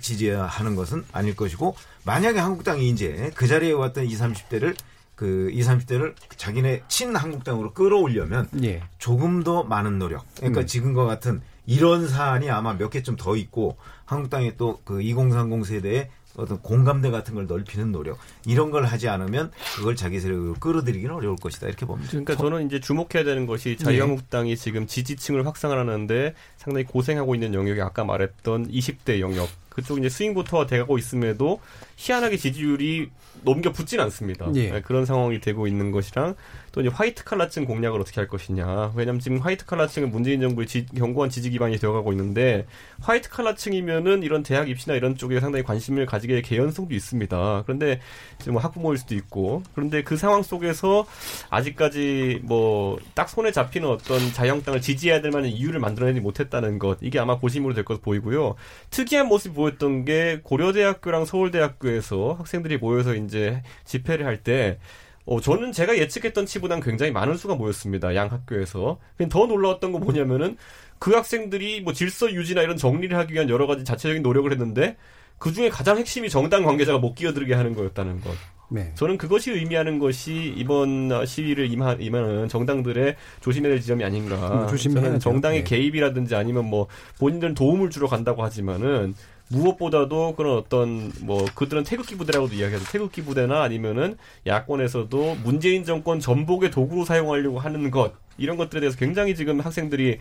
지지하는 0.00 0.74
것은 0.76 1.04
아닐 1.12 1.36
것이고 1.36 1.76
만약에 2.04 2.38
한국당이 2.38 2.88
이제 2.88 3.30
그 3.34 3.46
자리에 3.46 3.72
왔던 3.72 4.06
20, 4.06 4.20
30대를 4.20 4.76
그 5.14 5.50
20, 5.52 5.72
30대를 5.72 6.14
자기네 6.36 6.82
친한국당으로 6.88 7.74
끌어올려면 7.74 8.48
예. 8.62 8.82
조금 8.98 9.42
더 9.44 9.62
많은 9.64 9.98
노력. 9.98 10.24
그러니까 10.36 10.62
음. 10.62 10.66
지금과 10.66 11.04
같은 11.04 11.42
이런 11.66 12.08
사안이 12.08 12.50
아마 12.50 12.72
몇개좀더 12.72 13.36
있고 13.36 13.76
한국당의 14.06 14.56
또 14.56 14.80
그 14.84 15.02
2030 15.02 15.64
세대의 15.66 16.10
어떤 16.36 16.60
공감대 16.62 17.10
같은 17.10 17.34
걸 17.34 17.46
넓히는 17.46 17.92
노력 17.92 18.18
이런 18.46 18.70
걸 18.70 18.84
하지 18.84 19.08
않으면 19.08 19.50
그걸 19.76 19.96
자기 19.96 20.20
세력으로 20.20 20.54
끌어들이기는 20.54 21.14
어려울 21.14 21.36
것이다. 21.36 21.66
이렇게 21.66 21.86
봅니다. 21.86 22.10
그러니까 22.10 22.36
저는 22.36 22.66
이제 22.66 22.80
주목해야 22.80 23.24
되는 23.24 23.46
것이 23.46 23.76
자유한국당이 23.76 24.56
지금 24.56 24.86
지지층을 24.86 25.46
확산하는데 25.46 26.34
상당히 26.56 26.84
고생하고 26.86 27.34
있는 27.34 27.54
영역이 27.54 27.80
아까 27.80 28.04
말했던 28.04 28.70
20대 28.70 29.20
영역. 29.20 29.48
그쪽 29.70 29.98
이제 29.98 30.08
스윙부터 30.08 30.66
돼가고 30.66 30.98
있음에도 30.98 31.60
희한하게 32.00 32.38
지지율이 32.38 33.10
넘겨 33.42 33.72
붙진 33.72 34.00
않습니다. 34.00 34.50
예. 34.54 34.70
네, 34.70 34.80
그런 34.80 35.04
상황이 35.04 35.40
되고 35.40 35.66
있는 35.66 35.90
것이랑 35.90 36.34
또 36.72 36.80
이제 36.80 36.88
화이트 36.88 37.24
칼라층 37.24 37.64
공략을 37.64 38.00
어떻게 38.00 38.20
할 38.20 38.28
것이냐. 38.28 38.92
왜냐하면 38.94 39.20
지금 39.20 39.38
화이트 39.38 39.66
칼라층은 39.66 40.10
문재인 40.10 40.40
정부의 40.40 40.66
지, 40.66 40.86
견고한 40.86 41.30
지지 41.30 41.50
기반이 41.50 41.78
되어가고 41.78 42.12
있는데 42.12 42.66
화이트 43.00 43.28
칼라층이면은 43.28 44.22
이런 44.22 44.42
대학 44.42 44.68
입시나 44.68 44.96
이런 44.96 45.16
쪽에 45.16 45.40
상당히 45.40 45.62
관심을 45.64 46.06
가지게 46.06 46.34
될 46.34 46.42
개연성도 46.42 46.94
있습니다. 46.94 47.62
그런데 47.66 48.00
지금 48.38 48.54
뭐 48.54 48.62
학부모일 48.62 48.98
수도 48.98 49.14
있고 49.14 49.62
그런데 49.74 50.02
그 50.02 50.16
상황 50.16 50.42
속에서 50.42 51.06
아직까지 51.50 52.40
뭐 52.44 52.98
딱 53.14 53.28
손에 53.28 53.52
잡히는 53.52 53.88
어떤 53.88 54.32
자유한국당을 54.32 54.80
지지해야 54.80 55.20
될 55.20 55.30
만한 55.30 55.50
이유를 55.50 55.80
만들어내지 55.80 56.20
못했다는 56.20 56.78
것 56.78 56.98
이게 57.02 57.18
아마 57.18 57.38
고심으로 57.38 57.74
될 57.74 57.84
것으로 57.84 58.00
보이고요. 58.02 58.54
특이한 58.90 59.26
모습이 59.26 59.54
보였던 59.54 60.04
게 60.04 60.40
고려대학교랑 60.42 61.24
서울대학교 61.24 61.89
에서 61.90 62.34
학생들이 62.38 62.78
모여서 62.78 63.14
이제 63.14 63.62
집회를 63.84 64.26
할때 64.26 64.78
어, 65.26 65.40
저는 65.40 65.72
제가 65.72 65.96
예측했던 65.98 66.46
치보단 66.46 66.80
굉장히 66.80 67.12
많은 67.12 67.36
수가 67.36 67.54
모였습니다. 67.54 68.14
양 68.14 68.32
학교에서. 68.32 68.98
더 69.28 69.46
놀라웠던 69.46 69.92
건 69.92 70.02
뭐냐면은 70.02 70.56
그 70.98 71.12
학생들이 71.12 71.82
뭐 71.82 71.92
질서 71.92 72.32
유지나 72.32 72.62
이런 72.62 72.76
정리를 72.76 73.16
하기 73.16 73.34
위한 73.34 73.48
여러 73.48 73.66
가지 73.66 73.84
자체적인 73.84 74.22
노력을 74.22 74.50
했는데 74.50 74.96
그 75.38 75.52
중에 75.52 75.70
가장 75.70 75.98
핵심이 75.98 76.28
정당 76.28 76.64
관계자가 76.64 76.98
못 76.98 77.14
끼어들게 77.14 77.54
하는 77.54 77.74
거였다는 77.74 78.20
것. 78.20 78.32
네. 78.70 78.92
저는 78.94 79.18
그것이 79.18 79.50
의미하는 79.50 79.98
것이 79.98 80.54
이번 80.56 81.24
시위를 81.26 81.70
임하, 81.72 81.96
임하는 81.98 82.48
정당들의 82.48 83.16
조심해야 83.40 83.72
될 83.72 83.80
지점이 83.80 84.04
아닌가. 84.04 84.64
음, 84.64 84.68
조심해야죠. 84.68 85.06
저는 85.06 85.20
정당의 85.20 85.64
네. 85.64 85.64
개입이라든지 85.64 86.34
아니면 86.34 86.66
뭐 86.66 86.86
본인들은 87.18 87.54
도움을 87.54 87.90
주러 87.90 88.06
간다고 88.06 88.42
하지만은 88.42 89.14
무엇보다도 89.50 90.34
그런 90.36 90.56
어떤 90.56 91.12
뭐 91.20 91.44
그들은 91.54 91.84
태극기 91.84 92.16
부대라고도 92.16 92.54
이야기하죠. 92.54 92.84
태극기 92.90 93.22
부대나 93.22 93.62
아니면은 93.62 94.16
야권에서도 94.46 95.36
문재인 95.42 95.84
정권 95.84 96.20
전복의 96.20 96.70
도구로 96.70 97.04
사용하려고 97.04 97.58
하는 97.58 97.90
것 97.90 98.14
이런 98.38 98.56
것들에 98.56 98.80
대해서 98.80 98.96
굉장히 98.96 99.34
지금 99.34 99.60
학생들이 99.60 100.18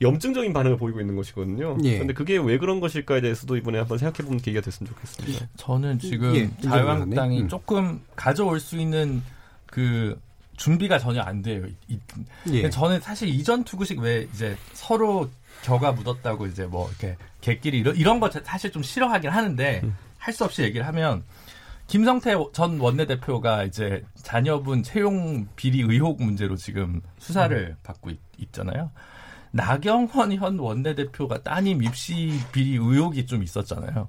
염증적인 0.00 0.52
반응을 0.52 0.78
보이고 0.78 1.00
있는 1.00 1.14
것이거든요. 1.14 1.78
예. 1.84 1.92
그런데 1.94 2.12
그게 2.12 2.36
왜 2.36 2.58
그런 2.58 2.80
것일까에 2.80 3.20
대해서도 3.20 3.56
이번에 3.56 3.78
한번 3.78 3.98
생각해보는 3.98 4.38
계기가 4.42 4.60
됐으면 4.60 4.90
좋겠습니다. 4.92 5.46
저는 5.56 6.00
지금 6.00 6.34
예, 6.34 6.50
자유한국당이 6.60 7.42
음. 7.42 7.48
조금 7.48 8.00
가져올 8.16 8.58
수 8.58 8.76
있는 8.78 9.22
그 9.66 10.18
준비가 10.56 10.98
전혀 10.98 11.20
안 11.20 11.40
돼요. 11.40 11.64
이- 11.86 12.00
예. 12.50 12.68
저는 12.68 13.00
사실 13.00 13.28
이전 13.28 13.62
투구식 13.62 14.00
왜 14.00 14.26
이제 14.34 14.56
서로 14.72 15.30
겨가 15.62 15.92
묻었다고 15.92 16.46
이제 16.46 16.64
뭐 16.66 16.88
이렇게 16.88 17.16
개끼리 17.42 17.80
이런, 17.80 17.94
이런 17.96 18.20
거 18.20 18.30
사실 18.30 18.72
좀 18.72 18.82
싫어하긴 18.82 19.28
하는데 19.28 19.82
할수 20.16 20.44
없이 20.44 20.62
얘기를 20.62 20.86
하면 20.86 21.24
김성태 21.88 22.34
전 22.54 22.80
원내대표가 22.80 23.64
이제 23.64 24.02
자녀분 24.14 24.82
채용 24.82 25.46
비리 25.56 25.82
의혹 25.82 26.22
문제로 26.22 26.56
지금 26.56 27.02
수사를 27.18 27.76
받고 27.82 28.08
있, 28.08 28.18
있잖아요. 28.38 28.90
나경원 29.50 30.32
현 30.32 30.58
원내대표가 30.58 31.42
따님 31.42 31.82
입시 31.82 32.40
비리 32.52 32.76
의혹이 32.76 33.26
좀 33.26 33.42
있었잖아요. 33.42 34.08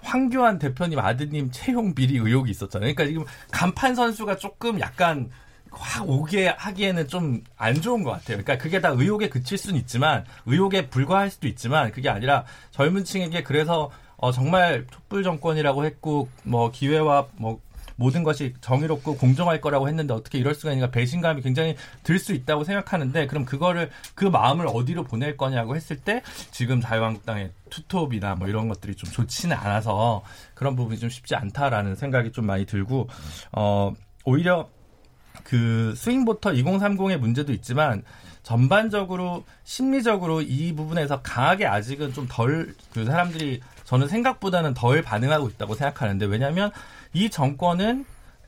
황교안 0.00 0.58
대표님 0.58 0.98
아드님 0.98 1.50
채용 1.52 1.94
비리 1.94 2.16
의혹이 2.16 2.50
있었잖아요. 2.50 2.94
그러니까 2.94 3.06
지금 3.06 3.24
간판 3.52 3.94
선수가 3.94 4.36
조금 4.36 4.80
약간 4.80 5.30
확 5.70 6.08
오게 6.08 6.48
하기에는 6.48 7.08
좀 7.08 7.42
안 7.56 7.80
좋은 7.80 8.02
것 8.02 8.10
같아요. 8.10 8.38
그러니까 8.38 8.58
그게 8.58 8.80
다 8.80 8.88
의혹에 8.88 9.28
그칠 9.28 9.58
수는 9.58 9.78
있지만 9.80 10.24
의혹에 10.46 10.88
불과할 10.88 11.30
수도 11.30 11.46
있지만 11.48 11.92
그게 11.92 12.08
아니라 12.08 12.44
젊은 12.70 13.04
층에게 13.04 13.42
그래서 13.42 13.90
어, 14.16 14.32
정말 14.32 14.86
촛불 14.90 15.22
정권이라고 15.22 15.84
했고 15.84 16.28
뭐 16.42 16.70
기회와 16.70 17.28
뭐 17.36 17.60
모든 17.96 18.22
것이 18.22 18.54
정의롭고 18.62 19.18
공정할 19.18 19.60
거라고 19.60 19.86
했는데 19.88 20.14
어떻게 20.14 20.38
이럴 20.38 20.54
수가 20.54 20.72
있는가 20.72 20.90
배신감이 20.90 21.42
굉장히 21.42 21.76
들 22.02 22.18
수 22.18 22.32
있다고 22.32 22.64
생각하는데 22.64 23.26
그럼 23.26 23.44
그거를 23.44 23.90
그 24.14 24.24
마음을 24.24 24.66
어디로 24.68 25.04
보낼 25.04 25.36
거냐고 25.36 25.76
했을 25.76 25.96
때 25.96 26.22
지금 26.50 26.80
자유한국당의 26.80 27.50
투톱이나 27.68 28.36
뭐 28.36 28.48
이런 28.48 28.68
것들이 28.68 28.94
좀 28.94 29.10
좋지는 29.10 29.54
않아서 29.56 30.22
그런 30.54 30.76
부분이 30.76 30.98
좀 30.98 31.10
쉽지 31.10 31.34
않다라는 31.34 31.94
생각이 31.94 32.32
좀 32.32 32.46
많이 32.46 32.64
들고 32.64 33.08
어 33.52 33.92
오히려 34.24 34.68
그 35.44 35.94
스윙보터 35.96 36.52
2030의 36.52 37.16
문제도 37.18 37.52
있지만 37.52 38.02
전반적으로 38.42 39.44
심리적으로 39.64 40.40
이 40.42 40.72
부분에서 40.74 41.22
강하게 41.22 41.66
아직은 41.66 42.12
좀 42.12 42.26
덜 42.28 42.74
그 42.92 43.04
사람들이 43.04 43.60
저는 43.84 44.08
생각보다는 44.08 44.74
덜 44.74 45.02
반응하고 45.02 45.48
있다고 45.48 45.74
생각하는데 45.74 46.26
왜냐하면 46.26 46.70
이 47.12 47.28
정권은 47.28 48.04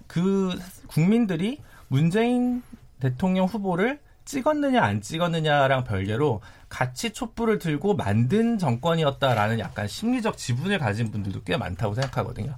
그 0.07 0.59
국민들이 0.87 1.61
문재인 1.89 2.63
대통령 3.01 3.47
후보를 3.47 3.99
찍었느냐 4.25 4.83
안 4.83 5.01
찍었느냐랑 5.01 5.85
별개로 5.85 6.41
같이 6.69 7.11
촛불을 7.11 7.59
들고 7.59 7.95
만든 7.95 8.57
정권이었다라는 8.57 9.59
약간 9.59 9.89
심리적 9.89 10.37
지분을 10.37 10.79
가진 10.79 11.11
분들도 11.11 11.43
꽤 11.43 11.57
많다고 11.57 11.95
생각하거든요. 11.95 12.55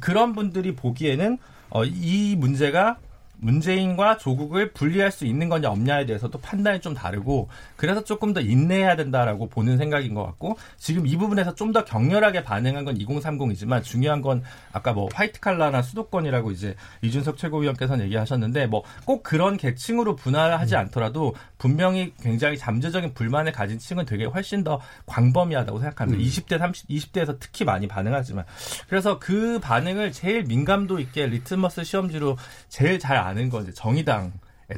그런 0.00 0.32
분들이 0.32 0.74
보기에는 0.74 1.38
어, 1.70 1.84
이 1.84 2.36
문제가 2.36 2.98
문재인과 3.40 4.18
조국을 4.18 4.72
분리할 4.72 5.10
수 5.12 5.24
있는 5.24 5.48
거냐 5.48 5.70
없냐에 5.70 6.06
대해서도 6.06 6.38
판단이 6.38 6.80
좀 6.80 6.94
다르고 6.94 7.48
그래서 7.76 8.02
조금 8.04 8.32
더 8.32 8.40
인내해야 8.40 8.96
된다라고 8.96 9.48
보는 9.48 9.78
생각인 9.78 10.14
것 10.14 10.24
같고 10.24 10.56
지금 10.76 11.06
이 11.06 11.16
부분에서 11.16 11.54
좀 11.54 11.68
더 11.68 11.84
격렬하게 11.84 12.44
반응한 12.44 12.86
건 12.86 12.96
2030이지만 12.96 13.82
중요한 13.84 14.22
건 14.22 14.42
아까 14.72 14.94
뭐 14.94 15.08
화이트 15.12 15.38
칼라나 15.40 15.82
수도권이라고 15.82 16.50
이제 16.50 16.74
이준석 17.02 17.36
최고위원께서는 17.36 18.04
얘기하셨는데 18.06 18.66
뭐 18.66 18.82
꼭 19.04 19.22
그런 19.22 19.56
계층으로 19.56 20.16
분할하지 20.16 20.76
않더라도 20.76 21.34
분명히 21.56 22.12
굉장히 22.20 22.56
잠재적인 22.58 23.14
불만을 23.14 23.52
가진 23.52 23.78
층은 23.78 24.04
되게 24.06 24.24
훨씬 24.24 24.64
더 24.64 24.80
광범위하다고 25.06 25.78
생각합니다. 25.78 26.22
20대 26.22 26.58
30 26.58 26.88
20대에서 26.88 27.36
특히 27.40 27.64
많이 27.64 27.86
반응하지만. 27.88 28.44
그래서 28.88 29.18
그 29.18 29.58
반응을 29.60 30.12
제일 30.12 30.44
민감도 30.44 30.98
있게 31.00 31.26
리트머스 31.26 31.84
시험지로 31.84 32.36
제일 32.68 32.98
잘 32.98 33.16
아는 33.28 33.48
건 33.48 33.62
이제 33.62 33.72
정의당 33.72 34.32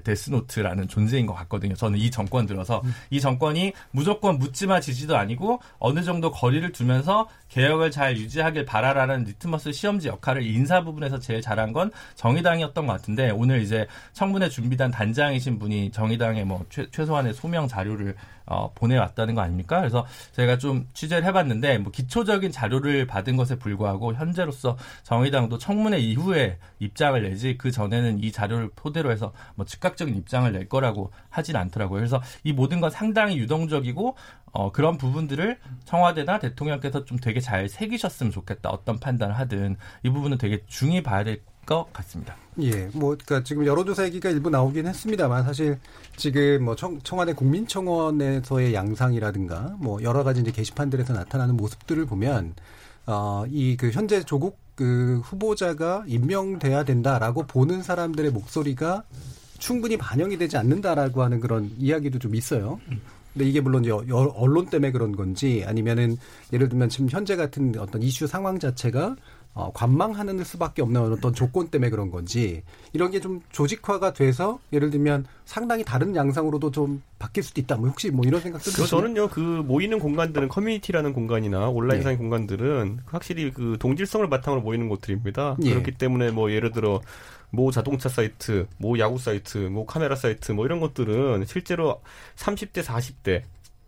데스노트라는 0.05 0.87
존재인 0.89 1.27
것 1.27 1.35
같거든요. 1.35 1.75
저는 1.75 1.99
이 1.99 2.11
정권 2.11 2.47
들어서 2.47 2.83
이 3.11 3.21
정권이 3.21 3.73
무조건 3.91 4.39
묻지마 4.39 4.81
지지도 4.81 5.17
아니고 5.17 5.61
어느 5.79 6.05
정도 6.05 6.31
거리를 6.31 6.71
두면서 6.73 7.29
개혁을 7.51 7.91
잘 7.91 8.17
유지하길 8.17 8.65
바라라는 8.65 9.25
리트머스 9.25 9.73
시험지 9.73 10.09
역할을 10.09 10.43
인사 10.43 10.83
부분에서 10.83 11.19
제일 11.19 11.43
잘한 11.43 11.73
건 11.73 11.91
정의당이었던 12.15 12.87
것 12.87 12.93
같은데 12.93 13.31
오늘 13.31 13.61
이제 13.61 13.87
청문회 14.13 14.49
준비단 14.49 14.91
단장이신 14.91 15.59
분이 15.59 15.91
정의당의 15.91 16.45
뭐 16.45 16.65
최, 16.71 16.89
최소한의 16.91 17.35
소명 17.35 17.69
자료를 17.69 18.15
어, 18.47 18.73
보내왔다는 18.75 19.37
거 19.37 19.43
아닙니까? 19.43 19.79
그래서 19.79 20.05
제가 20.33 20.59
좀 20.59 20.89
취재를 20.93 21.25
해봤는데 21.25 21.79
뭐 21.79 21.93
기초적인 21.93 22.51
자료를 22.51 23.07
받은 23.07 23.37
것에 23.37 23.57
불구하고 23.57 24.15
현재로서 24.15 24.77
정의당도 25.05 25.59
청문회 25.59 25.99
이후에 25.99 26.59
입장을 26.81 27.23
내지 27.23 27.57
그 27.57 27.71
전에는 27.71 28.23
이 28.23 28.33
자료를 28.33 28.71
토대로 28.75 29.13
해서 29.13 29.33
뭐 29.55 29.65
즉각적인 29.65 30.17
입장을 30.17 30.51
낼 30.51 30.69
거라고 30.69 31.13
하진 31.29 31.55
않더라고요. 31.55 32.01
그래서 32.01 32.21
이 32.43 32.53
모든 32.53 32.81
건 32.81 32.91
상당히 32.91 33.39
유동적이고 33.39 34.17
어, 34.53 34.73
그런 34.73 34.99
부분들을 34.99 35.59
청와대나 35.85 36.41
대통령께서 36.41 37.05
좀 37.05 37.19
되게 37.19 37.40
잘 37.41 37.69
새기셨으면 37.69 38.33
좋겠다. 38.33 38.71
어떤 38.71 38.99
판단을 38.99 39.39
하든 39.39 39.77
이 40.03 40.11
부분은 40.11 40.39
되게 40.39 40.63
중히 40.67 41.03
봐야 41.03 41.25
될 41.25 41.41
것 41.67 41.93
같습니다. 41.93 42.35
예, 42.63 42.89
뭐, 42.93 43.11
그니까 43.11 43.45
지금 43.45 43.65
여론조사 43.65 44.05
얘기가 44.07 44.31
일부 44.31 44.51
나오긴 44.51 44.87
했습니다만 44.89 45.45
사실 45.45 45.79
지금 46.17 46.65
뭐 46.65 46.75
청, 46.75 47.01
청와대 47.03 47.33
국민청원에서의 47.33 48.75
양상이라든가 48.75 49.77
뭐 49.79 50.03
여러 50.03 50.25
가지 50.25 50.41
이제 50.41 50.51
게시판들에서 50.51 51.13
나타나는 51.13 51.57
모습들을 51.57 52.07
보면 52.07 52.55
어, 53.07 53.45
이 53.49 53.77
그 53.79 53.91
현재 53.91 54.23
조국 54.25 54.59
그 54.75 55.21
후보자가 55.25 56.05
임명돼야 56.07 56.85
된다라고 56.85 57.47
보는 57.47 57.83
사람들의 57.83 58.33
목소리가 58.33 59.05
충분히 59.59 59.97
반영이 59.97 60.39
되지 60.39 60.57
않는다라고 60.57 61.23
하는 61.23 61.39
그런 61.39 61.71
이야기도 61.79 62.19
좀 62.19 62.35
있어요. 62.35 62.81
근데 63.33 63.47
이게 63.49 63.61
물론 63.61 63.87
여- 63.87 64.05
언론 64.35 64.67
때문에 64.67 64.91
그런 64.93 65.13
건지 65.15 65.65
아니면은 65.67 66.17
예를 66.53 66.69
들면 66.69 66.89
지금 66.89 67.09
현재 67.11 67.37
같은 67.37 67.73
어떤 67.79 68.03
이슈 68.03 68.27
상황 68.27 68.59
자체가 68.59 69.17
어, 69.53 69.73
관망하는 69.75 70.45
수밖에 70.45 70.81
없는 70.81 71.13
어떤 71.13 71.35
조건 71.35 71.69
때문에 71.69 71.91
그런 71.91 72.11
건지 72.13 72.63
이런 72.93 73.11
게 73.11 73.19
좀 73.21 73.41
조직화가 73.51 74.13
돼서 74.13 74.61
예를 74.73 74.91
들면 74.91 75.27
상당히 75.45 75.85
다른 75.85 76.15
양상으로도 76.15 76.71
좀 76.71 77.03
바뀔 77.19 77.43
수도 77.43 77.61
있다. 77.61 77.77
뭐 77.77 77.89
혹시 77.89 78.11
뭐 78.13 78.25
이런 78.25 78.41
생각도 78.41 78.71
그래서 78.71 78.87
저는요 78.87 79.27
그 79.29 79.41
모이는 79.41 79.99
공간들은 79.99 80.49
커뮤니티라는 80.49 81.13
공간이나 81.13 81.69
온라인상의 81.69 82.17
네. 82.17 82.23
공간들은 82.23 83.01
확실히 83.07 83.51
그 83.53 83.77
동질성을 83.81 84.29
바탕으로 84.31 84.63
모이는 84.63 84.89
곳들입니다. 84.89 85.57
예. 85.65 85.71
그렇기 85.71 85.93
때문에 85.99 86.31
뭐 86.31 86.53
예를 86.53 86.71
들어 86.71 87.01
모 87.51 87.71
자동차 87.71 88.09
사이트, 88.09 88.67
모 88.79 88.99
야구 88.99 89.19
사이트, 89.19 89.59
모 89.59 89.87
카메라 89.87 90.15
사이트 90.17 90.53
뭐 90.53 90.65
이런 90.67 90.81
것들은 90.81 91.45
실제로 91.47 92.01
30대, 92.37 92.83
40대 92.83 93.43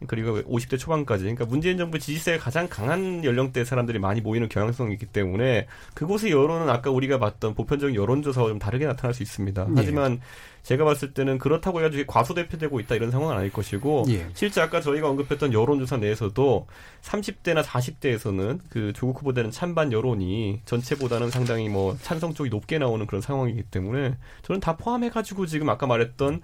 그리고 0.07 0.41
50대 0.43 0.79
초반까지 0.79 1.25
그러니까 1.25 1.45
문재인 1.47 1.79
정부 1.79 1.99
지지세가 1.99 2.43
가장 2.43 2.69
강한 2.69 3.25
연령대 3.25 3.65
사람들이 3.65 3.99
많이 3.99 4.21
모이는 4.21 4.49
경향성이 4.49 4.95
있기 4.95 5.07
때문에 5.07 5.67
그곳의 5.95 6.31
여론은 6.31 6.69
아까 6.69 6.91
우리가 6.91 7.19
봤던 7.19 7.55
보편적인 7.55 7.95
여론조사와 7.95 8.49
좀 8.49 8.59
다르게 8.59 8.87
나타날 8.87 9.15
수 9.15 9.23
있습니다. 9.23 9.67
예. 9.69 9.73
하지만 9.77 10.21
제가 10.63 10.85
봤을 10.85 11.13
때는 11.13 11.39
그렇다고 11.39 11.81
해가지고 11.81 12.07
과소대표되고 12.07 12.79
있다 12.81 12.95
이런 12.95 13.11
상황은 13.11 13.37
아닐 13.37 13.53
것이고 13.53 14.05
예. 14.09 14.27
실제 14.35 14.61
아까 14.61 14.81
저희가 14.81 15.09
언급했던 15.09 15.53
여론조사 15.53 15.97
내에서도 15.97 16.67
30대나 17.03 17.63
40대에서는 17.63 18.61
그 18.69 18.93
조국 18.95 19.21
후보자는 19.21 19.51
찬반 19.51 19.93
여론이 19.93 20.61
전체보다는 20.65 21.31
상당히 21.31 21.69
뭐 21.69 21.97
찬성 22.03 22.35
쪽이 22.35 22.51
높게 22.51 22.79
나오는 22.79 23.05
그런 23.07 23.21
상황이기 23.21 23.65
때문에 23.65 24.17
저는 24.43 24.61
다 24.61 24.77
포함해가지고 24.77 25.47
지금 25.47 25.69
아까 25.69 25.87
말했던 25.87 26.41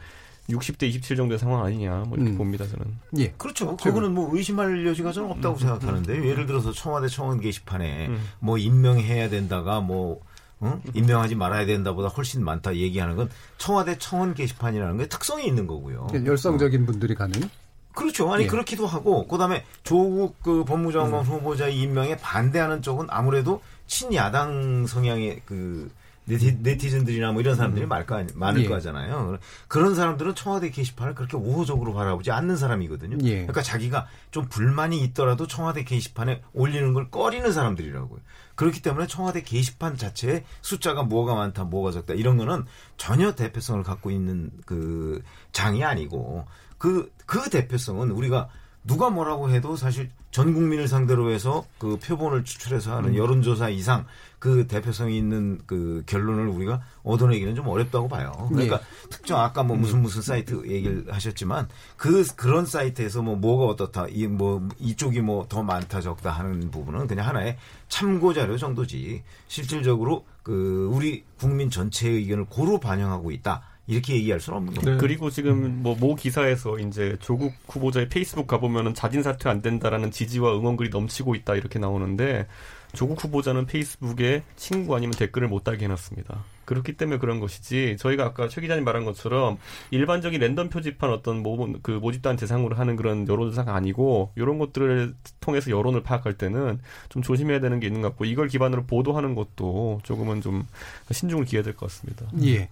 60대 0.49 0.85
27 0.85 1.17
정도의 1.17 1.39
상황 1.39 1.65
아니냐 1.65 2.05
뭐 2.09 2.17
이렇게 2.17 2.33
음. 2.33 2.39
봅니다 2.39 2.67
저는. 2.67 2.87
예. 3.19 3.33
그렇죠. 3.37 3.77
그거는 3.77 4.15
뭐 4.15 4.35
의심할 4.35 4.87
여지가 4.87 5.13
저는 5.13 5.31
없다고 5.33 5.59
생각하는데 5.59 6.27
예를 6.27 6.47
들어서 6.47 6.73
청와대 6.73 7.09
청원 7.09 7.41
게시판에 7.41 8.11
뭐 8.41 8.57
임명해야 8.59 9.29
된다가 9.29 9.81
뭐 9.81 10.21
어? 10.61 10.81
임명하지 10.95 11.35
말아야 11.35 11.67
된다보다 11.67 12.09
훨씬 12.09 12.45
많다 12.45 12.75
얘기하는 12.77 13.17
건 13.17 13.29
청와대 13.59 13.97
청원 13.99 14.35
게시판이라는 14.35 14.99
게 14.99 15.07
특성이 15.09 15.47
있는 15.47 15.67
거고요. 15.67 16.09
열성적인 16.25 16.87
분들이 16.87 17.15
가는 17.15 17.49
그렇죠. 17.93 18.33
아니 18.33 18.45
예. 18.45 18.47
그렇기도 18.47 18.87
하고 18.87 19.27
그다음에 19.27 19.65
조국 19.83 20.41
그 20.43 20.65
법무장관 20.65 21.21
음. 21.21 21.27
후보자 21.27 21.69
임명에 21.69 22.17
반대하는 22.17 22.81
쪽은 22.81 23.07
아무래도 23.11 23.61
친야당 23.87 24.87
성향의 24.87 25.43
그 25.45 25.91
네티, 26.29 26.59
네티 26.63 26.91
즌들이나 26.91 27.33
뭐 27.33 27.41
이런 27.41 27.57
사람들이 27.57 27.87
많을 27.87 28.07
거 28.07 28.17
아니, 28.17 28.29
많을 28.35 28.65
예. 28.65 28.69
거잖아요. 28.69 29.39
그런 29.67 29.95
사람들은 29.95 30.35
청와대 30.35 30.71
게시판을 30.71 31.15
그렇게 31.15 31.37
우호적으로 31.37 31.95
바라보지 31.95 32.31
않는 32.31 32.57
사람이거든요. 32.57 33.19
예. 33.23 33.37
그러니까 33.37 33.63
자기가 33.63 34.07
좀 34.31 34.47
불만이 34.49 35.01
있더라도 35.05 35.47
청와대 35.47 35.85
게시판에 35.85 36.43
올리는 36.53 36.93
걸 36.93 37.11
꺼리는 37.11 37.51
사람들이라고요. 37.51 38.21
그렇기 38.55 38.83
때문에 38.83 39.07
청와대 39.07 39.43
게시판 39.43 39.97
자체에 39.97 40.45
숫자가 40.61 41.05
뭐가 41.05 41.35
많다, 41.35 41.65
뭐가 41.65 41.93
적다 41.93 42.15
이런 42.15 42.37
거는 42.37 42.65
전혀 42.97 43.35
대표성을 43.35 43.83
갖고 43.83 44.11
있는 44.11 44.51
그 44.67 45.23
장이 45.53 45.85
아니고 45.85 46.47
그, 46.77 47.11
그 47.25 47.49
대표성은 47.51 48.11
우리가 48.11 48.49
누가 48.85 49.11
뭐라고 49.11 49.51
해도 49.51 49.77
사실 49.77 50.11
전 50.31 50.55
국민을 50.55 50.89
상대로 50.89 51.31
해서 51.31 51.65
그 51.79 51.99
표본을 51.99 52.45
추출해서 52.45 52.97
하는 52.97 53.15
여론조사 53.15 53.69
이상 53.71 54.07
그 54.39 54.67
대표성이 54.67 55.19
있는 55.19 55.59
그 55.67 56.03
결론을 56.07 56.47
우리가 56.49 56.81
얻어내기는 57.03 57.55
좀 57.55 57.67
어렵다고 57.69 58.09
봐요. 58.09 58.33
그러니까 58.51 58.81
특정 59.11 59.41
아까 59.41 59.63
뭐 59.63 59.77
무슨 59.77 60.01
무슨 60.03 60.23
사이트 60.23 60.63
얘기를 60.67 61.05
하셨지만 61.11 61.69
그 61.97 62.25
그런 62.37 62.67
사이트에서 62.67 63.23
뭐 63.23 63.35
뭐가 63.37 63.65
어떻다 63.65 64.07
이 64.09 64.27
뭐 64.29 64.69
이쪽이 64.79 65.21
뭐 65.23 65.47
더 65.49 65.63
많다 65.63 66.01
적다 66.01 66.31
하는 66.31 66.71
부분은 66.71 67.07
그냥 67.07 67.27
하나의 67.27 67.57
참고 67.89 68.33
자료 68.33 68.57
정도지 68.59 69.23
실질적으로 69.49 70.25
그 70.43 70.89
우리 70.93 71.25
국민 71.39 71.71
전체의 71.71 72.17
의견을 72.17 72.45
고루 72.47 72.79
반영하고 72.81 73.31
있다. 73.33 73.63
이렇게 73.87 74.15
얘기할 74.17 74.39
수는 74.39 74.59
없는 74.59 74.75
거죠. 74.75 74.91
네. 74.91 74.97
그리고 74.99 75.31
지금 75.31 75.83
뭐 75.83 75.97
모 75.99 76.15
기사에서 76.15 76.79
이제 76.79 77.17
조국 77.21 77.55
후보자의 77.69 78.11
페이스북 78.11 78.47
가보면은 78.47 78.93
자진 78.93 79.23
사퇴 79.23 79.49
안 79.49 79.63
된다라는 79.63 80.11
지지와 80.11 80.55
응원글이 80.59 80.91
넘치고 80.91 81.35
있다 81.35 81.55
이렇게 81.55 81.79
나오는데 81.79 82.47
조국 82.95 83.23
후보자는 83.23 83.67
페이스북에 83.67 84.43
친구 84.57 84.97
아니면 84.97 85.15
댓글을 85.17 85.49
못 85.49 85.65
달게 85.65 85.85
해놨습니다. 85.85 86.45
그렇기 86.65 86.99
때문에 86.99 87.19
그런 87.19 87.41
것이지 87.41 87.97
저희가 87.99 88.25
아까 88.27 88.47
최 88.49 88.61
기자님 88.61 88.85
말한 88.85 89.07
것처럼 89.07 89.57
일반적인 89.91 90.39
랜덤 90.39 90.69
표집한 90.69 91.11
어떤 91.11 91.43
모, 91.43 91.73
그 91.83 91.93
모집단 91.93 92.37
대상으로 92.37 92.77
하는 92.77 92.95
그런 92.97 93.27
여론조사가 93.27 93.75
아니고 93.75 94.33
이런 94.37 94.59
것들을 94.59 95.15
통해서 95.41 95.71
여론을 95.71 96.03
파악할 96.03 96.35
때는 96.37 96.79
좀 97.09 97.23
조심해야 97.23 97.61
되는 97.61 97.81
게 97.81 97.87
있는 97.87 98.03
것 98.03 98.09
같고 98.11 98.27
이걸 98.27 98.49
기반으로 98.49 98.85
보도하는 98.85 99.35
것도 99.35 100.01
조금은 100.03 100.43
좀 100.43 100.67
신중을 101.11 101.47
기해야 101.47 101.63
될 101.63 101.75
것 101.75 101.87
같습니다. 101.89 102.27
예. 102.45 102.69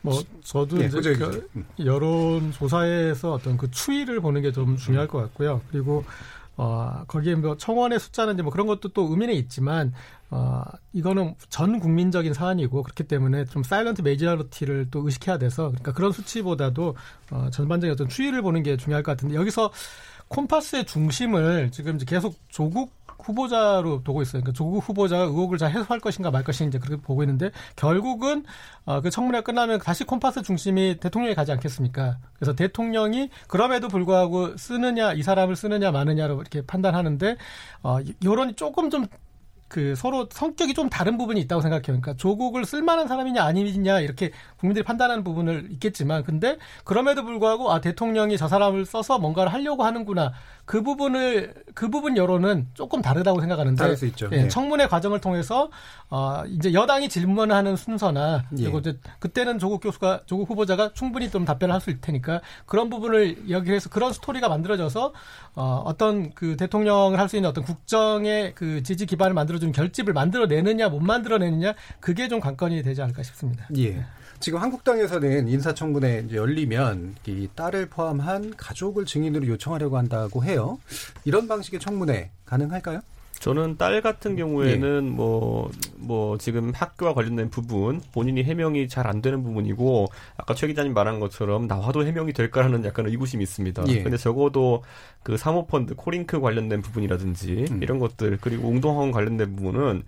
뭐 0.00 0.22
저도 0.42 0.80
예, 0.80 0.86
이제 0.86 1.00
그 1.02 1.12
기자. 1.12 1.40
여론 1.84 2.50
조사에서 2.52 3.32
어떤 3.34 3.58
그 3.58 3.70
추이를 3.70 4.20
보는 4.20 4.40
게 4.40 4.52
좀 4.52 4.76
중요할 4.78 5.06
것 5.08 5.18
같고요. 5.18 5.60
그리고 5.70 6.04
어 6.56 7.02
거기에 7.08 7.34
뭐 7.34 7.56
청원의 7.56 7.98
숫자는 7.98 8.36
뭐 8.36 8.52
그런 8.52 8.66
것도 8.66 8.90
또 8.90 9.08
의미는 9.10 9.34
있지만 9.34 9.92
어 10.30 10.62
이거는 10.92 11.34
전 11.48 11.80
국민적인 11.80 12.32
사안이고 12.32 12.82
그렇기 12.82 13.04
때문에 13.04 13.44
좀 13.46 13.62
silent 13.62 14.02
majority를 14.02 14.88
또 14.90 15.04
의식해야 15.04 15.38
돼서 15.38 15.68
그러니까 15.68 15.92
그런 15.92 16.12
수치보다도 16.12 16.96
어 17.30 17.50
전반적인 17.50 17.92
어떤 17.92 18.08
추이를 18.08 18.42
보는 18.42 18.62
게 18.62 18.76
중요할 18.76 19.02
것 19.02 19.12
같은데 19.12 19.34
여기서 19.34 19.70
콤파스의 20.28 20.86
중심을 20.86 21.70
지금 21.72 21.96
이제 21.96 22.04
계속 22.06 22.36
조국 22.48 22.92
후보자로 23.24 24.02
두고 24.04 24.22
있어요. 24.22 24.42
그러니까 24.42 24.52
조국 24.52 24.88
후보자가 24.88 25.24
의혹을 25.24 25.58
잘 25.58 25.70
해소할 25.70 26.00
것인가 26.00 26.30
말 26.30 26.44
이제 26.44 26.78
그렇게 26.78 27.00
보고 27.00 27.22
있는데 27.22 27.50
결국은 27.74 28.44
어, 28.84 29.00
그 29.00 29.10
청문회가 29.10 29.42
끝나면 29.42 29.80
다시 29.80 30.04
콤파스 30.04 30.42
중심이 30.42 30.98
대통령이 31.00 31.34
가지 31.34 31.50
않겠습니까? 31.52 32.18
그래서 32.34 32.54
대통령이 32.54 33.30
그럼에도 33.48 33.88
불구하고 33.88 34.56
쓰느냐 34.56 35.14
이 35.14 35.22
사람을 35.22 35.56
쓰느냐 35.56 35.90
마느냐로 35.90 36.40
이렇게 36.40 36.62
판단하는데 36.66 37.36
어, 37.82 37.98
여론이 38.22 38.54
조금 38.54 38.90
좀그 38.90 39.94
서로 39.96 40.28
성격이 40.30 40.74
좀 40.74 40.88
다른 40.90 41.16
부분이 41.16 41.40
있다고 41.40 41.62
생각해요. 41.62 41.82
그러니까 41.86 42.14
조국을 42.14 42.64
쓸만한 42.64 43.08
사람이냐 43.08 43.42
아니냐 43.42 44.00
이렇게 44.00 44.30
국민들이 44.58 44.84
판단하는 44.84 45.24
부분을 45.24 45.68
있겠지만 45.72 46.22
근데 46.24 46.58
그럼에도 46.84 47.24
불구하고 47.24 47.72
아 47.72 47.80
대통령이 47.80 48.36
저 48.36 48.48
사람을 48.48 48.84
써서 48.84 49.18
뭔가를 49.18 49.52
하려고 49.52 49.84
하는구나 49.84 50.32
그 50.64 50.82
부분을 50.82 51.54
그 51.74 51.90
부분 51.90 52.16
여론은 52.16 52.68
조금 52.74 53.02
다르다고 53.02 53.40
생각하는데 53.40 53.76
다를 53.76 53.96
수 53.96 54.06
있죠. 54.06 54.28
예, 54.32 54.44
예. 54.44 54.48
청문회 54.48 54.86
과정을 54.86 55.20
통해서 55.20 55.70
어 56.08 56.42
이제 56.46 56.72
여당이 56.72 57.08
질문하는 57.08 57.76
순서나 57.76 58.44
예. 58.58 58.62
그리고 58.62 58.78
이제 58.78 58.98
그때는 59.18 59.58
조국 59.58 59.80
교수가 59.80 60.22
조국 60.26 60.48
후보자가 60.50 60.92
충분히 60.94 61.30
좀 61.30 61.44
답변을 61.44 61.74
할 61.74 61.80
수 61.80 61.90
있을 61.90 62.00
테니까 62.00 62.40
그런 62.64 62.88
부분을 62.88 63.50
여기에서 63.50 63.90
그런 63.90 64.12
스토리가 64.12 64.48
만들어져서 64.48 65.12
어 65.54 65.82
어떤 65.84 66.32
그 66.34 66.56
대통령을 66.56 67.18
할 67.18 67.28
수 67.28 67.36
있는 67.36 67.50
어떤 67.50 67.64
국정의 67.64 68.54
그 68.54 68.82
지지 68.82 69.06
기반을 69.06 69.34
만들어주는 69.34 69.72
결집을 69.72 70.12
만들어내느냐 70.14 70.88
못 70.88 71.00
만들어내느냐 71.00 71.74
그게 72.00 72.28
좀 72.28 72.40
관건이 72.40 72.82
되지 72.82 73.02
않을까 73.02 73.22
싶습니다. 73.22 73.66
예. 73.76 74.04
지금 74.44 74.60
한국당에서는 74.60 75.48
인사청문회 75.48 76.26
열리면 76.30 77.14
이 77.26 77.48
딸을 77.54 77.86
포함한 77.86 78.52
가족을 78.58 79.06
증인으로 79.06 79.46
요청하려고 79.46 79.96
한다고 79.96 80.44
해요. 80.44 80.78
이런 81.24 81.48
방식의 81.48 81.80
청문회 81.80 82.28
가능할까요? 82.44 83.00
저는 83.40 83.78
딸 83.78 84.02
같은 84.02 84.36
경우에는 84.36 85.10
뭐, 85.10 85.70
뭐, 85.96 86.36
지금 86.36 86.72
학교와 86.74 87.14
관련된 87.14 87.48
부분, 87.48 88.02
본인이 88.12 88.44
해명이 88.44 88.88
잘 88.88 89.06
안 89.06 89.22
되는 89.22 89.42
부분이고, 89.42 90.08
아까 90.36 90.52
최 90.52 90.66
기자님 90.66 90.92
말한 90.92 91.20
것처럼 91.20 91.66
나와도 91.66 92.06
해명이 92.06 92.34
될까라는 92.34 92.84
약간 92.84 93.06
의구심이 93.06 93.42
있습니다. 93.42 93.84
예. 93.88 94.02
근데 94.02 94.18
적어도 94.18 94.82
그 95.22 95.38
사모펀드, 95.38 95.94
코링크 95.94 96.38
관련된 96.38 96.82
부분이라든지, 96.82 97.64
음. 97.70 97.82
이런 97.82 97.98
것들, 97.98 98.36
그리고 98.42 98.68
웅동학원 98.68 99.10
관련된 99.10 99.56
부분은 99.56 100.02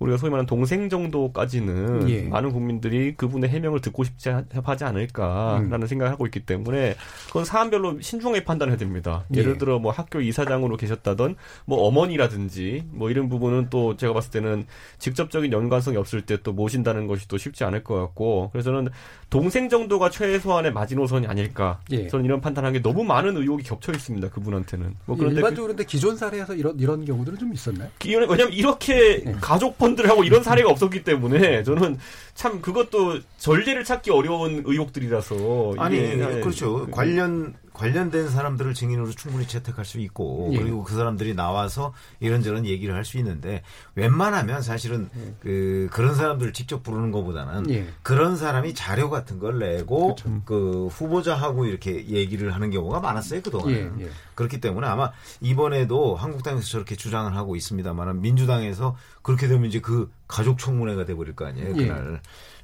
우리가 0.00 0.16
소위 0.16 0.30
말하는 0.30 0.46
동생 0.46 0.88
정도까지는 0.88 2.08
예. 2.08 2.22
많은 2.22 2.52
국민들이 2.52 3.14
그분의 3.16 3.50
해명을 3.50 3.80
듣고 3.80 4.02
싶지 4.04 4.30
하- 4.30 4.42
하지 4.64 4.84
않을까라는 4.84 5.82
음. 5.82 5.86
생각을 5.86 6.10
하고 6.12 6.26
있기 6.26 6.40
때문에 6.40 6.96
그건 7.26 7.44
사안별로 7.44 8.00
신중하게 8.00 8.44
판단해야 8.44 8.76
됩니다. 8.78 9.24
예를 9.34 9.52
예. 9.54 9.58
들어 9.58 9.78
뭐 9.78 9.92
학교 9.92 10.20
이사장으로 10.20 10.76
계셨다던 10.78 11.36
뭐 11.66 11.86
어머니라든지 11.86 12.84
뭐 12.90 13.10
이런 13.10 13.28
부분은 13.28 13.68
또 13.70 13.96
제가 13.96 14.12
봤을 14.14 14.30
때는 14.30 14.66
직접적인 14.98 15.52
연관성이 15.52 15.96
없을 15.96 16.22
때 16.22 16.40
또 16.42 16.52
모신다는 16.54 17.06
것이 17.06 17.28
또 17.28 17.36
쉽지 17.36 17.64
않을 17.64 17.84
것 17.84 17.96
같고 18.00 18.48
그래서 18.52 18.70
저는 18.70 18.88
동생 19.28 19.68
정도가 19.68 20.08
최소한의 20.08 20.72
마지노선이 20.72 21.26
아닐까 21.26 21.78
예. 21.90 22.06
저는 22.08 22.24
이런 22.24 22.40
판단한 22.40 22.72
게 22.72 22.80
너무 22.80 23.04
많은 23.04 23.36
의혹이 23.36 23.62
겹쳐 23.64 23.92
있습니다 23.92 24.30
그분한테는 24.30 24.94
뭐 25.04 25.16
그런데 25.16 25.34
그- 25.34 25.38
일반적으로 25.40 25.72
근데 25.74 25.84
기존 25.84 26.16
사례에서 26.16 26.54
이런 26.54 26.78
이런 26.80 27.04
경우들은 27.04 27.36
좀 27.38 27.52
있었나요? 27.52 27.90
왜냐면 28.06 28.52
이렇게 28.54 29.22
네. 29.22 29.32
가족 29.40 29.76
펀드를 29.90 30.10
하고 30.10 30.24
이런 30.24 30.42
사례가 30.42 30.70
없었기 30.70 31.04
때문에 31.04 31.62
저는 31.62 31.98
참 32.34 32.60
그것도 32.62 33.20
전례를 33.38 33.84
찾기 33.84 34.10
어려운 34.10 34.62
의혹들이라서 34.64 35.74
아니 35.78 35.98
이게- 35.98 36.40
그렇죠 36.40 36.86
그- 36.86 36.90
관련 36.90 37.54
관련된 37.72 38.28
사람들을 38.28 38.74
증인으로 38.74 39.10
충분히 39.12 39.46
채택할 39.46 39.84
수 39.86 40.00
있고 40.00 40.50
예. 40.52 40.58
그리고 40.58 40.82
그 40.82 40.94
사람들이 40.94 41.34
나와서 41.34 41.94
이런저런 42.18 42.66
얘기를 42.66 42.94
할 42.94 43.04
수 43.04 43.16
있는데 43.18 43.62
웬만하면 43.94 44.60
사실은 44.60 45.08
그 45.40 45.88
그런 45.90 46.14
사람들을 46.14 46.52
직접 46.52 46.82
부르는 46.82 47.10
것보다는 47.10 47.70
예. 47.70 47.86
그런 48.02 48.36
사람이 48.36 48.74
자료 48.74 49.08
같은 49.08 49.38
걸 49.38 49.58
내고 49.58 50.14
그렇죠. 50.14 50.42
그 50.44 50.88
후보자하고 50.88 51.64
이렇게 51.64 52.06
얘기를 52.08 52.54
하는 52.54 52.70
경우가 52.70 53.00
많았어요 53.00 53.40
그동안 53.40 53.70
예, 53.70 53.80
은 53.82 54.00
예. 54.02 54.08
그렇기 54.34 54.60
때문에 54.60 54.86
아마 54.86 55.10
이번에도 55.40 56.16
한국당에서 56.16 56.66
저렇게 56.66 56.96
주장을 56.96 57.34
하고 57.34 57.56
있습니다만 57.56 58.20
민주당에서 58.20 58.96
그렇게 59.22 59.48
되면 59.48 59.66
이제 59.66 59.80
그 59.80 60.10
가족 60.28 60.58
청문회가 60.58 61.04
돼버릴 61.04 61.34
거 61.36 61.46
아니에요 61.46 61.74
예. 61.76 61.86
그날 61.86 62.20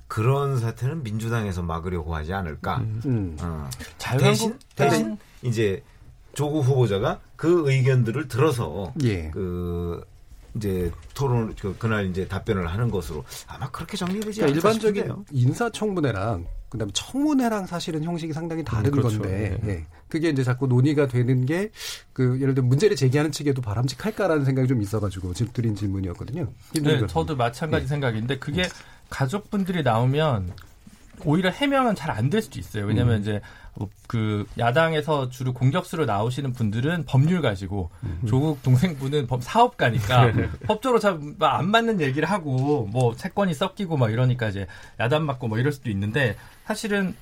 그런 0.09 0.59
사태는 0.59 1.03
민주당에서 1.03 1.63
막으려고 1.63 2.15
하지 2.15 2.33
않을까. 2.33 2.79
음. 3.07 3.37
어. 3.41 3.69
자유한국 3.99 4.29
대신 4.29 4.59
대신 4.77 5.19
이제 5.43 5.83
조국 6.33 6.61
후보자가 6.61 7.21
그 7.35 7.71
의견들을 7.71 8.29
들어서 8.29 8.93
예. 9.03 9.31
그 9.31 10.05
이제 10.55 10.91
토론 11.15 11.55
그 11.61 11.77
그날 11.79 12.07
이제 12.07 12.27
답변을 12.29 12.69
하는 12.69 12.91
것으로 12.91 13.25
아마 13.47 13.71
그렇게 13.71 13.97
정리되지 13.97 14.41
그러니까 14.41 14.69
않을까 14.69 14.89
일반적인. 14.89 15.25
인사청문회랑 15.33 16.47
그다음에 16.69 16.91
청문회랑 16.95 17.67
사실은 17.67 18.03
형식이 18.03 18.33
상당히 18.33 18.65
다른 18.65 18.87
음, 18.87 18.91
그렇죠. 18.91 19.21
건데 19.21 19.59
네. 19.63 19.73
예. 19.73 19.85
그게 20.09 20.29
이제 20.31 20.43
자꾸 20.45 20.67
논의가 20.67 21.09
되는 21.09 21.47
게 21.47 21.71
그 22.13 22.41
예를 22.41 22.55
들어 22.55 22.67
문제를 22.67 22.97
제기하는 22.97 23.31
측에도 23.33 23.61
바람직할까라는 23.63 24.45
생각이 24.45 24.67
좀 24.69 24.81
있어가지고 24.83 25.35
지금 25.35 25.53
드린 25.53 25.75
질문이었거든요. 25.77 26.49
네. 26.83 27.07
저도 27.07 27.37
마찬가지 27.37 27.85
예. 27.85 27.89
생각인데 27.89 28.39
그게 28.39 28.69
가족분들이 29.11 29.83
나오면 29.83 30.53
오히려 31.25 31.51
해명은 31.51 31.95
잘 31.95 32.11
안 32.11 32.31
될 32.31 32.43
수도 32.43 32.59
있어요. 32.59 32.87
왜냐하면 32.87 33.17
음. 33.17 33.21
이제 33.21 33.33
뭐 33.33 33.41
그 34.07 34.47
야당에서 34.59 35.29
주로 35.29 35.53
공격수로 35.53 36.07
나오시는 36.07 36.53
분들은 36.53 37.05
법률 37.05 37.43
가지고 37.43 37.91
음. 38.03 38.21
조국 38.27 38.63
동생분은 38.63 39.27
법 39.27 39.43
사업가니까 39.43 40.33
법적으로 40.67 40.99
잘 40.99 41.17
안 41.41 41.71
맞는 41.71 42.01
얘기를 42.01 42.29
하고 42.31 42.87
뭐 42.91 43.15
채권이 43.15 43.55
섞이고 43.55 43.97
막 43.97 44.11
이러니까 44.11 44.49
이제 44.49 44.67
야단 45.01 45.25
맞고 45.25 45.49
뭐 45.49 45.59
이럴 45.59 45.73
수도 45.73 45.91
있는데 45.91 46.37
사실은 46.65 47.15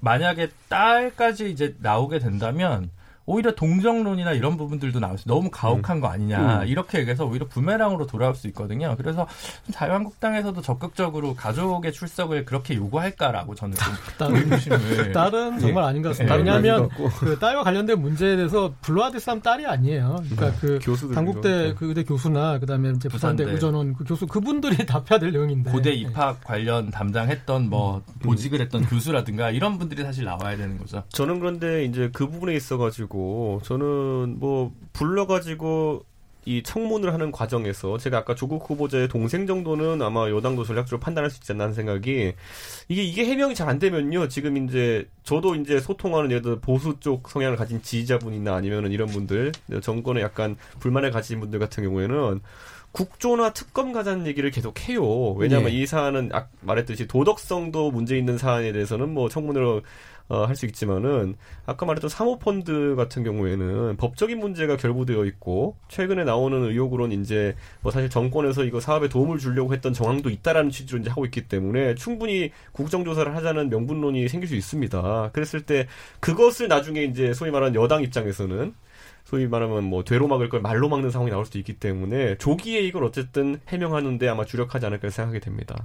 만약에 0.00 0.50
딸까지 0.68 1.50
이제 1.50 1.74
나오게 1.80 2.18
된다면 2.18 2.90
오히려 3.26 3.54
동정론이나 3.54 4.32
이런 4.32 4.56
부분들도 4.56 5.00
나올 5.00 5.18
수 5.18 5.26
너무 5.28 5.50
가혹한 5.50 6.00
거 6.00 6.08
아니냐 6.08 6.62
음. 6.62 6.66
이렇게 6.68 7.00
얘기해서 7.00 7.24
오히려 7.26 7.46
부메랑으로 7.48 8.06
돌아올 8.06 8.34
수 8.34 8.46
있거든요. 8.48 8.94
그래서 8.96 9.26
자유한국당에서도 9.72 10.60
적극적으로 10.62 11.34
가족의 11.34 11.92
출석을 11.92 12.44
그렇게 12.44 12.76
요구할까라고 12.76 13.54
저는 13.54 13.76
좀 13.76 13.94
다른 14.18 14.36
의구심을 14.36 15.12
딸은 15.12 15.58
정말 15.58 15.84
아닌 15.84 16.02
것 16.02 16.10
같습니다. 16.10 16.34
예, 16.34 16.38
왜냐하면. 16.38 16.88
그 17.18 17.38
딸과 17.38 17.64
관련된 17.64 18.00
문제에 18.00 18.36
대해서 18.36 18.72
불러야 18.82 19.06
될 19.06 19.18
사람 19.18 19.40
딸이 19.40 19.66
아니에요. 19.66 20.22
그러니까 20.30 20.60
그 20.60 20.78
교수들 20.82 21.14
단국대 21.14 21.74
그 21.74 21.88
의대 21.88 22.04
교수나 22.04 22.58
그다음에 22.58 22.90
이제 22.90 23.08
부산대 23.08 23.44
부산대. 23.44 23.52
의전원 23.52 23.94
그 23.94 24.04
교수 24.04 24.26
그분들이 24.26 24.76
답해야 24.86 25.18
될 25.18 25.32
내용인데 25.32 25.70
고대 25.70 25.90
예. 25.90 25.94
입학 25.94 26.42
관련 26.44 26.90
담당했던 26.90 27.68
뭐 27.68 28.02
보직을 28.20 28.60
했던 28.60 28.84
교수라든가 28.86 29.50
이런 29.50 29.78
분들이 29.78 30.02
사실 30.02 30.24
나와야 30.24 30.56
되는 30.56 30.78
거죠. 30.78 31.02
저는 31.08 31.40
그런데 31.40 31.84
이제 31.84 32.10
그 32.12 32.28
부분에 32.28 32.54
있어가지고 32.54 33.15
저는 33.64 34.38
뭐 34.38 34.72
불러가지고 34.92 36.04
이 36.48 36.62
청문을 36.62 37.12
하는 37.12 37.32
과정에서 37.32 37.98
제가 37.98 38.18
아까 38.18 38.36
조국 38.36 38.70
후보자의 38.70 39.08
동생 39.08 39.48
정도는 39.48 40.00
아마 40.00 40.30
여당도 40.30 40.62
전략적으로 40.62 41.00
판단할 41.00 41.28
수 41.28 41.38
있지 41.38 41.50
않나 41.50 41.64
하는 41.64 41.74
생각이 41.74 42.34
이게 42.88 43.02
이게 43.02 43.24
해명이 43.24 43.56
잘 43.56 43.66
안 43.66 43.80
되면요 43.80 44.28
지금 44.28 44.56
이제 44.56 45.08
저도 45.24 45.56
이제 45.56 45.80
소통하는 45.80 46.30
예를 46.30 46.42
들어 46.42 46.60
보수 46.60 47.00
쪽 47.00 47.28
성향을 47.28 47.56
가진 47.56 47.82
지지자분이나 47.82 48.54
아니면은 48.54 48.92
이런 48.92 49.08
분들 49.08 49.50
정권에 49.82 50.20
약간 50.20 50.56
불만을 50.78 51.10
가진 51.10 51.40
분들 51.40 51.58
같은 51.58 51.82
경우에는 51.82 52.40
국조나 52.92 53.52
특검 53.52 53.92
가자는 53.92 54.26
얘기를 54.26 54.50
계속 54.50 54.88
해요. 54.88 55.32
왜냐하면 55.32 55.70
예. 55.72 55.74
이 55.74 55.86
사안은 55.86 56.30
아, 56.32 56.46
말했듯이 56.62 57.06
도덕성도 57.08 57.90
문제 57.90 58.16
있는 58.16 58.38
사안에 58.38 58.72
대해서는 58.72 59.10
뭐 59.12 59.28
청문으로 59.28 59.82
어, 60.28 60.44
할 60.44 60.56
수 60.56 60.66
있지만은 60.66 61.36
아까 61.66 61.84
말했던 61.86 62.08
사모펀드 62.08 62.94
같은 62.96 63.22
경우에는 63.22 63.96
법적인 63.96 64.38
문제가 64.38 64.76
결부되어 64.76 65.24
있고 65.26 65.76
최근에 65.88 66.24
나오는 66.24 66.64
의혹으로는 66.64 67.20
이제 67.20 67.54
뭐 67.82 67.92
사실 67.92 68.08
정권에서 68.08 68.64
이거 68.64 68.80
사업에 68.80 69.08
도움을 69.08 69.38
주려고 69.38 69.74
했던 69.74 69.92
정황도 69.92 70.30
있다라는 70.30 70.70
취지로 70.70 70.98
이제 70.98 71.10
하고 71.10 71.24
있기 71.26 71.48
때문에 71.48 71.94
충분히 71.94 72.50
국정조사를 72.72 73.36
하자는 73.36 73.68
명분론이 73.68 74.28
생길 74.28 74.48
수 74.48 74.56
있습니다. 74.56 75.30
그랬을 75.32 75.62
때 75.62 75.86
그것을 76.20 76.68
나중에 76.68 77.04
이제 77.04 77.32
소위 77.34 77.50
말하는 77.50 77.74
여당 77.80 78.02
입장에서는 78.02 78.74
소위 79.24 79.46
말하면 79.46 79.84
뭐 79.84 80.04
되로 80.04 80.28
막을 80.28 80.48
걸 80.48 80.60
말로 80.60 80.88
막는 80.88 81.10
상황이 81.10 81.30
나올 81.30 81.44
수도 81.44 81.58
있기 81.58 81.74
때문에 81.74 82.38
조기에 82.38 82.80
이걸 82.80 83.04
어쨌든 83.04 83.60
해명하는데 83.68 84.28
아마 84.28 84.44
주력하지 84.44 84.86
않을까 84.86 85.10
생각이 85.10 85.40
됩니다. 85.40 85.84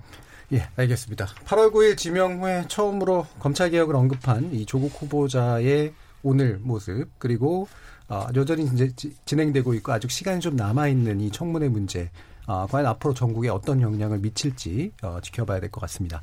예, 0.53 0.67
알겠습니다. 0.75 1.27
8월 1.45 1.71
9일 1.71 1.97
지명 1.97 2.41
후에 2.43 2.65
처음으로 2.67 3.25
검찰 3.39 3.69
개혁을 3.69 3.95
언급한 3.95 4.53
이 4.53 4.65
조국 4.65 4.91
후보자의 5.01 5.93
오늘 6.23 6.59
모습, 6.61 7.07
그리고 7.17 7.67
아, 8.09 8.27
여전히 8.35 8.65
이제 8.65 8.91
지- 8.95 9.15
진행되고 9.25 9.73
있고 9.75 9.93
아직 9.93 10.11
시간이 10.11 10.41
좀 10.41 10.57
남아 10.57 10.89
있는 10.89 11.21
이 11.21 11.31
청문회 11.31 11.69
문제, 11.69 12.11
아, 12.45 12.67
과연 12.69 12.85
앞으로 12.87 13.13
전국에 13.13 13.47
어떤 13.47 13.81
영향을 13.81 14.19
미칠지 14.19 14.91
어, 15.01 15.19
지켜봐야 15.23 15.61
될 15.61 15.71
것 15.71 15.79
같습니다. 15.81 16.21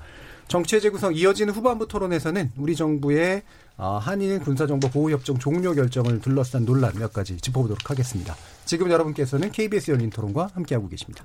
정치의 0.49 0.83
재구성 0.83 1.15
이어지는 1.15 1.55
후반부 1.55 1.89
토론에서는 1.89 2.53
우리 2.59 2.77
정부의 2.77 3.43
아, 3.79 3.97
한일 3.97 4.41
군사정보 4.41 4.91
보호협정 4.91 5.39
종료 5.39 5.73
결정을 5.75 6.21
둘러싼 6.21 6.67
논란 6.67 6.93
몇 6.99 7.15
가지 7.15 7.39
짚어보도록 7.39 7.89
하겠습니다. 7.89 8.37
지금 8.67 8.91
여러분께서는 8.91 9.51
KBS 9.53 9.93
열린 9.93 10.11
토론과 10.11 10.51
함께하고 10.53 10.89
계십니다. 10.89 11.25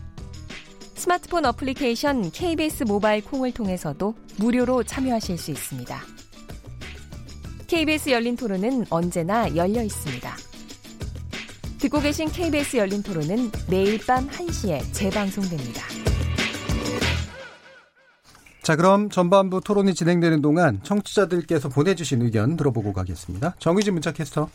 스마트폰 1.01 1.47
어플리케이션 1.47 2.29
KBS 2.29 2.83
모바일 2.83 3.23
콩을 3.23 3.53
통해서도 3.53 4.13
무료로 4.37 4.83
참여하실 4.83 5.35
수 5.35 5.49
있습니다. 5.49 5.99
KBS 7.65 8.11
열린 8.11 8.35
토론은 8.35 8.85
언제나 8.91 9.47
열려 9.55 9.81
있습니다. 9.81 10.31
듣고 11.79 12.01
계신 12.01 12.29
KBS 12.29 12.77
열린 12.77 13.01
토론은 13.01 13.49
매일 13.67 13.97
밤 14.05 14.27
1시에 14.29 14.93
재방송됩니다. 14.93 15.81
자, 18.61 18.75
그럼 18.75 19.09
전반부 19.09 19.59
토론이 19.59 19.95
진행되는 19.95 20.43
동안 20.43 20.81
청취자들께서 20.83 21.69
보내주신 21.69 22.21
의견 22.21 22.55
들어보고 22.55 22.93
가겠습니다. 22.93 23.55
정의진 23.57 23.93
문자 23.93 24.11
캐스터. 24.11 24.51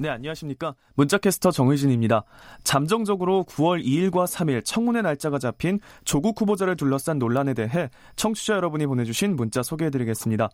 네, 0.00 0.08
안녕하십니까. 0.08 0.76
문자캐스터 0.94 1.50
정의진입니다. 1.50 2.22
잠정적으로 2.62 3.44
9월 3.48 3.84
2일과 3.84 4.26
3일 4.26 4.64
청문회 4.64 5.02
날짜가 5.02 5.40
잡힌 5.40 5.80
조국 6.04 6.40
후보자를 6.40 6.76
둘러싼 6.76 7.18
논란에 7.18 7.52
대해 7.52 7.90
청취자 8.14 8.54
여러분이 8.54 8.86
보내주신 8.86 9.34
문자 9.34 9.62
소개해드리겠습니다. 9.62 10.50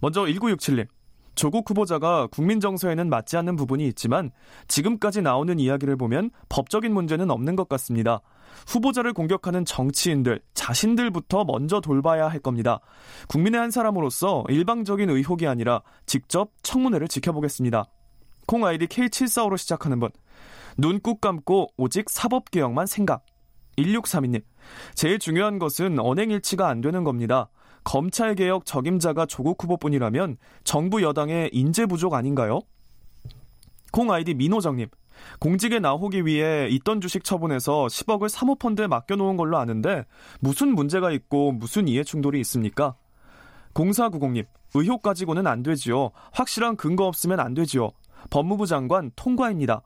먼저 0.00 0.22
1967님. 0.22 0.86
조국 1.34 1.68
후보자가 1.68 2.28
국민 2.28 2.60
정서에는 2.60 3.10
맞지 3.10 3.36
않는 3.36 3.56
부분이 3.56 3.86
있지만 3.88 4.30
지금까지 4.68 5.20
나오는 5.20 5.58
이야기를 5.58 5.96
보면 5.96 6.30
법적인 6.48 6.94
문제는 6.94 7.30
없는 7.30 7.56
것 7.56 7.68
같습니다. 7.68 8.22
후보자를 8.66 9.12
공격하는 9.12 9.66
정치인들, 9.66 10.40
자신들부터 10.54 11.44
먼저 11.44 11.82
돌봐야 11.82 12.28
할 12.28 12.38
겁니다. 12.38 12.80
국민의 13.28 13.60
한 13.60 13.70
사람으로서 13.70 14.44
일방적인 14.48 15.10
의혹이 15.10 15.46
아니라 15.46 15.82
직접 16.06 16.52
청문회를 16.62 17.08
지켜보겠습니다. 17.08 17.84
콩 18.46 18.64
아이디 18.64 18.86
K74호로 18.86 19.58
시작하는 19.58 19.98
분. 19.98 20.10
눈꾹 20.78 21.18
감고 21.20 21.68
오직 21.76 22.08
사법개혁만 22.08 22.86
생각. 22.86 23.24
1632님. 23.76 24.42
제일 24.94 25.18
중요한 25.18 25.58
것은 25.58 25.98
언행일치가 25.98 26.68
안 26.68 26.80
되는 26.80 27.04
겁니다. 27.04 27.50
검찰개혁 27.84 28.64
적임자가 28.64 29.26
조국 29.26 29.62
후보뿐이라면 29.62 30.38
정부 30.64 31.02
여당의 31.02 31.50
인재 31.52 31.86
부족 31.86 32.14
아닌가요? 32.14 32.60
콩 33.92 34.10
아이디 34.12 34.34
민호정님. 34.34 34.88
공직에 35.40 35.78
나오기 35.78 36.26
위해 36.26 36.68
있던 36.68 37.00
주식 37.00 37.24
처분해서 37.24 37.86
10억을 37.86 38.28
사모펀드에 38.28 38.86
맡겨놓은 38.86 39.36
걸로 39.36 39.56
아는데 39.56 40.04
무슨 40.40 40.74
문제가 40.74 41.10
있고 41.10 41.52
무슨 41.52 41.88
이해 41.88 42.04
충돌이 42.04 42.38
있습니까? 42.40 42.94
0490님. 43.74 44.46
의혹 44.74 45.02
가지고는 45.02 45.46
안 45.46 45.62
되지요. 45.62 46.10
확실한 46.32 46.76
근거 46.76 47.06
없으면 47.06 47.40
안 47.40 47.54
되지요. 47.54 47.90
법무부 48.30 48.66
장관 48.66 49.10
통과입니다. 49.16 49.82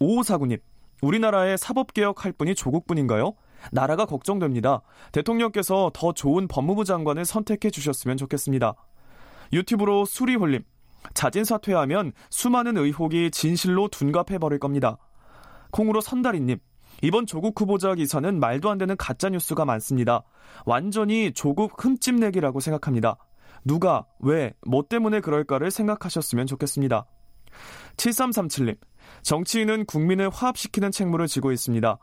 5549님. 0.00 0.60
우리나라에 1.02 1.56
사법개혁할 1.56 2.32
분이 2.32 2.54
조국뿐인가요? 2.54 3.34
나라가 3.72 4.04
걱정됩니다. 4.04 4.82
대통령께서 5.12 5.90
더 5.94 6.12
좋은 6.12 6.48
법무부 6.48 6.84
장관을 6.84 7.24
선택해 7.24 7.70
주셨으면 7.70 8.16
좋겠습니다. 8.16 8.74
유튜브로 9.52 10.04
수리홀림. 10.04 10.62
자진 11.14 11.44
사퇴하면 11.44 12.12
수많은 12.30 12.76
의혹이 12.76 13.30
진실로 13.30 13.88
둔갑해 13.88 14.38
버릴 14.38 14.58
겁니다. 14.58 14.98
콩으로 15.70 16.00
선다리님. 16.00 16.58
이번 17.02 17.26
조국 17.26 17.60
후보자 17.60 17.94
기사는 17.94 18.40
말도 18.40 18.70
안 18.70 18.78
되는 18.78 18.96
가짜 18.96 19.28
뉴스가 19.28 19.64
많습니다. 19.64 20.24
완전히 20.66 21.32
조국 21.32 21.82
흠집내기라고 21.82 22.58
생각합니다. 22.58 23.16
누가, 23.64 24.04
왜, 24.18 24.54
뭐 24.66 24.82
때문에 24.88 25.20
그럴까를 25.20 25.70
생각하셨으면 25.70 26.46
좋겠습니다. 26.46 27.06
7337님. 27.96 28.76
정치인은 29.22 29.86
국민을 29.86 30.30
화합시키는 30.30 30.90
책무를 30.90 31.26
지고 31.26 31.52
있습니다. 31.52 31.98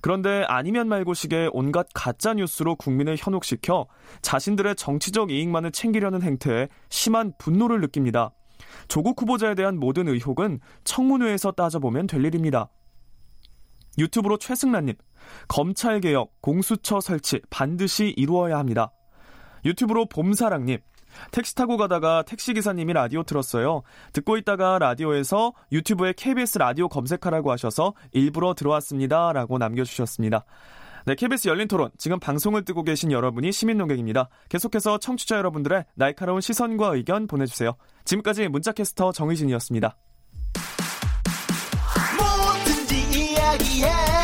그런데 0.00 0.44
아니면 0.48 0.88
말고식의 0.88 1.50
온갖 1.52 1.86
가짜 1.94 2.32
뉴스로 2.32 2.76
국민을 2.76 3.16
현혹시켜 3.18 3.86
자신들의 4.22 4.76
정치적 4.76 5.30
이익만을 5.30 5.72
챙기려는 5.72 6.22
행태에 6.22 6.68
심한 6.88 7.32
분노를 7.38 7.80
느낍니다. 7.80 8.30
조국 8.88 9.20
후보자에 9.20 9.54
대한 9.54 9.78
모든 9.78 10.08
의혹은 10.08 10.60
청문회에서 10.84 11.52
따져보면 11.52 12.06
될 12.06 12.24
일입니다. 12.24 12.70
유튜브로 13.98 14.38
최승란님, 14.38 14.94
검찰개혁, 15.48 16.40
공수처 16.40 17.00
설치 17.00 17.40
반드시 17.50 18.14
이루어야 18.16 18.58
합니다. 18.58 18.92
유튜브로 19.64 20.06
봄사랑님, 20.06 20.78
택시 21.30 21.54
타고 21.54 21.76
가다가 21.76 22.22
택시 22.22 22.54
기사님이 22.54 22.92
라디오 22.92 23.22
틀었어요. 23.22 23.82
듣고 24.12 24.36
있다가 24.36 24.78
라디오에서 24.78 25.52
유튜브에 25.72 26.12
KBS 26.16 26.58
라디오 26.58 26.88
검색하라고 26.88 27.50
하셔서 27.50 27.94
일부러 28.12 28.54
들어왔습니다. 28.54 29.32
라고 29.32 29.58
남겨 29.58 29.84
주셨습니다. 29.84 30.44
네, 31.06 31.14
KBS 31.14 31.48
열린 31.48 31.66
토론. 31.66 31.90
지금 31.96 32.20
방송을 32.20 32.64
뜨고 32.64 32.82
계신 32.82 33.10
여러분이 33.10 33.52
시민 33.52 33.78
농객입니다. 33.78 34.28
계속해서 34.48 34.98
청취자 34.98 35.36
여러분들의 35.36 35.84
날카로운 35.94 36.40
시선과 36.40 36.94
의견 36.94 37.26
보내주세요. 37.26 37.74
지금까지 38.04 38.48
문자캐스터 38.48 39.12
정의진이었습니다. 39.12 39.96
뭐든지 42.18 43.32
이야기해 43.32 44.19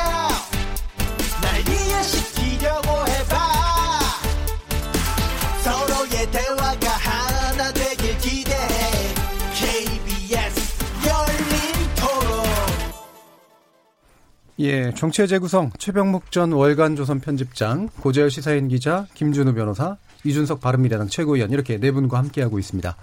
예, 14.59 14.91
정치의 14.95 15.29
재구성 15.29 15.71
최병묵 15.79 16.31
전 16.31 16.53
월간 16.53 16.97
조선 16.97 17.21
편집장, 17.21 17.91
고재열 18.01 18.31
시사인 18.31 18.69
기자, 18.69 19.07
김준우 19.13 19.53
변호사, 19.53 19.99
이준석 20.25 20.63
바른미래당 20.63 21.09
최고위원 21.09 21.51
이렇게 21.51 21.79
네 21.79 21.91
분과 21.91 22.17
함께하고 22.19 22.59
있습니다. 22.59 22.97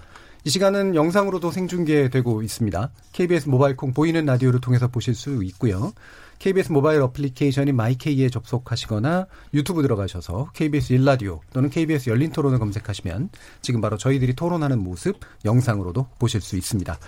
이 0.46 0.50
시간은 0.50 0.96
영상으로도 0.96 1.52
생중계되고 1.52 2.42
있습니다. 2.42 2.90
KBS 3.12 3.48
모바일 3.48 3.76
콩 3.76 3.92
보이는 3.94 4.26
라디오를 4.26 4.60
통해서 4.60 4.88
보실 4.88 5.14
수 5.14 5.44
있고요. 5.44 5.92
KBS 6.40 6.72
모바일 6.72 7.00
어플리케이션인 7.02 7.76
마이케이에 7.76 8.28
접속하시거나 8.30 9.26
유튜브 9.54 9.82
들어가셔서 9.82 10.50
KBS 10.54 10.94
일라디오 10.94 11.40
또는 11.52 11.70
KBS 11.70 12.10
열린 12.10 12.32
토론을 12.32 12.58
검색하시면 12.58 13.30
지금 13.62 13.80
바로 13.80 13.96
저희들이 13.96 14.34
토론하는 14.34 14.80
모습 14.80 15.20
영상으로도 15.44 16.08
보실 16.18 16.40
수 16.40 16.56
있습니다. 16.56 16.98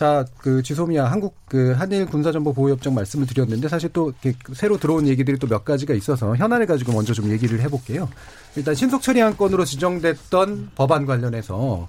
자, 0.00 0.24
그 0.38 0.62
지소미아 0.62 1.04
한국 1.04 1.36
그 1.46 1.72
한일 1.72 2.06
군사정보 2.06 2.54
보호협정 2.54 2.94
말씀을 2.94 3.26
드렸는데 3.26 3.68
사실 3.68 3.90
또 3.92 4.14
새로 4.54 4.78
들어온 4.78 5.06
얘기들이 5.06 5.38
또 5.38 5.46
몇 5.46 5.62
가지가 5.62 5.92
있어서 5.92 6.34
현안을 6.34 6.64
가지고 6.64 6.92
먼저 6.92 7.12
좀 7.12 7.30
얘기를 7.30 7.60
해볼게요. 7.60 8.08
일단 8.56 8.74
신속 8.74 9.02
처리 9.02 9.20
안건으로 9.20 9.66
지정됐던 9.66 10.70
법안 10.74 11.04
관련해서 11.04 11.86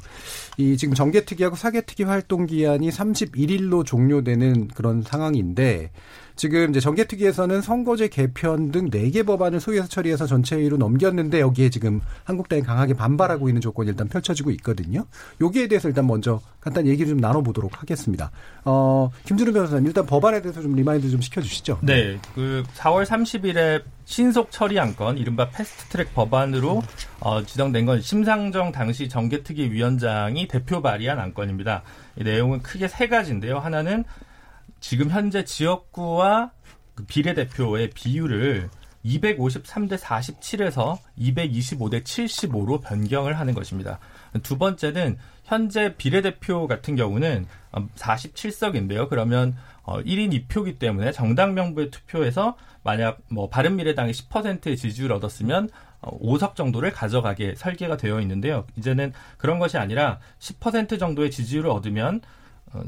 이 0.58 0.76
지금 0.76 0.94
정개특위하고 0.94 1.56
사개특위 1.56 2.06
활동 2.06 2.48
기한이 2.48 2.90
31일로 2.90 3.86
종료되는 3.86 4.68
그런 4.76 5.04
상황인데 5.04 5.92
지금 6.36 6.70
이제 6.70 6.80
정개특위에서는 6.80 7.62
선거제 7.62 8.08
개편 8.08 8.72
등 8.72 8.90
4개 8.90 9.26
법안을 9.26 9.60
소위에서 9.60 9.88
처리해서 9.88 10.26
전체회의로 10.26 10.78
넘겼는데 10.78 11.40
여기에 11.40 11.70
지금 11.70 12.02
한국당이 12.24 12.62
강하게 12.62 12.94
반발하고 12.94 13.50
있는 13.50 13.62
조건이 13.62 13.90
일단 13.90 14.08
펼쳐지고 14.08 14.52
있거든요. 14.52 15.06
여기에 15.40 15.68
대해서 15.68 15.88
일단 15.88 16.08
먼저 16.08 16.42
간단히 16.60 16.90
얘기를 16.90 17.10
좀 17.10 17.18
나눠보도록 17.18 17.82
하겠습니다. 17.82 18.32
어, 18.66 19.10
김준우 19.26 19.54
변호사님 19.54 19.88
일단 19.88 20.06
법안에 20.06 20.42
대해서 20.42 20.62
좀 20.62 20.76
remind 20.76 21.10
좀 21.10 21.22
시켜주시죠. 21.22 21.80
네, 21.82 22.20
그 22.36 22.64
4월 22.76 23.06
30일에 23.06 23.84
신속 24.06 24.52
처리 24.52 24.80
안건, 24.80 25.18
이른바 25.18 25.50
패스트트랙 25.50 26.14
법안으로 26.14 26.82
어, 27.22 27.44
지정된 27.44 27.86
건 27.86 28.02
심상정 28.02 28.72
당시 28.72 29.08
정개특위 29.08 29.72
위원장이 29.72 30.48
대표 30.48 30.82
발의한 30.82 31.20
안건입니다. 31.20 31.84
이 32.18 32.24
내용은 32.24 32.62
크게 32.62 32.88
세 32.88 33.08
가지인데요. 33.08 33.60
하나는 33.60 34.04
지금 34.82 35.10
현재 35.10 35.46
지역구와 35.46 36.52
그 36.96 37.06
비례대표의 37.06 37.92
비율을 37.92 38.70
253대 39.06 39.98
47에서 39.98 40.98
225대 41.18 42.04
75로 42.04 42.82
변경을 42.82 43.40
하는 43.40 43.54
것입니다. 43.54 44.00
두 44.44 44.58
번째는 44.58 45.18
현재 45.44 45.96
비례대표 45.96 46.68
같은 46.68 46.96
경우는 46.96 47.48
47석인데요. 47.96 49.08
그러면 49.10 49.56
1인 49.86 50.48
2표기 50.48 50.78
때문에 50.78 51.12
정당 51.12 51.54
명부의 51.54 51.90
투표에서 51.90 52.58
만약 52.84 53.20
뭐 53.30 53.50
바른미래당이 53.50 54.12
10%의 54.12 54.78
지지율을 54.78 55.16
얻었으면 55.16 55.70
5석 56.02 56.56
정도를 56.56 56.92
가져가게 56.92 57.56
설계가 57.56 57.98
되어 57.98 58.20
있는데요. 58.22 58.66
이제는 58.76 59.14
그런 59.38 59.60
것이 59.60 59.78
아니라 59.78 60.20
10% 60.40 61.00
정도의 61.00 61.32
지지율을 61.32 61.70
얻으면 61.70 62.22
어, 62.22 62.22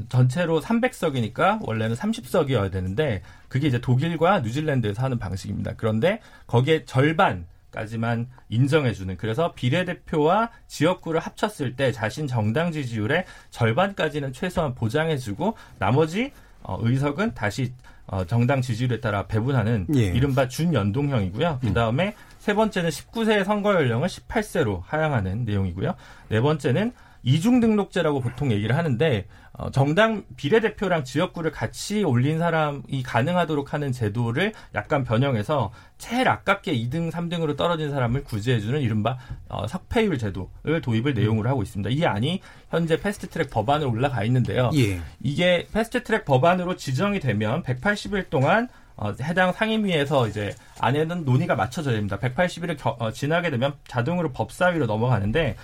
전체로 0.08 0.60
300석이니까 0.60 1.58
원래는 1.66 1.94
30석이어야 1.96 2.72
되는데 2.72 3.22
그게 3.48 3.68
이제 3.68 3.80
독일과 3.80 4.40
뉴질랜드에서 4.40 5.02
하는 5.02 5.18
방식입니다. 5.18 5.74
그런데 5.76 6.20
거기에 6.46 6.84
절반 6.84 7.46
까지만 7.70 8.28
인정해주는 8.50 9.16
그래서 9.16 9.52
비례대표와 9.52 10.50
지역구를 10.68 11.18
합쳤을 11.18 11.74
때 11.74 11.90
자신 11.90 12.28
정당 12.28 12.70
지지율의 12.70 13.24
절반까지는 13.50 14.32
최소한 14.32 14.76
보장해주고 14.76 15.56
나머지 15.80 16.30
어, 16.62 16.78
의석은 16.80 17.34
다시 17.34 17.72
어, 18.06 18.24
정당 18.24 18.62
지지율에 18.62 19.00
따라 19.00 19.26
배분하는 19.26 19.86
예. 19.96 20.04
이른바 20.06 20.46
준연동형이고요. 20.46 21.58
그 21.62 21.72
다음에 21.72 22.14
세 22.38 22.54
번째는 22.54 22.90
19세 22.90 23.44
선거 23.44 23.74
연령을 23.74 24.08
18세로 24.08 24.82
하향하는 24.84 25.44
내용이고요. 25.44 25.94
네 26.28 26.40
번째는 26.40 26.92
이중 27.24 27.58
등록제라고 27.58 28.20
보통 28.20 28.52
얘기를 28.52 28.76
하는데 28.76 29.26
어, 29.52 29.70
정당 29.70 30.24
비례대표랑 30.36 31.04
지역구를 31.04 31.52
같이 31.52 32.04
올린 32.04 32.38
사람이 32.38 33.02
가능하도록 33.04 33.72
하는 33.72 33.92
제도를 33.92 34.52
약간 34.74 35.04
변형해서 35.04 35.72
제일 35.96 36.28
아깝게 36.28 36.74
2등, 36.74 37.10
3등으로 37.10 37.56
떨어진 37.56 37.90
사람을 37.90 38.24
구제해주는 38.24 38.80
이른바 38.80 39.16
어, 39.48 39.66
석패율 39.66 40.18
제도를 40.18 40.82
도입을 40.82 41.14
내용으로 41.14 41.48
하고 41.48 41.62
있습니다. 41.62 41.90
이 41.90 42.04
안이 42.04 42.40
현재 42.70 43.00
패스트트랙 43.00 43.50
법안으로 43.50 43.90
올라가 43.90 44.22
있는데요. 44.24 44.70
예. 44.74 45.00
이게 45.22 45.66
패스트트랙 45.72 46.24
법안으로 46.24 46.76
지정이 46.76 47.20
되면 47.20 47.62
180일 47.62 48.28
동안 48.28 48.68
어, 48.96 49.12
해당 49.22 49.52
상임위에서 49.52 50.28
이제 50.28 50.54
안에는 50.80 51.24
논의가 51.24 51.54
맞춰져야 51.54 51.94
됩니다. 51.94 52.18
180일을 52.18 52.76
겨, 52.78 52.96
어, 52.98 53.12
지나게 53.12 53.50
되면 53.50 53.74
자동으로 53.86 54.32
법사위로 54.32 54.86
넘어가는데 54.86 55.56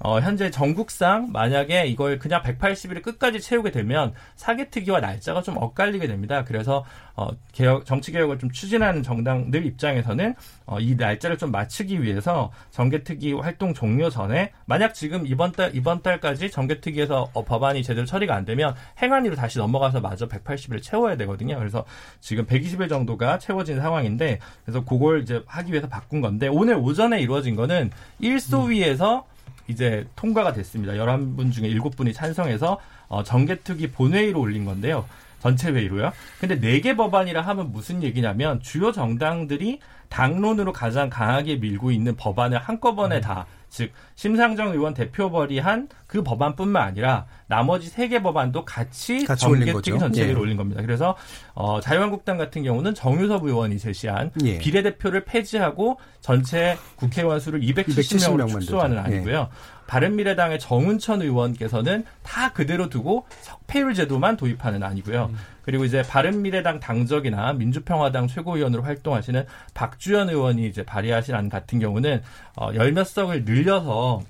어, 0.00 0.20
현재 0.20 0.50
전국상 0.50 1.30
만약에 1.32 1.86
이걸 1.86 2.18
그냥 2.18 2.42
180일을 2.42 3.02
끝까지 3.02 3.40
채우게 3.40 3.70
되면 3.70 4.12
사개특위와 4.36 5.00
날짜가 5.00 5.42
좀 5.42 5.56
엇갈리게 5.56 6.06
됩니다. 6.06 6.44
그래서 6.44 6.84
어, 7.14 7.28
개혁, 7.52 7.86
정치 7.86 8.12
개혁을 8.12 8.38
좀 8.38 8.50
추진하는 8.50 9.02
정당들 9.02 9.64
입장에서는 9.64 10.34
어, 10.66 10.80
이 10.80 10.94
날짜를 10.96 11.38
좀 11.38 11.50
맞추기 11.50 12.02
위해서 12.02 12.50
정개특위 12.70 13.32
활동 13.34 13.72
종료 13.72 14.10
전에 14.10 14.52
만약 14.66 14.94
지금 14.94 15.26
이번 15.26 15.52
달 15.52 15.74
이번 15.74 16.02
달까지 16.02 16.50
정개특위에서 16.50 17.30
어, 17.32 17.44
법안이 17.44 17.82
제대로 17.82 18.06
처리가 18.06 18.34
안 18.34 18.44
되면 18.44 18.74
행안위로 19.00 19.34
다시 19.36 19.58
넘어가서 19.58 20.00
마저 20.00 20.28
180일을 20.28 20.82
채워야 20.82 21.16
되거든요. 21.16 21.58
그래서 21.58 21.84
지금 22.20 22.44
120일 22.46 22.88
정도가 22.88 23.38
채워진 23.38 23.80
상황인데 23.80 24.40
그래서 24.64 24.84
그걸 24.84 25.22
이제 25.22 25.42
하기 25.46 25.72
위해서 25.72 25.88
바꾼 25.88 26.20
건데 26.20 26.48
오늘 26.48 26.74
오전에 26.74 27.20
이루어진 27.20 27.56
거는 27.56 27.90
일소위에서 28.18 29.26
이제 29.68 30.06
통과가 30.16 30.52
됐습니다. 30.52 30.94
11분 30.94 31.52
중에 31.52 31.68
7분이 31.70 32.14
찬성해서 32.14 32.80
어, 33.08 33.22
정개특위 33.22 33.92
본회의로 33.92 34.40
올린 34.40 34.64
건데요. 34.64 35.06
전체 35.40 35.70
회의로요. 35.70 36.12
근데 36.40 36.58
4개 36.58 36.96
법안이라 36.96 37.40
하면 37.42 37.72
무슨 37.72 38.02
얘기냐면 38.02 38.60
주요 38.60 38.92
정당들이 38.92 39.80
당론으로 40.08 40.72
가장 40.72 41.10
강하게 41.10 41.56
밀고 41.56 41.90
있는 41.90 42.16
법안을 42.16 42.58
한꺼번에 42.58 43.20
다, 43.20 43.46
즉, 43.68 43.90
심상정 44.14 44.72
의원 44.72 44.94
대표 44.94 45.30
벌이한 45.30 45.88
그 46.06 46.22
법안뿐만 46.22 46.80
아니라 46.82 47.26
나머지 47.48 47.92
3개 47.92 48.22
법안도 48.22 48.64
같이, 48.64 49.24
같이 49.24 49.42
정개특위. 49.42 49.98
전체회의로 49.98 50.38
예. 50.38 50.42
올린 50.42 50.56
겁니다. 50.56 50.80
그래서, 50.82 51.16
어, 51.54 51.80
자유한국당 51.80 52.38
같은 52.38 52.62
경우는 52.62 52.94
정유섭 52.94 53.44
의원이 53.44 53.78
제시한 53.78 54.30
예. 54.44 54.58
비례대표를 54.58 55.24
폐지하고 55.24 55.98
전체 56.20 56.78
국회의원 56.96 57.40
수를 57.40 57.62
270 57.62 58.18
270명으로 58.18 58.36
명만 58.36 58.60
축소하는 58.60 58.96
되죠. 58.96 59.10
예. 59.10 59.16
안이고요. 59.16 59.48
바른미래당의 59.86 60.58
정운천 60.58 61.22
의원께서는 61.22 62.04
다 62.22 62.52
그대로 62.52 62.88
두고 62.88 63.26
석패율 63.40 63.94
제도만 63.94 64.36
도입하는 64.36 64.82
안이고요. 64.82 65.30
그리고 65.62 65.84
이제 65.84 66.02
바른미래당 66.02 66.80
당적이나 66.80 67.52
민주평화당 67.54 68.28
최고위원으로 68.28 68.82
활동하시는 68.82 69.46
박주현 69.74 70.30
의원이 70.30 70.66
이제 70.66 70.84
발의하신 70.84 71.34
안 71.34 71.48
같은 71.48 71.78
경우는 71.78 72.22
어, 72.56 72.70
열몇 72.74 73.06
석을 73.06 73.44
늘려서 73.44 74.22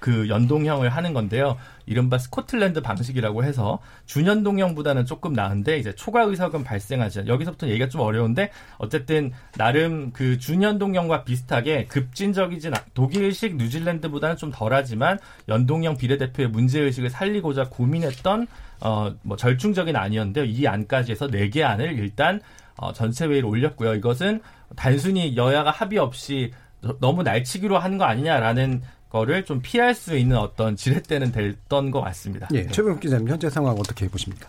그 0.00 0.28
연동형을 0.28 0.90
하는 0.90 1.14
건데요. 1.14 1.56
이른바 1.86 2.18
스코틀랜드 2.18 2.82
방식이라고 2.82 3.42
해서 3.44 3.78
준연동형보다는 4.06 5.06
조금 5.06 5.32
나은데 5.32 5.78
이제 5.78 5.94
초과 5.94 6.22
의석은 6.22 6.62
발생하지 6.62 7.20
않. 7.20 7.28
여기서부터 7.28 7.68
얘기가 7.68 7.88
좀 7.88 8.02
어려운데 8.02 8.50
어쨌든 8.76 9.32
나름 9.56 10.12
그 10.12 10.38
준연동형과 10.38 11.24
비슷하게 11.24 11.86
급진적이진 11.86 12.74
않. 12.74 12.82
독일식 12.94 13.56
뉴질랜드보다는 13.56 14.36
좀 14.36 14.50
덜하지만 14.52 15.18
연동형 15.48 15.96
비례대표의 15.96 16.50
문제 16.50 16.80
의식을 16.80 17.10
살리고자 17.10 17.68
고민했던 17.70 18.46
어 18.80 19.10
뭐 19.22 19.36
절충적인 19.36 19.96
안이었는데요. 19.96 20.44
이 20.44 20.66
안까지 20.66 21.12
해서 21.12 21.26
네 21.28 21.48
개 21.50 21.64
안을 21.64 21.98
일단 21.98 22.40
어 22.76 22.92
전체 22.92 23.26
회의로 23.26 23.48
올렸고요. 23.48 23.94
이것은 23.94 24.40
단순히 24.76 25.36
여야가 25.36 25.70
합의 25.70 25.98
없이 25.98 26.52
너무 27.00 27.22
날치기로 27.24 27.78
하는 27.78 27.98
거 27.98 28.04
아니냐라는 28.04 28.82
거를 29.10 29.44
좀 29.44 29.60
피할 29.62 29.94
수 29.94 30.16
있는 30.16 30.36
어떤 30.36 30.76
지렛대는 30.76 31.32
됐던 31.32 31.90
것 31.90 32.00
같습니다. 32.02 32.48
예, 32.52 32.62
네. 32.62 32.72
최병욱 32.72 33.00
기자님 33.00 33.28
현재 33.28 33.48
상황 33.48 33.74
어떻게 33.74 34.08
보십니까? 34.08 34.48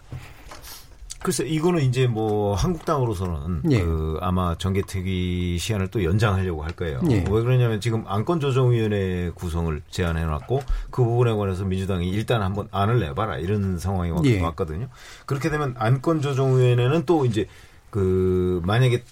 글쎄 1.22 1.46
이거는 1.46 1.82
이제 1.82 2.08
뭐 2.08 2.56
한국당으로서는 2.56 3.64
예. 3.72 3.82
그 3.82 4.18
아마 4.22 4.58
정개특위 4.58 5.58
시한을 5.58 5.90
또 5.90 6.04
연장하려고 6.04 6.64
할 6.64 6.72
거예요. 6.72 7.02
예. 7.10 7.26
왜 7.30 7.42
그러냐면 7.42 7.82
지금 7.82 8.06
안건조정위원회 8.08 9.32
구성을 9.36 9.82
제안해 9.90 10.24
놨고 10.26 10.62
그 10.90 11.04
부분에 11.04 11.34
관해서 11.34 11.66
민주당이 11.66 12.10
일단 12.10 12.42
한번 12.42 12.70
안을 12.72 13.02
내봐라 13.02 13.38
이런 13.38 13.78
상황이 13.78 14.12
왔, 14.12 14.24
예. 14.26 14.40
왔거든요. 14.40 14.88
그렇게 15.26 15.50
되면 15.50 15.76
안건조정위원회는 15.78 17.06
또 17.06 17.26
이제 17.26 17.48
그 17.90 18.62
만약에 18.64 19.04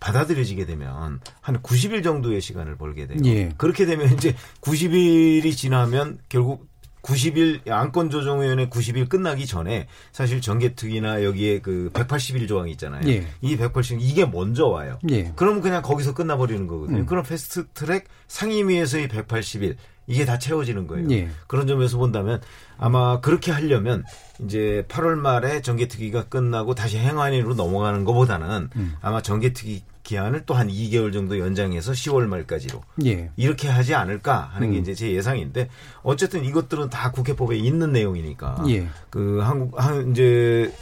받아들여지게 0.00 0.66
되면 0.66 1.20
한 1.40 1.62
90일 1.62 2.04
정도의 2.04 2.40
시간을 2.40 2.76
벌게 2.76 3.06
돼요. 3.06 3.18
예. 3.24 3.50
그렇게 3.56 3.86
되면 3.86 4.12
이제 4.12 4.34
90일이 4.60 5.56
지나면 5.56 6.18
결국 6.28 6.68
90일 7.06 7.70
안건 7.70 8.10
조정위원회 8.10 8.68
90일 8.68 9.08
끝나기 9.08 9.46
전에 9.46 9.86
사실 10.12 10.40
정개특위나 10.40 11.22
여기에 11.22 11.60
그 11.60 11.90
180일 11.92 12.48
조항이 12.48 12.72
있잖아요. 12.72 13.08
예. 13.08 13.26
이 13.40 13.56
180일 13.56 13.98
이게 14.00 14.26
먼저 14.26 14.66
와요. 14.66 14.98
예. 15.10 15.32
그러면 15.36 15.62
그냥 15.62 15.82
거기서 15.82 16.14
끝나버리는 16.14 16.66
거거든요. 16.66 16.98
음. 17.00 17.06
그럼 17.06 17.24
패스트트랙 17.24 18.08
상임위에서의 18.26 19.08
180일 19.08 19.76
이게 20.08 20.24
다 20.24 20.38
채워지는 20.38 20.86
거예요. 20.86 21.10
예. 21.10 21.28
그런 21.46 21.66
점에서 21.66 21.96
본다면 21.98 22.40
아마 22.76 23.20
그렇게 23.20 23.52
하려면 23.52 24.04
이제 24.44 24.84
8월 24.88 25.14
말에 25.14 25.62
정개특위가 25.62 26.24
끝나고 26.24 26.74
다시 26.74 26.98
행안위로 26.98 27.54
넘어가는 27.54 28.04
것보다는 28.04 28.70
음. 28.76 28.94
아마 29.00 29.22
정개특위 29.22 29.82
기한을 30.02 30.46
또 30.46 30.54
한 30.54 30.68
2개월 30.68 31.12
정도 31.12 31.38
연장해서 31.38 31.92
10월 31.92 32.26
말까지로 32.26 32.80
예. 33.04 33.30
이렇게 33.36 33.68
하지 33.68 33.94
않을까 33.94 34.50
하는 34.52 34.70
게 34.70 34.78
음. 34.78 34.82
이제 34.82 34.94
제 34.94 35.12
예상인데 35.12 35.68
어쨌든 36.02 36.44
이것들은 36.44 36.90
다 36.90 37.10
국회법에 37.10 37.56
있는 37.56 37.92
내용이니까 37.92 38.64
예. 38.68 38.86
그 39.10 39.40
한국 39.40 39.78
한 39.82 40.12
이제 40.12 40.72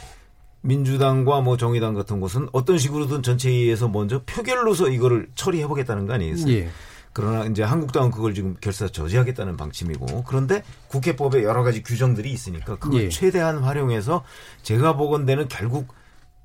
민주당과 0.61 1.41
뭐 1.41 1.57
정의당 1.57 1.93
같은 1.93 2.19
곳은 2.19 2.49
어떤 2.51 2.77
식으로든 2.77 3.23
전체회의에서 3.23 3.87
먼저 3.87 4.21
표결로서 4.25 4.89
이거를 4.89 5.27
처리해 5.35 5.67
보겠다는 5.67 6.05
거 6.07 6.13
아니에요? 6.13 6.35
예. 6.47 6.69
그러나 7.15 7.45
이제 7.45 7.63
한국당은 7.63 8.11
그걸 8.11 8.33
지금 8.33 8.57
결사 8.59 8.89
저지하겠다는 8.89 9.55
방침이고 9.55 10.25
그런데 10.27 10.63
국회법에 10.89 11.43
여러 11.43 11.63
가지 11.63 11.81
규정들이 11.81 12.29
있으니까 12.29 12.75
그걸 12.75 13.03
예. 13.03 13.09
최대한 13.09 13.59
활용해서 13.59 14.25
제가 14.63 14.97
보건대는 14.97 15.47
결국 15.47 15.93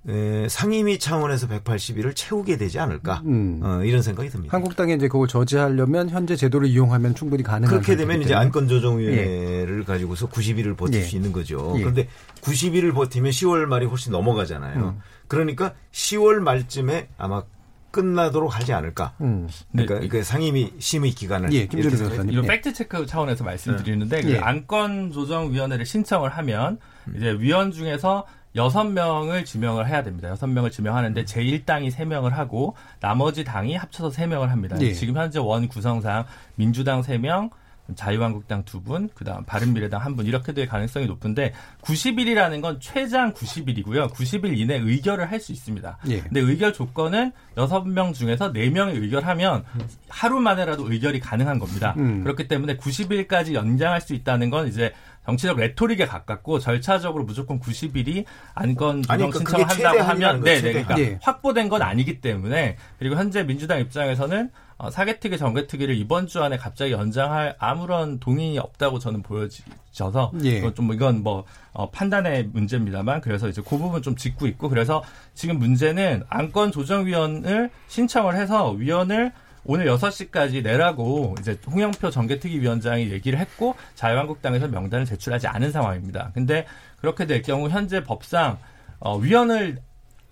에, 0.09 0.49
상임위 0.49 1.01
차원에서 1.01 1.49
180일을 1.49 2.15
채우게 2.15 2.57
되지 2.57 2.79
않을까 2.79 3.21
음. 3.27 3.61
어, 3.65 3.83
이런 3.83 4.01
생각이 4.01 4.29
듭니다. 4.29 4.57
한국당이 4.57 4.95
이제 4.95 5.09
그걸 5.09 5.27
저지하려면 5.27 6.09
현재 6.09 6.37
제도를 6.37 6.69
이용하면 6.69 7.17
충분히 7.17 7.43
가능한 7.43 7.69
그렇게 7.69 7.97
되면 7.97 8.23
이제. 8.23 8.35
안건조정위원회를 8.35 9.85
가지고서 9.85 10.29
90일을 10.29 10.77
버틸 10.77 11.01
예. 11.01 11.03
수 11.03 11.17
있는 11.17 11.33
거죠. 11.33 11.75
예. 11.79 11.81
그런데 11.81 12.07
90일을 12.43 12.95
버티면 12.95 13.33
10월 13.33 13.67
말이 13.67 13.87
훨씬 13.87 14.13
넘어가잖아요. 14.13 14.79
음. 14.79 15.01
그러니까 15.27 15.75
10월 15.91 16.37
말쯤에 16.37 17.09
아마 17.19 17.43
끝나도록 17.91 18.57
하지 18.57 18.73
않을까. 18.73 19.15
음. 19.21 19.49
그러니까 19.73 20.01
네. 20.01 20.09
그 20.09 20.23
상임위 20.23 20.75
심의 20.79 21.11
기간을 21.11 21.53
예, 21.53 21.59
이렇게 21.59 21.81
변호사님. 21.83 22.31
이런 22.31 22.45
예. 22.45 22.49
팩트 22.49 22.73
체크 22.73 23.07
차원에서 23.07 23.45
말씀드리는데 23.45 24.23
그 24.23 24.31
예. 24.33 24.39
안건 24.39 25.13
조정 25.13 25.53
위원회를 25.53 25.85
신청을 25.85 26.31
하면 26.31 26.79
이제 27.17 27.33
위원 27.33 27.73
중에서 27.73 28.27
여섯 28.57 28.85
명을 28.85 29.45
지명을 29.45 29.89
해야 29.89 30.03
됩니다. 30.03 30.29
여섯 30.29 30.47
명을 30.49 30.71
지명하는데 30.71 31.25
제1당이 31.25 31.91
세명을 31.91 32.37
하고 32.37 32.75
나머지 32.99 33.45
당이 33.45 33.77
합쳐서 33.77 34.11
세명을 34.11 34.51
합니다. 34.51 34.77
예. 34.81 34.93
지금 34.93 35.17
현재 35.17 35.39
원 35.39 35.69
구성상 35.69 36.25
민주당 36.57 37.03
세명 37.03 37.51
자유한국당 37.97 38.65
두 38.65 38.83
분, 38.83 39.09
그다음 39.15 39.45
바른미래당 39.45 40.01
한 40.01 40.17
분 40.17 40.27
이렇게 40.27 40.53
될 40.53 40.67
가능성이 40.67 41.07
높은데 41.07 41.53
90일이라는 41.83 42.61
건 42.61 42.79
최장 42.81 43.33
90일이고요. 43.35 44.11
90일 44.13 44.57
이내 44.59 44.77
의결을 44.77 45.31
할 45.31 45.41
수 45.41 45.53
있습니다. 45.53 45.99
예. 46.09 46.21
근데 46.21 46.41
의결 46.41 46.73
조건은 46.75 47.33
6명 47.57 48.13
중에서 48.13 48.53
4명이 48.53 49.01
의결하면 49.03 49.65
하루 50.09 50.39
만에라도 50.41 50.93
의결이 50.93 51.21
가능한 51.21 51.59
겁니다. 51.59 51.95
음. 51.97 52.23
그렇기 52.23 52.47
때문에 52.47 52.77
90일까지 52.77 53.55
연장할 53.55 54.01
수 54.03 54.13
있다는 54.15 54.51
건 54.51 54.69
이제 54.69 54.93
정치적 55.31 55.59
레토릭에 55.59 56.07
가깝고 56.07 56.59
절차적으로 56.59 57.25
무조건 57.25 57.61
90일이 57.61 58.25
안건 58.55 59.03
조정 59.03 59.31
그러니까 59.31 59.39
신청을 59.39 59.69
한다고 59.69 60.01
하면 60.01 60.43
네, 60.43 60.61
네. 60.61 60.73
그러니까 60.73 60.99
예. 60.99 61.19
확보된 61.23 61.69
건 61.69 61.83
아니기 61.83 62.21
때문에 62.21 62.77
그리고 62.99 63.17
현재 63.17 63.45
민주당 63.45 63.81
입장에서는 63.81 64.51
어, 64.77 64.91
사개특위 64.91 65.39
정개특위를 65.39 65.95
이번 65.95 66.27
주 66.27 66.43
안에 66.43 66.57
갑자기 66.57 66.93
연장할 66.93 67.55
아무런 67.59 68.19
동의 68.19 68.59
없다고 68.59 68.99
저는 68.99 69.23
보여져서 69.23 70.33
예. 70.43 70.59
이건 70.59 70.75
좀 70.75 70.93
이건 70.93 71.23
뭐 71.23 71.45
어, 71.73 71.91
판단의 71.91 72.49
문제입니다만 72.53 73.21
그래서 73.21 73.49
이제 73.49 73.63
그 73.63 73.79
부분 73.79 74.03
좀 74.03 74.17
짚고 74.17 74.47
있고 74.49 74.69
그래서 74.69 75.03
지금 75.35 75.59
문제는 75.59 76.25
안건 76.29 76.73
조정위원을 76.73 77.71
신청을 77.89 78.35
해서 78.35 78.71
위원을 78.71 79.33
오늘 79.65 79.87
6시까지 79.87 80.63
내라고 80.63 81.35
이제 81.39 81.59
홍영표 81.67 82.11
정개특위 82.11 82.61
위원장이 82.61 83.11
얘기를 83.11 83.39
했고 83.39 83.75
자유한국당에서 83.95 84.69
명단을 84.69 85.05
제출하지 85.07 85.47
않은 85.49 85.73
상황입니다. 85.73 86.31
근데 86.35 86.67
그렇게 86.97 87.27
될 87.27 87.43
경우 87.43 87.69
현재 87.69 88.03
법상 88.03 88.59
어, 88.99 89.17
위원을 89.17 89.79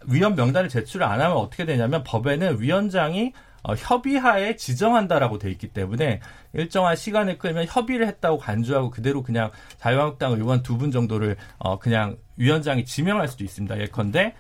위원 0.07 0.35
명단을 0.35 0.69
제출 0.69 1.03
안 1.03 1.21
하면 1.21 1.37
어떻게 1.37 1.65
되냐면 1.65 2.03
법에는 2.05 2.61
위원장이 2.61 3.33
어, 3.65 3.75
협의하에 3.75 4.57
지정한다라고 4.57 5.39
돼 5.39 5.51
있기 5.51 5.69
때문에 5.69 6.21
일정한 6.53 6.97
시간을 6.97 7.39
끌면 7.39 7.67
협의를 7.69 8.07
했다고 8.07 8.39
간주하고 8.39 8.91
그대로 8.91 9.23
그냥 9.23 9.51
자유한국당 9.79 10.33
의원 10.33 10.63
두 10.63 10.79
분 10.79 10.91
정도를 10.93 11.37
어, 11.59 11.79
그냥 11.79 12.17
위원장이 12.37 12.85
지명할 12.85 13.27
수도 13.29 13.43
있습니다. 13.45 13.81
예컨대 13.81 14.35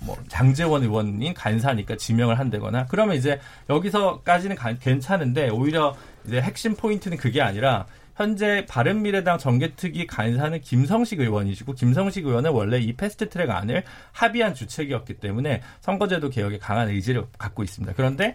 뭐 0.00 0.16
장재원 0.28 0.82
의원이 0.82 1.34
간사니까 1.34 1.96
지명을 1.96 2.38
한다거나 2.38 2.86
그러면 2.86 3.16
이제 3.16 3.40
여기서까지는 3.70 4.56
가- 4.56 4.74
괜찮은데 4.74 5.48
오히려 5.50 5.94
이제 6.26 6.40
핵심 6.40 6.74
포인트는 6.74 7.16
그게 7.16 7.40
아니라 7.40 7.86
현재 8.16 8.64
바른미래당 8.68 9.38
정개특위 9.38 10.06
간사는 10.06 10.60
김성식 10.60 11.18
의원이시고 11.20 11.72
김성식 11.72 12.26
의원은 12.26 12.52
원래 12.52 12.78
이 12.78 12.92
패스트트랙 12.92 13.50
안을 13.50 13.82
합의한 14.12 14.54
주책이었기 14.54 15.14
때문에 15.14 15.62
선거제도 15.80 16.30
개혁에 16.30 16.58
강한 16.58 16.88
의지를 16.88 17.24
갖고 17.38 17.64
있습니다. 17.64 17.92
그런데 17.96 18.34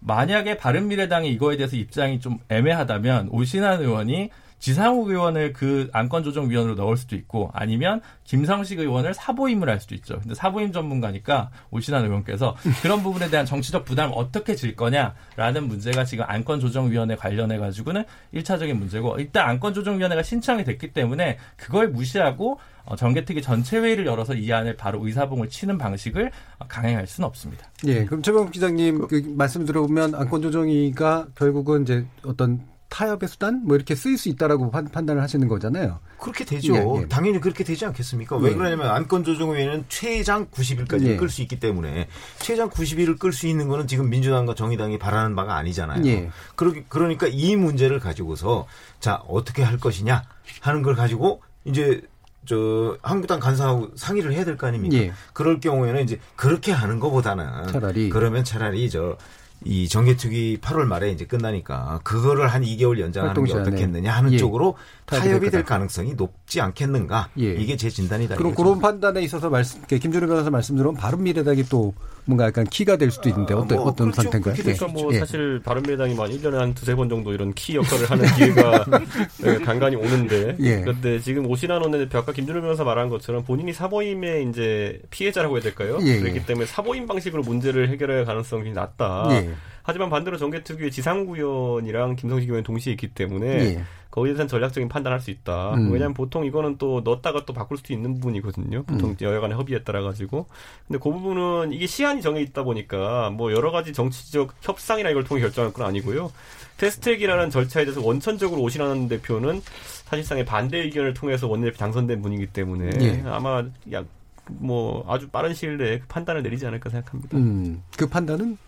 만약에 0.00 0.58
바른미래당이 0.58 1.30
이거에 1.32 1.56
대해서 1.56 1.76
입장이 1.76 2.20
좀 2.20 2.38
애매하다면 2.50 3.28
오신환 3.30 3.80
의원이 3.80 4.28
지상욱 4.64 5.10
의원을 5.10 5.52
그 5.52 5.90
안건조정위원으로 5.92 6.74
넣을 6.74 6.96
수도 6.96 7.16
있고 7.16 7.50
아니면 7.52 8.00
김성식 8.24 8.78
의원을 8.78 9.12
사보임을 9.12 9.68
할 9.68 9.78
수도 9.78 9.94
있죠. 9.94 10.18
근데 10.20 10.34
사보임 10.34 10.72
전문가니까 10.72 11.50
오신환 11.70 12.02
의원께서 12.06 12.56
그런 12.80 13.02
부분에 13.02 13.28
대한 13.28 13.44
정치적 13.44 13.84
부담을 13.84 14.14
어떻게 14.16 14.54
질 14.54 14.74
거냐라는 14.74 15.68
문제가 15.68 16.06
지금 16.06 16.24
안건조정위원회 16.26 17.14
관련해 17.14 17.58
가지고는 17.58 18.04
1차적인 18.32 18.72
문제고 18.72 19.18
일단 19.18 19.50
안건조정위원회가 19.50 20.22
신청이 20.22 20.64
됐기 20.64 20.94
때문에 20.94 21.36
그걸 21.58 21.88
무시하고 21.88 22.58
어, 22.86 22.96
정개특위 22.96 23.42
전체 23.42 23.78
회의를 23.78 24.06
열어서 24.06 24.32
이 24.32 24.50
안을 24.50 24.78
바로 24.78 25.06
의사봉을 25.06 25.50
치는 25.50 25.76
방식을 25.76 26.30
어, 26.58 26.64
강행할 26.68 27.06
수는 27.06 27.26
없습니다. 27.26 27.66
예, 27.86 28.06
그럼 28.06 28.22
최범 28.22 28.50
기자님 28.50 29.08
그 29.08 29.22
말씀 29.36 29.66
들어보면 29.66 30.14
안건조정위가 30.14 31.28
결국은 31.34 31.82
이제 31.82 32.06
어떤 32.24 32.72
타협의 32.94 33.28
수단 33.28 33.62
뭐 33.64 33.74
이렇게 33.74 33.96
쓰일 33.96 34.16
수 34.16 34.28
있다라고 34.28 34.70
판, 34.70 34.88
단을 34.88 35.20
하시는 35.20 35.48
거잖아요. 35.48 35.98
그렇게 36.20 36.44
되죠. 36.44 36.76
예, 36.76 37.02
예. 37.02 37.08
당연히 37.08 37.40
그렇게 37.40 37.64
되지 37.64 37.84
않겠습니까? 37.86 38.36
왜 38.36 38.52
예. 38.52 38.54
그러냐면 38.54 38.88
안건 38.88 39.24
조정위원회는 39.24 39.86
최장 39.88 40.46
90일까지 40.46 41.04
예. 41.06 41.16
끌수 41.16 41.42
있기 41.42 41.58
때문에 41.58 42.06
최장 42.38 42.70
90일을 42.70 43.18
끌 43.18 43.32
수 43.32 43.48
있는 43.48 43.66
거는 43.66 43.88
지금 43.88 44.08
민주당과 44.10 44.54
정의당이 44.54 45.00
바라는 45.00 45.34
바가 45.34 45.56
아니잖아요. 45.56 46.06
예. 46.06 46.30
그러, 46.54 46.72
그러니까 46.88 47.26
이 47.26 47.56
문제를 47.56 47.98
가지고서 47.98 48.68
자 49.00 49.16
어떻게 49.26 49.64
할 49.64 49.78
것이냐 49.78 50.22
하는 50.60 50.82
걸 50.82 50.94
가지고 50.94 51.42
이제 51.64 52.00
저 52.46 52.96
한국당 53.02 53.40
간사하고 53.40 53.90
상의를 53.96 54.34
해야 54.34 54.44
될 54.44 54.56
거 54.56 54.68
아닙니까? 54.68 54.96
예. 54.98 55.12
그럴 55.32 55.58
경우에는 55.58 56.00
이제 56.04 56.20
그렇게 56.36 56.70
하는 56.70 57.00
것보다는 57.00 57.66
차라리. 57.72 58.08
그러면 58.08 58.44
차라리 58.44 58.88
저 58.88 59.16
이 59.64 59.88
정개특위 59.88 60.58
8월 60.60 60.84
말에 60.84 61.10
이제 61.10 61.24
끝나니까 61.24 62.00
그거를 62.04 62.48
한 62.48 62.62
2개월 62.62 63.00
연장하는 63.00 63.44
게. 63.44 63.52
어떻겠느냐 63.54 64.12
하는 64.12 64.32
예. 64.32 64.38
쪽으로 64.38 64.76
타협이 65.06 65.50
될. 65.50 65.64
가능성이 65.64 66.14
높지 66.14 66.60
않겠는가? 66.60 67.30
예. 67.38 67.54
이게 67.54 67.76
제 67.76 67.88
진단이다. 67.88 68.36
그럼 68.36 68.52
이거죠. 68.52 68.62
그런 68.62 68.80
판단에 68.80 69.22
있어서 69.22 69.48
말씀, 69.48 69.82
김준호 69.86 70.26
변호사 70.26 70.50
말씀 70.50 70.76
들으면 70.76 70.94
바른 70.94 71.22
미래당이 71.22 71.64
또 71.64 71.94
뭔가 72.26 72.46
약간 72.46 72.64
키가 72.64 72.96
될 72.96 73.10
수도 73.10 73.28
있는데 73.28 73.54
어떤 73.54 73.78
뭐 73.78 73.88
어떤 73.88 74.10
그렇죠. 74.10 74.22
상태인가요? 74.22 74.54
그러니까 74.54 74.88
뭐 74.88 75.12
예. 75.12 75.18
사실 75.18 75.60
바른미래당이 75.64 76.14
뭐 76.14 76.24
1년에 76.26 76.54
한 76.54 76.74
두세 76.74 76.94
번 76.94 77.08
정도 77.08 77.32
이런 77.32 77.52
키 77.52 77.76
역할을 77.76 78.10
하는 78.10 78.26
기회가 78.34 78.84
예, 79.46 79.54
간간히 79.64 79.96
오는데 79.96 80.56
예. 80.60 80.80
그런데 80.80 81.18
지금 81.20 81.46
오신환 81.46 81.82
원내대표 81.82 82.18
아까 82.18 82.32
김준호 82.32 82.62
변호사 82.62 82.84
말한 82.84 83.08
것처럼 83.10 83.44
본인이 83.44 83.72
사보임의 83.72 84.48
이제 84.48 85.00
피해자라고 85.10 85.56
해야 85.56 85.62
될까요? 85.62 85.98
예, 86.02 86.18
그렇기 86.20 86.38
예. 86.38 86.46
때문에 86.46 86.66
사보임 86.66 87.06
방식으로 87.06 87.42
문제를 87.42 87.90
해결할 87.90 88.24
가능성이 88.24 88.72
낮다. 88.72 89.28
예. 89.30 89.50
하지만 89.82 90.08
반대로 90.08 90.38
정개특위의 90.38 90.90
지상구 90.90 91.36
의원이랑 91.36 92.16
김성식 92.16 92.48
의원이 92.48 92.64
동시에 92.64 92.94
있기 92.94 93.08
때문에 93.08 93.46
예. 93.46 93.84
거기에 94.14 94.34
대한 94.34 94.46
전략적인 94.46 94.88
판단할 94.88 95.20
수 95.20 95.30
있다. 95.30 95.74
음. 95.74 95.92
왜냐하면 95.92 96.14
보통 96.14 96.44
이거는 96.44 96.78
또 96.78 97.00
넣었다가 97.04 97.44
또 97.44 97.52
바꿀 97.52 97.78
수도 97.78 97.92
있는 97.92 98.14
부분이거든요. 98.14 98.84
보통 98.84 99.10
음. 99.10 99.16
여야간의 99.20 99.56
협의에 99.58 99.82
따라 99.82 100.02
가지고. 100.02 100.46
근데 100.86 100.98
그 101.02 101.10
부분은 101.10 101.72
이게 101.72 101.86
시한이 101.86 102.22
정해 102.22 102.40
있다 102.42 102.62
보니까 102.62 103.30
뭐 103.30 103.52
여러 103.52 103.70
가지 103.70 103.92
정치적 103.92 104.54
협상이나 104.60 105.10
이걸 105.10 105.24
통해 105.24 105.40
결정할 105.42 105.72
건 105.72 105.86
아니고요. 105.86 106.30
패스트트랙이라는 106.78 107.50
절차에 107.50 107.84
대해서 107.84 108.00
원천적으로 108.00 108.62
오신하는 108.62 109.08
대표는 109.08 109.60
사실상의 110.04 110.44
반대 110.44 110.78
의견을 110.78 111.14
통해서 111.14 111.48
원내대표 111.48 111.76
당선된 111.78 112.22
분이기 112.22 112.46
때문에 112.46 112.90
예. 113.00 113.22
아마 113.26 113.64
약 113.92 114.06
뭐 114.46 115.04
아주 115.08 115.28
빠른 115.28 115.54
시일 115.54 115.76
내에 115.78 116.00
그 116.00 116.06
판단을 116.06 116.42
내리지 116.42 116.66
않을까 116.66 116.90
생각합니다. 116.90 117.36
음, 117.36 117.82
그 117.96 118.08
판단은 118.08 118.58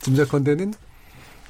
짐작컨대는 0.00 0.74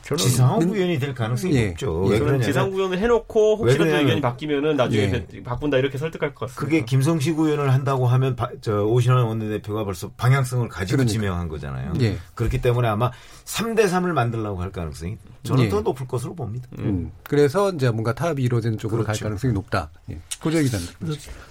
지상업 0.02 0.62
의원이 0.62 0.98
될 0.98 1.14
가능성이 1.14 1.54
예. 1.54 1.68
높죠. 1.68 2.04
예. 2.06 2.10
왜 2.12 2.18
그러냐면 2.18 2.42
지상 2.42 2.70
구현을 2.70 2.98
해놓고 2.98 3.62
왜 3.62 3.72
혹시라도 3.72 3.96
의견이 3.98 4.20
바뀌면은 4.20 4.76
나중에 4.76 5.24
예. 5.32 5.42
바꾼다 5.42 5.78
이렇게 5.78 5.96
설득할 5.98 6.34
것 6.34 6.46
같습니다. 6.50 6.60
그게 6.60 6.84
김성식 6.84 7.38
의원을 7.38 7.72
한다고 7.72 8.06
하면 8.06 8.36
바- 8.36 8.50
저 8.60 8.82
오신환 8.84 9.24
원내대표가 9.24 9.84
벌써 9.84 10.10
방향성을 10.16 10.68
가지고 10.68 10.96
그러니까. 10.98 11.12
지명한 11.12 11.48
거잖아요. 11.48 11.92
예. 12.00 12.16
그렇기 12.34 12.60
때문에 12.60 12.88
아마 12.88 13.10
3대 13.44 13.84
3을 13.86 14.12
만들려고 14.12 14.60
할 14.60 14.70
가능성이 14.72 15.16
저는 15.44 15.64
예. 15.64 15.68
더 15.68 15.80
높을 15.80 16.06
것으로 16.06 16.34
봅니다. 16.34 16.66
음, 16.78 17.10
그래서 17.24 17.70
이제 17.72 17.90
뭔가 17.90 18.12
타협이 18.14 18.42
이루어지는 18.42 18.78
쪽으로 18.78 18.98
갈 19.04 19.12
그렇죠. 19.14 19.24
가능성이 19.24 19.52
높다. 19.54 19.90
예. 20.10 20.18
고재 20.40 20.62
기자님. 20.62 20.86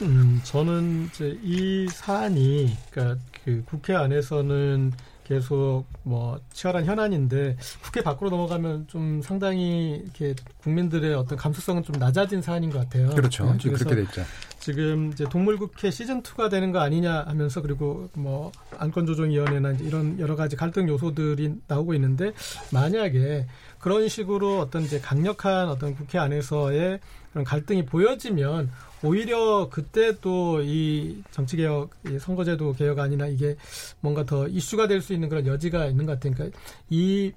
음, 0.02 0.42
저는 0.44 1.10
이제 1.14 1.38
이 1.44 1.88
사안이 1.90 2.76
그러니까 2.92 3.22
그 3.44 3.64
국회 3.66 3.94
안에서는 3.96 4.92
계속 5.32 5.86
뭐 6.04 6.42
치열한 6.52 6.84
현안인데 6.84 7.56
국회 7.82 8.04
밖으로 8.04 8.30
넘어가면 8.30 8.88
좀 8.88 9.22
상당히 9.22 10.02
이렇게 10.04 10.36
국민들의 10.62 11.14
어떤 11.14 11.38
감수성은 11.38 11.84
좀 11.84 11.96
낮아진 11.98 12.42
사안인 12.42 12.70
것 12.70 12.80
같아요. 12.80 13.12
그렇죠. 13.12 13.46
네, 13.46 13.58
지금 13.58 13.78
그렇게 13.78 13.96
돼 13.96 14.02
있죠. 14.02 14.24
지금 14.62 15.12
이제 15.12 15.26
동물국회 15.26 15.90
시즌 15.92 16.22
2가 16.22 16.50
되는 16.50 16.72
거 16.72 16.80
아니냐 16.80 17.24
하면서 17.28 17.62
그리고 17.62 18.10
뭐 18.14 18.52
안건조정위원회나 18.78 19.72
이런 19.82 20.20
여러 20.20 20.36
가지 20.36 20.56
갈등 20.56 20.88
요소들이 20.88 21.56
나오고 21.68 21.94
있는데 21.96 22.32
만약에 22.72 23.48
그런 23.80 24.08
식으로 24.08 24.60
어떤 24.60 24.84
이제 24.84 25.00
강력한 25.00 25.68
어떤 25.68 25.96
국회 25.96 26.20
안에서의 26.20 27.00
그런 27.32 27.44
갈등이 27.44 27.86
보여지면 27.86 28.70
오히려 29.04 29.68
그때 29.72 30.20
또 30.20 30.62
이 30.62 31.24
정치개혁, 31.32 31.90
이 32.08 32.20
선거제도 32.20 32.74
개혁안이나 32.74 33.26
이게 33.28 33.56
뭔가 34.00 34.24
더 34.26 34.48
이슈가 34.48 34.88
될 34.88 35.02
수 35.02 35.14
있는 35.14 35.28
그런 35.28 35.48
여지가 35.48 35.88
있는 35.88 36.06
것 36.06 36.14
같아요. 36.14 36.34
그러니까 36.36 36.60
이, 36.90 37.32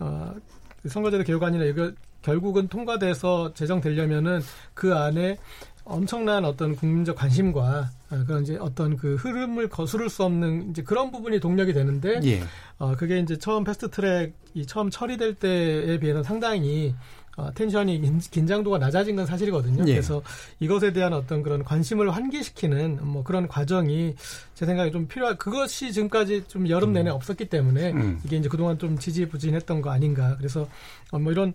어, 0.00 0.34
그 0.82 0.88
선거제도 0.88 1.22
개혁안이나 1.22 1.64
이거 1.64 1.92
결국은 2.22 2.66
통과돼서 2.66 3.52
제정되려면은 3.54 4.40
그 4.72 4.94
안에 4.94 5.36
엄청난 5.84 6.44
어떤 6.44 6.74
국민적 6.74 7.16
관심과 7.16 7.90
아, 8.10 8.24
그런 8.26 8.42
이제 8.42 8.56
어떤 8.60 8.96
그 8.96 9.16
흐름을 9.16 9.68
거스를 9.68 10.08
수 10.08 10.24
없는 10.24 10.70
이제 10.70 10.82
그런 10.82 11.10
부분이 11.10 11.40
동력이 11.40 11.72
되는데 11.72 12.20
예. 12.24 12.42
어, 12.78 12.94
그게 12.96 13.18
이제 13.18 13.36
처음 13.38 13.64
패스트 13.64 13.90
트랙이 13.90 14.66
처음 14.66 14.88
처리될 14.90 15.34
때에 15.34 15.98
비해서 15.98 16.22
상당히 16.22 16.94
어, 17.36 17.50
텐션이 17.52 18.00
긴- 18.00 18.20
긴장도가 18.20 18.78
낮아진 18.78 19.16
건 19.16 19.26
사실이거든요. 19.26 19.82
예. 19.88 19.94
그래서 19.94 20.22
이것에 20.60 20.92
대한 20.92 21.12
어떤 21.12 21.42
그런 21.42 21.64
관심을 21.64 22.08
환기시키는 22.12 23.00
뭐 23.02 23.24
그런 23.24 23.48
과정이 23.48 24.14
제 24.54 24.64
생각에 24.64 24.92
좀 24.92 25.08
필요한 25.08 25.36
그것이 25.36 25.92
지금까지 25.92 26.44
좀 26.46 26.68
여름 26.68 26.92
내내 26.92 27.10
없었기 27.10 27.46
때문에 27.46 27.90
음. 27.90 28.20
이게 28.24 28.36
이제 28.36 28.48
그동안 28.48 28.78
좀 28.78 28.96
지지부진했던 28.98 29.82
거 29.82 29.90
아닌가. 29.90 30.36
그래서 30.38 30.68
어, 31.10 31.18
뭐 31.18 31.32
이런 31.32 31.54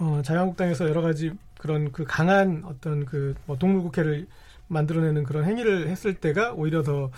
어, 0.00 0.22
자유한국당에서 0.24 0.88
여러 0.88 1.02
가지 1.02 1.32
그런 1.58 1.90
그 1.92 2.04
강한 2.06 2.62
어떤 2.66 3.04
그 3.04 3.34
뭐 3.46 3.56
동물국회를 3.58 4.26
만들어내는 4.68 5.24
그런 5.24 5.44
행위를 5.44 5.88
했을 5.88 6.14
때가 6.14 6.52
오히려 6.52 6.82
더, 6.82 7.10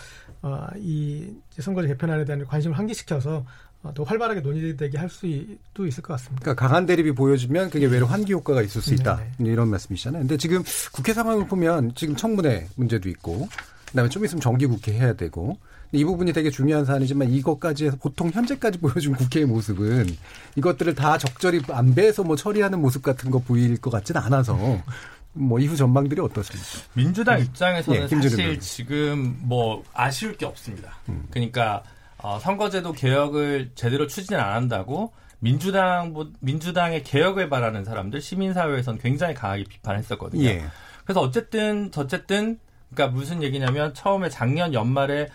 어, 0.42 0.66
이 0.76 1.32
선거제 1.58 1.88
개편안에 1.88 2.24
대한 2.24 2.46
관심을 2.46 2.78
환기시켜서 2.78 3.44
어, 3.82 3.92
더 3.94 4.02
활발하게 4.04 4.40
논의되게 4.40 4.98
할 4.98 5.08
수도 5.08 5.86
있을 5.86 6.02
것 6.02 6.12
같습니다. 6.14 6.42
그러니까 6.42 6.54
강한 6.66 6.86
대립이 6.86 7.12
보여지면 7.12 7.70
그게 7.70 7.86
외로 7.86 8.06
환기 8.06 8.32
효과가 8.34 8.62
있을 8.62 8.80
수 8.82 8.94
있다. 8.94 9.16
네네. 9.38 9.50
이런 9.50 9.68
말씀이시잖아요. 9.68 10.22
근데 10.22 10.36
지금 10.36 10.62
국회 10.92 11.12
상황을 11.12 11.46
보면 11.48 11.92
지금 11.96 12.14
청문회 12.14 12.68
문제도 12.76 13.08
있고 13.08 13.48
그다음에 13.86 14.08
좀 14.10 14.24
있으면 14.24 14.40
정기국회 14.40 14.92
해야 14.92 15.14
되고 15.14 15.58
이 15.92 16.04
부분이 16.04 16.32
되게 16.32 16.50
중요한 16.50 16.84
사안이지만 16.84 17.30
이것까지 17.30 17.86
해서 17.86 17.96
보통 18.00 18.30
현재까지 18.30 18.78
보여준 18.78 19.14
국회의 19.14 19.46
모습은 19.46 20.06
이것들을 20.56 20.94
다 20.94 21.18
적절히 21.18 21.60
안배해서 21.68 22.22
뭐 22.22 22.36
처리하는 22.36 22.80
모습 22.80 23.02
같은 23.02 23.30
거 23.30 23.40
보일 23.40 23.80
것 23.80 23.90
같지는 23.90 24.20
않아서 24.22 24.56
뭐 25.32 25.58
이후 25.58 25.76
전망들이 25.76 26.20
어떻습니까? 26.20 26.92
민주당 26.94 27.40
입장에서는 27.40 28.02
예, 28.02 28.08
사실. 28.08 28.60
지금 28.60 29.38
뭐 29.42 29.84
아쉬울 29.92 30.36
게 30.36 30.46
없습니다. 30.46 30.94
음. 31.08 31.24
그러니까 31.30 31.82
어, 32.18 32.38
선거제도 32.38 32.92
개혁을 32.92 33.70
제대로 33.74 34.06
추진 34.06 34.36
안 34.36 34.52
한다고 34.52 35.12
민주당 35.38 36.14
민주당의 36.40 37.02
개혁을 37.02 37.48
바라는 37.48 37.84
사람들 37.84 38.20
시민사회에서는 38.20 39.00
굉장히 39.00 39.34
강하게 39.34 39.64
비판했었거든요. 39.64 40.44
예. 40.44 40.64
그래서 41.04 41.20
어쨌든 41.20 41.90
저쨌든 41.90 42.58
그러니까 42.92 43.16
무슨 43.16 43.42
얘기냐면 43.42 43.94
처음에 43.94 44.28
작년 44.28 44.74
연말에 44.74 45.28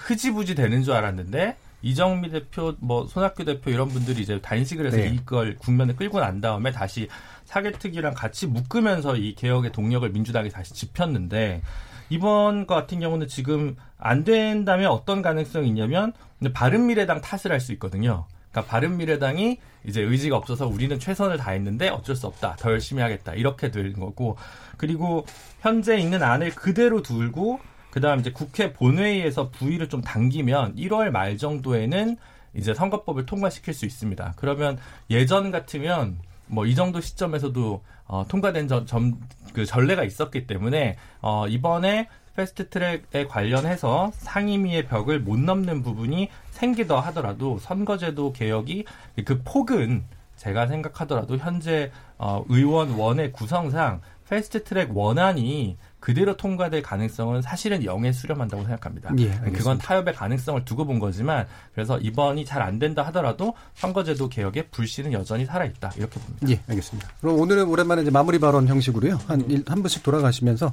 흐지부지 0.00 0.54
되는 0.54 0.82
줄 0.82 0.94
알았는데 0.94 1.56
이정미 1.82 2.30
대표, 2.30 2.74
뭐 2.80 3.06
손학규 3.06 3.44
대표 3.44 3.70
이런 3.70 3.88
분들이 3.88 4.20
이제 4.20 4.40
단식을 4.40 4.86
해서 4.86 4.98
네. 4.98 5.08
이걸 5.08 5.56
국면에 5.56 5.94
끌고 5.94 6.20
난 6.20 6.40
다음에 6.40 6.70
다시 6.72 7.08
사개특위랑 7.46 8.14
같이 8.14 8.46
묶으면서 8.46 9.16
이 9.16 9.34
개혁의 9.34 9.72
동력을 9.72 10.08
민주당이 10.10 10.50
다시 10.50 10.74
짚혔는데 10.74 11.62
이번 12.10 12.66
거 12.66 12.74
같은 12.74 13.00
경우는 13.00 13.28
지금 13.28 13.76
안 13.98 14.24
된다면 14.24 14.90
어떤 14.90 15.22
가능성이 15.22 15.68
있냐면 15.68 16.12
바른미래당 16.52 17.20
탓을 17.20 17.52
할 17.52 17.60
수 17.60 17.72
있거든요. 17.72 18.26
그러니까 18.50 18.70
바른미래당이 18.70 19.58
이제 19.86 20.02
의지가 20.02 20.36
없어서 20.36 20.66
우리는 20.66 20.98
최선을 20.98 21.36
다했는데 21.38 21.88
어쩔 21.88 22.16
수 22.16 22.26
없다. 22.26 22.56
더 22.58 22.72
열심히 22.72 23.00
하겠다. 23.00 23.34
이렇게 23.34 23.70
된 23.70 23.92
거고. 23.94 24.36
그리고 24.76 25.24
현재 25.60 25.96
있는 25.96 26.22
안을 26.22 26.50
그대로 26.50 27.00
두고 27.00 27.60
그다음 27.90 28.20
이제 28.20 28.30
국회 28.30 28.72
본회의에서 28.72 29.50
부의를 29.50 29.88
좀 29.88 30.00
당기면 30.00 30.76
1월 30.76 31.10
말 31.10 31.36
정도에는 31.36 32.16
이제 32.54 32.74
선거법을 32.74 33.26
통과시킬 33.26 33.74
수 33.74 33.86
있습니다. 33.86 34.34
그러면 34.36 34.78
예전 35.10 35.50
같으면 35.50 36.18
뭐 36.50 36.66
이 36.66 36.74
정도 36.74 37.00
시점에서도 37.00 37.82
어, 38.06 38.24
통과된 38.28 38.68
점, 38.68 38.84
점, 38.86 39.20
그 39.54 39.64
전례가 39.64 40.04
있었기 40.04 40.46
때문에 40.46 40.96
어, 41.20 41.46
이번에 41.46 42.08
패스트트랙에 42.34 43.26
관련해서 43.28 44.10
상임위의 44.14 44.86
벽을 44.86 45.20
못 45.20 45.38
넘는 45.38 45.82
부분이 45.82 46.28
생기더 46.50 46.98
하더라도 47.00 47.58
선거제도 47.58 48.32
개혁이 48.32 48.84
그 49.24 49.42
폭은 49.44 50.04
제가 50.36 50.66
생각하더라도 50.66 51.36
현재 51.36 51.92
어, 52.18 52.44
의원 52.48 52.92
원의 52.92 53.32
구성상 53.32 54.00
패스트트랙 54.28 54.96
원안이 54.96 55.76
그대로 56.00 56.34
통과될 56.36 56.82
가능성은 56.82 57.42
사실은 57.42 57.84
영에 57.84 58.10
수렴한다고 58.12 58.62
생각합니다. 58.64 59.10
예, 59.18 59.24
알겠습니다. 59.32 59.58
그건 59.58 59.78
타협의 59.78 60.14
가능성을 60.14 60.64
두고 60.64 60.86
본 60.86 60.98
거지만 60.98 61.46
그래서 61.74 61.98
이번이 61.98 62.44
잘 62.46 62.60
안 62.62 62.78
된다 62.78 63.02
하더라도 63.06 63.54
선거제도 63.74 64.28
개혁의 64.28 64.68
불씨는 64.70 65.12
여전히 65.12 65.44
살아있다 65.46 65.92
이렇게 65.96 66.18
봅니다. 66.18 66.46
예, 66.48 66.60
알겠습니다. 66.68 67.08
그럼 67.20 67.38
오늘은 67.38 67.64
오랜만에 67.68 68.02
이제 68.02 68.10
마무리 68.10 68.38
발언 68.38 68.66
형식으로요. 68.66 69.18
한, 69.26 69.48
일, 69.50 69.62
한 69.66 69.82
분씩 69.82 70.02
돌아가시면서 70.02 70.72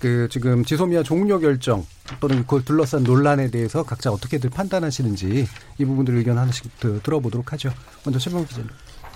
그 0.00 0.28
지금 0.30 0.64
지소미아 0.64 1.02
종료 1.02 1.40
결정 1.40 1.84
또는 2.20 2.38
그걸 2.42 2.64
둘러싼 2.64 3.02
논란에 3.02 3.50
대해서 3.50 3.82
각자 3.82 4.12
어떻게들 4.12 4.48
판단하시는지 4.50 5.46
이 5.78 5.84
부분들 5.84 6.14
의견 6.16 6.38
하나씩 6.38 6.78
드- 6.78 7.00
들어보도록 7.02 7.52
하죠. 7.52 7.72
먼저 8.04 8.18
최병 8.20 8.46
기자님. 8.46 8.68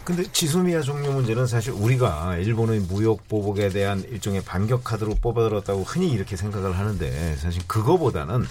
근데 0.05 0.25
지소미아 0.25 0.81
종료 0.83 1.13
문제는 1.13 1.47
사실 1.47 1.73
우리가 1.73 2.37
일본의 2.39 2.81
무역 2.81 3.29
보복에 3.29 3.69
대한 3.69 4.01
일종의 4.11 4.43
반격 4.43 4.83
카드로 4.83 5.15
뽑아들었다고 5.21 5.83
흔히 5.85 6.11
이렇게 6.11 6.37
생각을 6.37 6.77
하는데 6.77 7.37
사실 7.37 7.63
그거보다는 7.69 8.43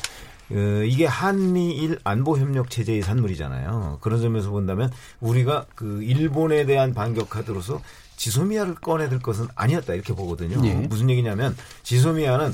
어, 0.52 0.84
이게 0.86 1.06
한미일 1.06 2.00
안보 2.04 2.38
협력 2.38 2.70
체제의 2.70 3.02
산물이잖아요. 3.02 4.00
그런 4.02 4.22
점에서 4.22 4.50
본다면 4.50 4.92
우리가 5.20 5.66
그 5.76 6.04
일본에 6.04 6.66
대한 6.66 6.94
반격 6.94 7.30
카드로서 7.30 7.82
지소미아를 8.16 8.76
꺼내들 8.76 9.20
것은 9.20 9.48
아니었다 9.56 9.94
이렇게 9.94 10.14
보거든요. 10.14 10.66
예. 10.66 10.74
무슨 10.74 11.10
얘기냐면 11.10 11.56
지소미아는 11.84 12.54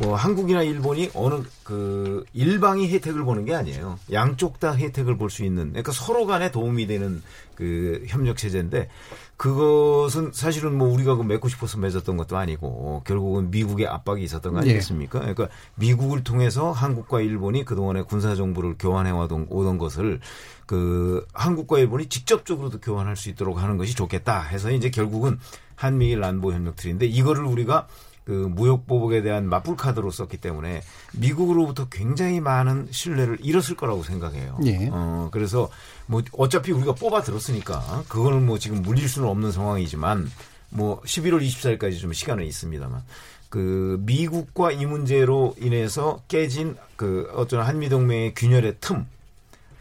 뭐 0.00 0.16
한국이나 0.16 0.62
일본이 0.62 1.08
어느 1.14 1.42
그 1.62 2.24
일방이 2.32 2.88
혜택을 2.88 3.22
보는 3.22 3.44
게 3.44 3.54
아니에요. 3.54 3.98
양쪽 4.10 4.58
다 4.58 4.72
혜택을 4.74 5.16
볼 5.16 5.30
수 5.30 5.44
있는 5.44 5.68
그러니까 5.68 5.92
서로 5.92 6.26
간에 6.26 6.50
도움이 6.50 6.86
되는 6.88 7.22
그 7.54 8.04
협력 8.06 8.36
체제인데 8.36 8.88
그것은 9.36 10.30
사실은 10.32 10.76
뭐 10.76 10.88
우리가 10.88 11.16
그 11.16 11.22
맺고 11.22 11.48
싶어서 11.48 11.78
맺었던 11.78 12.16
것도 12.16 12.36
아니고 12.36 13.02
결국은 13.04 13.50
미국의 13.50 13.86
압박이 13.86 14.22
있었던 14.22 14.52
거 14.52 14.58
예. 14.58 14.62
아니겠습니까? 14.62 15.18
그러니까 15.20 15.48
미국을 15.74 16.24
통해서 16.24 16.72
한국과 16.72 17.20
일본이 17.20 17.64
그동안에 17.64 18.02
군사 18.02 18.34
정보를 18.34 18.76
교환해 18.78 19.10
와던 19.10 19.46
오던 19.50 19.78
것을 19.78 20.20
그 20.66 21.26
한국과 21.32 21.78
일본이 21.78 22.06
직접적으로도 22.06 22.80
교환할 22.80 23.16
수 23.16 23.28
있도록 23.28 23.62
하는 23.62 23.76
것이 23.76 23.94
좋겠다 23.94 24.40
해서 24.42 24.70
이제 24.70 24.90
결국은 24.90 25.38
한미일 25.76 26.22
안보 26.22 26.52
협력 26.52 26.76
틀인데 26.76 27.06
이거를 27.06 27.44
우리가 27.44 27.86
그 28.24 28.32
무역 28.32 28.86
보복에 28.86 29.22
대한 29.22 29.48
맞불 29.48 29.76
카드로 29.76 30.10
썼기 30.10 30.38
때문에 30.38 30.82
미국으로부터 31.12 31.88
굉장히 31.90 32.40
많은 32.40 32.88
신뢰를 32.90 33.38
잃었을 33.42 33.76
거라고 33.76 34.02
생각해요. 34.02 34.58
예. 34.64 34.88
어 34.90 35.28
그래서 35.30 35.68
뭐 36.06 36.22
어차피 36.32 36.72
우리가 36.72 36.94
뽑아 36.94 37.22
들었으니까 37.22 38.04
그거는 38.08 38.46
뭐 38.46 38.58
지금 38.58 38.80
물릴 38.82 39.08
수는 39.08 39.28
없는 39.28 39.52
상황이지만 39.52 40.30
뭐 40.70 41.00
11월 41.02 41.42
24일까지 41.46 42.00
좀 42.00 42.12
시간은 42.12 42.44
있습니다만 42.44 43.02
그 43.50 44.00
미국과 44.04 44.72
이 44.72 44.86
문제로 44.86 45.54
인해서 45.60 46.20
깨진 46.28 46.76
그 46.96 47.30
어떤 47.36 47.60
한미 47.62 47.88
동맹의 47.88 48.34
균열의 48.34 48.76
틈 48.80 49.06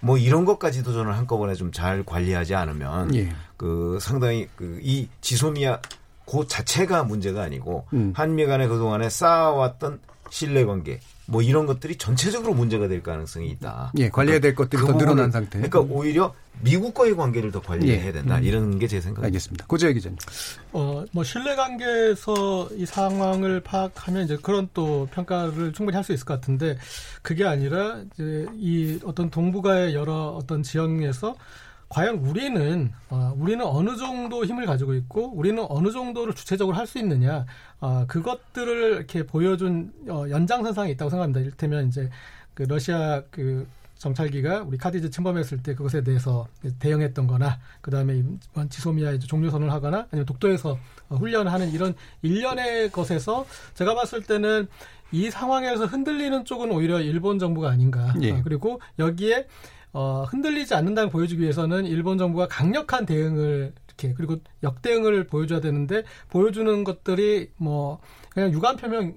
뭐 0.04 0.18
이런 0.18 0.44
것까지도 0.44 0.92
저는 0.92 1.14
한꺼번에 1.14 1.56
좀 1.56 1.72
잘 1.72 2.04
관리하지 2.04 2.56
않으면 2.56 3.16
예. 3.16 3.34
그 3.56 3.98
상당히 4.02 4.50
그 4.58 4.78
이 4.84 5.08
지소미아 5.22 5.80
그 6.26 6.48
자체가 6.48 7.04
문제가 7.04 7.44
아니고 7.44 7.86
음. 7.94 8.14
한미 8.16 8.46
간에 8.46 8.68
그동안에 8.68 9.10
쌓아왔던 9.10 10.00
신뢰 10.30 10.66
관계 10.66 11.00
뭐 11.26 11.42
이런 11.42 11.66
것들이 11.66 11.96
전체적으로 11.98 12.54
문제가 12.54 12.88
될 12.88 13.02
가능성이 13.02 13.50
있다. 13.52 13.94
예, 13.98 14.10
관리해야 14.10 14.40
될 14.42 14.56
것들이 14.56 14.82
그더 14.82 14.98
늘어난 14.98 15.32
상태. 15.32 15.60
그러니까 15.60 15.80
오히려 15.80 16.34
미국과의 16.62 17.16
관계를 17.16 17.52
더 17.52 17.62
관리해야 17.62 18.08
예. 18.08 18.12
된다. 18.12 18.38
음. 18.40 18.44
이런 18.44 18.78
게 18.80 18.88
제 18.88 19.00
생각입니다. 19.00 19.28
알겠습니다. 19.28 19.66
고재혁 19.68 19.94
기자님. 19.94 20.18
어, 20.74 21.06
뭐 21.14 21.24
신뢰 21.24 21.56
관계에서 21.56 22.68
이 22.76 22.86
상황을 22.86 23.62
파악하면 23.62 24.26
이제 24.26 24.38
그런 24.42 24.68
또 24.74 25.08
평가를 25.14 25.72
충분히 25.74 25.96
할 25.96 26.04
수 26.04 26.12
있을 26.14 26.26
것 26.26 26.34
같은데 26.42 26.78
그게 27.22 27.46
아니라 27.46 28.00
이제 28.14 28.46
이 28.58 29.00
어떤 29.06 29.30
동북아의 29.30 29.94
여러 29.96 30.14
어떤 30.38 30.62
지형에서 30.62 31.36
과연 31.94 32.16
우리는 32.16 32.92
어, 33.12 33.34
우리는 33.38 33.64
어느 33.64 33.96
정도 33.96 34.44
힘을 34.44 34.66
가지고 34.66 34.96
있고 34.96 35.32
우리는 35.36 35.64
어느 35.70 35.92
정도를 35.92 36.34
주체적으로 36.34 36.76
할 36.76 36.88
수 36.88 36.98
있느냐 37.00 37.46
어, 37.80 38.06
그것들을 38.08 38.96
이렇게 38.98 39.24
보여준 39.26 39.94
어, 40.10 40.26
연장선상에 40.30 40.92
있다고 40.92 41.10
생각합니다. 41.12 41.40
이를테면 41.40 41.88
이제 41.88 42.10
그 42.56 42.64
러시아 42.64 43.22
그 43.30 43.68
정찰기가 44.00 44.64
우리 44.64 44.78
카디즈 44.78 45.12
침범했을 45.12 45.64
때 45.64 45.76
그것에 45.76 46.04
대해서 46.04 46.48
대응했던 46.80 47.26
거나 47.28 47.60
그다음에 47.82 48.16
이번 48.16 48.70
지소미아에 48.70 49.20
종료선을 49.20 49.72
하거나 49.72 50.08
아니면 50.12 50.26
독도에서 50.26 50.78
어, 51.10 51.16
훈련을 51.16 51.52
하는 51.52 51.72
이런 51.72 51.94
일련의 52.24 52.92
것에서 52.92 53.46
제가 53.76 53.94
봤을 53.94 54.24
때는 54.24 54.68
이 55.12 55.30
상황에서 55.30 55.86
흔들리는 55.86 56.44
쪽은 56.44 56.72
오히려 56.72 57.00
일본 57.00 57.38
정부가 57.38 57.70
아닌가. 57.70 58.14
예. 58.22 58.32
어, 58.32 58.42
그리고 58.44 58.82
여기에 58.98 59.48
어, 59.94 60.26
흔들리지 60.28 60.74
않는다는 60.74 61.10
걸 61.10 61.12
보여주기 61.12 61.44
위해서는 61.44 61.86
일본 61.86 62.18
정부가 62.18 62.48
강력한 62.48 63.06
대응을 63.06 63.74
이렇게 63.88 64.14
그리고 64.14 64.38
역대응을 64.64 65.28
보여줘야 65.28 65.62
되는데 65.62 66.04
보여주는 66.30 66.84
것들이 66.84 67.52
뭐 67.58 68.00
그냥 68.30 68.52
유감 68.52 68.78
표명 68.78 69.14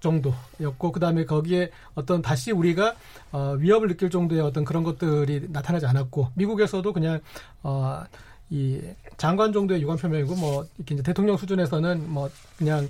정도였고 0.00 0.92
그다음에 0.92 1.24
거기에 1.24 1.70
어떤 1.94 2.22
다시 2.22 2.52
우리가 2.52 2.94
어, 3.32 3.56
위협을 3.58 3.88
느낄 3.88 4.10
정도의 4.10 4.40
어떤 4.40 4.64
그런 4.64 4.84
것들이 4.84 5.48
나타나지 5.50 5.86
않았고 5.86 6.28
미국에서도 6.34 6.92
그냥 6.92 7.20
어, 7.62 8.02
이 8.50 8.80
장관 9.18 9.52
정도의 9.52 9.82
유감 9.82 9.98
표명이고 9.98 10.34
뭐 10.36 10.66
이렇게 10.78 10.94
이제 10.94 11.02
대통령 11.02 11.36
수준에서는 11.36 12.08
뭐 12.08 12.30
그냥 12.56 12.88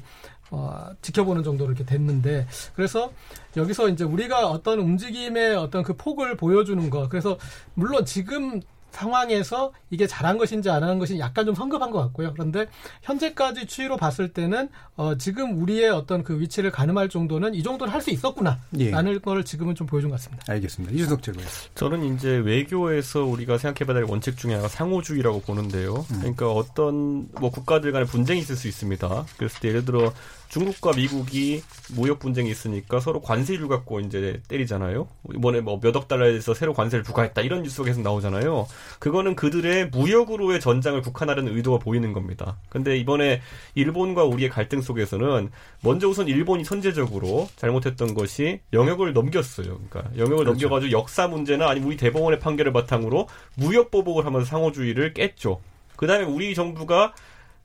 어, 0.51 0.87
지켜보는 1.03 1.43
정도로 1.43 1.71
이렇게 1.73 1.85
됐는데 1.85 2.47
그래서 2.75 3.13
여기서 3.57 3.89
이제 3.89 4.05
우리가 4.05 4.49
어떤 4.49 4.79
움직임의 4.81 5.57
어떤 5.57 5.83
그 5.83 5.95
폭을 5.97 6.37
보여주는 6.37 6.89
거 6.91 7.09
그래서 7.09 7.39
물론 7.75 8.05
지금 8.05 8.61
상황에서 8.91 9.73
이게 9.91 10.07
잘한 10.07 10.39
것인지 10.39 10.71
안 10.71 10.83
하는 10.83 10.99
것인지 10.99 11.21
약간 11.21 11.45
좀 11.45 11.55
성급한 11.55 11.91
것 11.91 12.01
같고요. 12.01 12.33
그런데 12.33 12.67
현재까지 13.03 13.67
추이로 13.67 13.97
봤을 13.97 14.33
때는 14.33 14.71
어, 14.97 15.17
지금 15.17 15.63
우리의 15.63 15.91
어떤 15.91 16.25
그 16.25 16.41
위치를 16.41 16.71
가늠할 16.71 17.09
정도는 17.09 17.55
이 17.55 17.63
정도는 17.63 17.93
할 17.93 17.99
수 17.99 18.11
있었구나. 18.11 18.59
예. 18.79 18.91
라는 18.91 19.21
걸 19.21 19.45
지금은 19.45 19.75
좀 19.75 19.87
보여준 19.87 20.09
것 20.11 20.17
같습니다. 20.17 20.45
알겠습니다. 20.49 20.95
이준석 20.95 21.23
최고요. 21.23 21.45
저는 21.75 22.15
이제 22.15 22.29
외교에서 22.37 23.25
우리가 23.25 23.59
생각해봐야 23.59 23.95
될 24.01 24.05
원칙 24.11 24.37
중에 24.37 24.53
하나가 24.53 24.69
상호주의라고 24.69 25.41
보는데요. 25.43 26.07
그러니까 26.21 26.51
어떤 26.51 27.29
뭐 27.41 27.51
국가들 27.51 27.91
간에 27.93 28.05
분쟁이 28.05 28.41
있을 28.41 28.57
수 28.57 28.69
있습니다. 28.69 29.27
그랬을 29.37 29.61
때 29.61 29.69
예를 29.69 29.85
들어 29.85 30.13
중국과 30.49 30.93
미국이 30.95 31.63
무역 31.95 32.19
분쟁이 32.19 32.51
있으니까 32.51 33.01
서로 33.01 33.21
관세율 33.21 33.69
갖고 33.69 34.01
이제 34.01 34.41
때리잖아요. 34.49 35.09
이번에 35.35 35.61
뭐 35.61 35.79
몇 35.81 35.95
억 35.97 36.09
달러에서 36.09 36.55
새로 36.55 36.73
관세를 36.75 37.03
부과했다 37.03 37.43
이런 37.43 37.63
뉴스가 37.63 37.85
계속 37.87 38.03
나오잖아요. 38.03 38.67
그거는 38.99 39.37
그들의 39.37 39.89
무역으로의 39.91 40.61
전장을 40.61 41.01
국한하려는 41.03 41.57
의도가 41.57 41.79
보이는 41.79 42.13
겁니다. 42.13 42.57
근데 42.69 42.97
이번에 42.97 43.41
일본과 43.75 44.25
우리의 44.25 44.51
갈등 44.51 44.81
속에서는 44.81 45.51
먼저 45.83 46.09
우선 46.09 46.29
일본이 46.29 46.65
선제적으로 46.65 47.49
잘못했던 47.57 48.15
것이 48.15 48.61
영역을 48.73 49.13
넘겼어요. 49.13 49.79
그러니까 49.91 50.11
영역을 50.17 50.45
그렇죠. 50.45 50.51
넘겨가지고 50.53 50.93
역사 50.93 51.29
문제나 51.29 51.69
아니면 51.69 51.89
우리 51.89 51.97
대법원의 51.97 52.39
판결을 52.41 52.73
바탕으로 52.73 53.29
무역 53.55 53.91
보복을 53.91 54.25
하면서 54.27 54.47
상호주의를 54.47 55.15
깼죠. 55.15 55.61
그 55.97 56.07
다음에 56.07 56.25
우리 56.25 56.55
정부가 56.55 57.13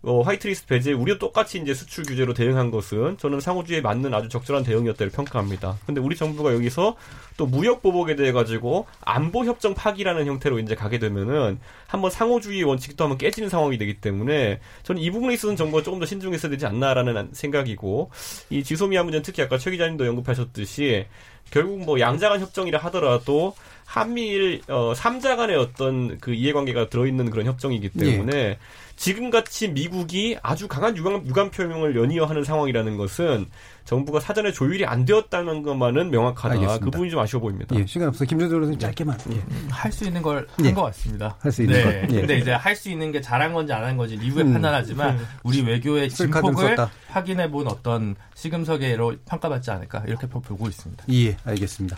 어, 0.05 0.21
화이트리스트 0.21 0.67
배제에 0.67 0.93
우리도 0.93 1.17
똑같이 1.17 1.57
이제 1.59 1.73
수출 1.73 2.03
규제로 2.03 2.33
대응한 2.33 2.71
것은 2.71 3.17
저는 3.17 3.39
상호주의에 3.39 3.79
맞는 3.79 4.13
아주 4.13 4.27
적절한 4.27 4.63
대응이었다고 4.63 5.11
평가합니다. 5.11 5.77
근데 5.85 6.01
우리 6.01 6.17
정부가 6.17 6.53
여기서 6.53 6.97
또 7.37 7.45
무역 7.45 7.81
보복에 7.81 8.17
대해 8.17 8.33
가지고 8.33 8.85
안보 8.99 9.45
협정 9.45 9.73
파기라는 9.73 10.25
형태로 10.25 10.59
이제 10.59 10.75
가게 10.75 10.99
되면은 10.99 11.57
한번 11.87 12.11
상호주의 12.11 12.63
원칙도 12.63 13.01
한번 13.01 13.17
깨지는 13.17 13.47
상황이 13.47 13.77
되기 13.77 13.93
때문에 14.01 14.59
저는 14.83 15.01
이 15.01 15.09
부분에 15.09 15.35
있어서는 15.35 15.55
정부가 15.55 15.83
조금 15.83 15.99
더 15.99 16.05
신중했어야 16.05 16.49
되지 16.51 16.65
않나라는 16.65 17.29
생각이고 17.31 18.11
이 18.49 18.61
지소미아 18.61 19.03
문제는 19.03 19.23
특히 19.23 19.41
아까 19.41 19.57
최 19.57 19.71
기자님도 19.71 20.03
언급하셨듯이 20.03 21.05
결국 21.49 21.79
뭐 21.85 21.99
양자간 21.99 22.41
협정이라 22.41 22.77
하더라도 22.79 23.55
한미일 23.85 24.61
어 24.67 24.93
3자 24.93 25.37
간의 25.37 25.55
어떤 25.55 26.17
그 26.19 26.33
이해관계가 26.33 26.89
들어 26.89 27.05
있는 27.05 27.29
그런 27.29 27.45
협정이기 27.45 27.89
때문에 27.89 28.57
지금같이 28.95 29.69
미국이 29.69 30.37
아주 30.41 30.67
강한 30.67 30.95
유감, 30.95 31.25
유감 31.25 31.51
표명을 31.51 31.95
연이어 31.95 32.25
하는 32.25 32.43
상황이라는 32.43 32.97
것은 32.97 33.47
정부가 33.85 34.19
사전에 34.21 34.51
조율이 34.53 34.85
안 34.85 35.03
되었다는 35.03 35.61
것만은 35.63 36.09
명확하다. 36.09 36.53
알겠습니다. 36.53 36.85
그 36.85 36.91
부분이 36.91 37.09
좀 37.09 37.19
아쉬워 37.19 37.41
보입니다. 37.41 37.75
예, 37.75 37.85
시간 37.85 38.07
없어. 38.07 38.23
김준호 38.23 38.49
선생 38.49 38.79
짧게만. 38.79 39.17
예. 39.31 39.41
할수 39.69 40.05
있는 40.05 40.21
걸한 40.21 40.45
예. 40.63 40.71
것 40.73 40.83
같습니다. 40.83 41.35
할 41.39 41.51
수 41.51 41.63
있는 41.63 41.75
네. 41.75 41.83
것. 42.07 42.13
예. 42.15 42.19
근데 42.21 42.37
이제 42.37 42.51
할 42.51 42.75
수 42.75 42.89
있는 42.89 43.11
게 43.11 43.19
잘한 43.19 43.51
건지 43.53 43.73
안 43.73 43.83
한 43.83 43.97
건지 43.97 44.17
이후에 44.21 44.43
음. 44.43 44.53
판단하지만 44.53 45.19
우리 45.43 45.61
외교의 45.61 46.09
진폭을. 46.09 46.77
확인해 47.09 47.51
본 47.51 47.67
어떤 47.67 48.15
시금석의로 48.33 49.17
평가받지 49.27 49.69
않을까 49.69 50.03
이렇게 50.07 50.25
보고 50.25 50.67
있습니다. 50.67 51.03
예, 51.11 51.37
알겠습니다. 51.45 51.95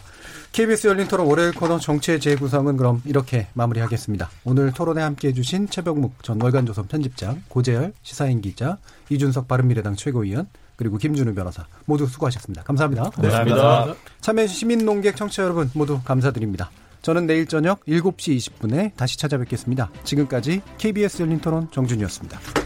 KBS 0.55 0.87
열린 0.87 1.05
토론 1.09 1.27
월요일 1.27 1.51
코너 1.51 1.77
정치의 1.77 2.21
재구성은 2.21 2.77
그럼 2.77 3.01
이렇게 3.03 3.47
마무리하겠습니다. 3.55 4.29
오늘 4.45 4.71
토론에 4.71 5.01
함께 5.01 5.27
해 5.27 5.33
주신 5.33 5.67
최병묵 5.67 6.23
전 6.23 6.41
월간조선 6.41 6.87
편집장, 6.87 7.43
고재열 7.49 7.91
시사인 8.03 8.39
기자, 8.39 8.77
이준석 9.09 9.49
바른미래당 9.49 9.97
최고위원, 9.97 10.47
그리고 10.77 10.97
김준우 10.97 11.33
변호사 11.33 11.65
모두 11.83 12.07
수고하셨습니다. 12.07 12.63
감사합니다. 12.63 13.09
감사합니다. 13.09 13.95
참여해주신 14.21 14.59
시민농객 14.59 15.17
청취자 15.17 15.43
여러분 15.43 15.69
모두 15.73 15.99
감사드립니다. 16.05 16.71
저는 17.01 17.27
내일 17.27 17.47
저녁 17.47 17.83
7시 17.83 18.37
20분에 18.37 18.95
다시 18.95 19.17
찾아뵙겠습니다. 19.17 19.91
지금까지 20.05 20.61
KBS 20.77 21.23
열린 21.23 21.41
토론 21.41 21.69
정준이었습니다. 21.71 22.64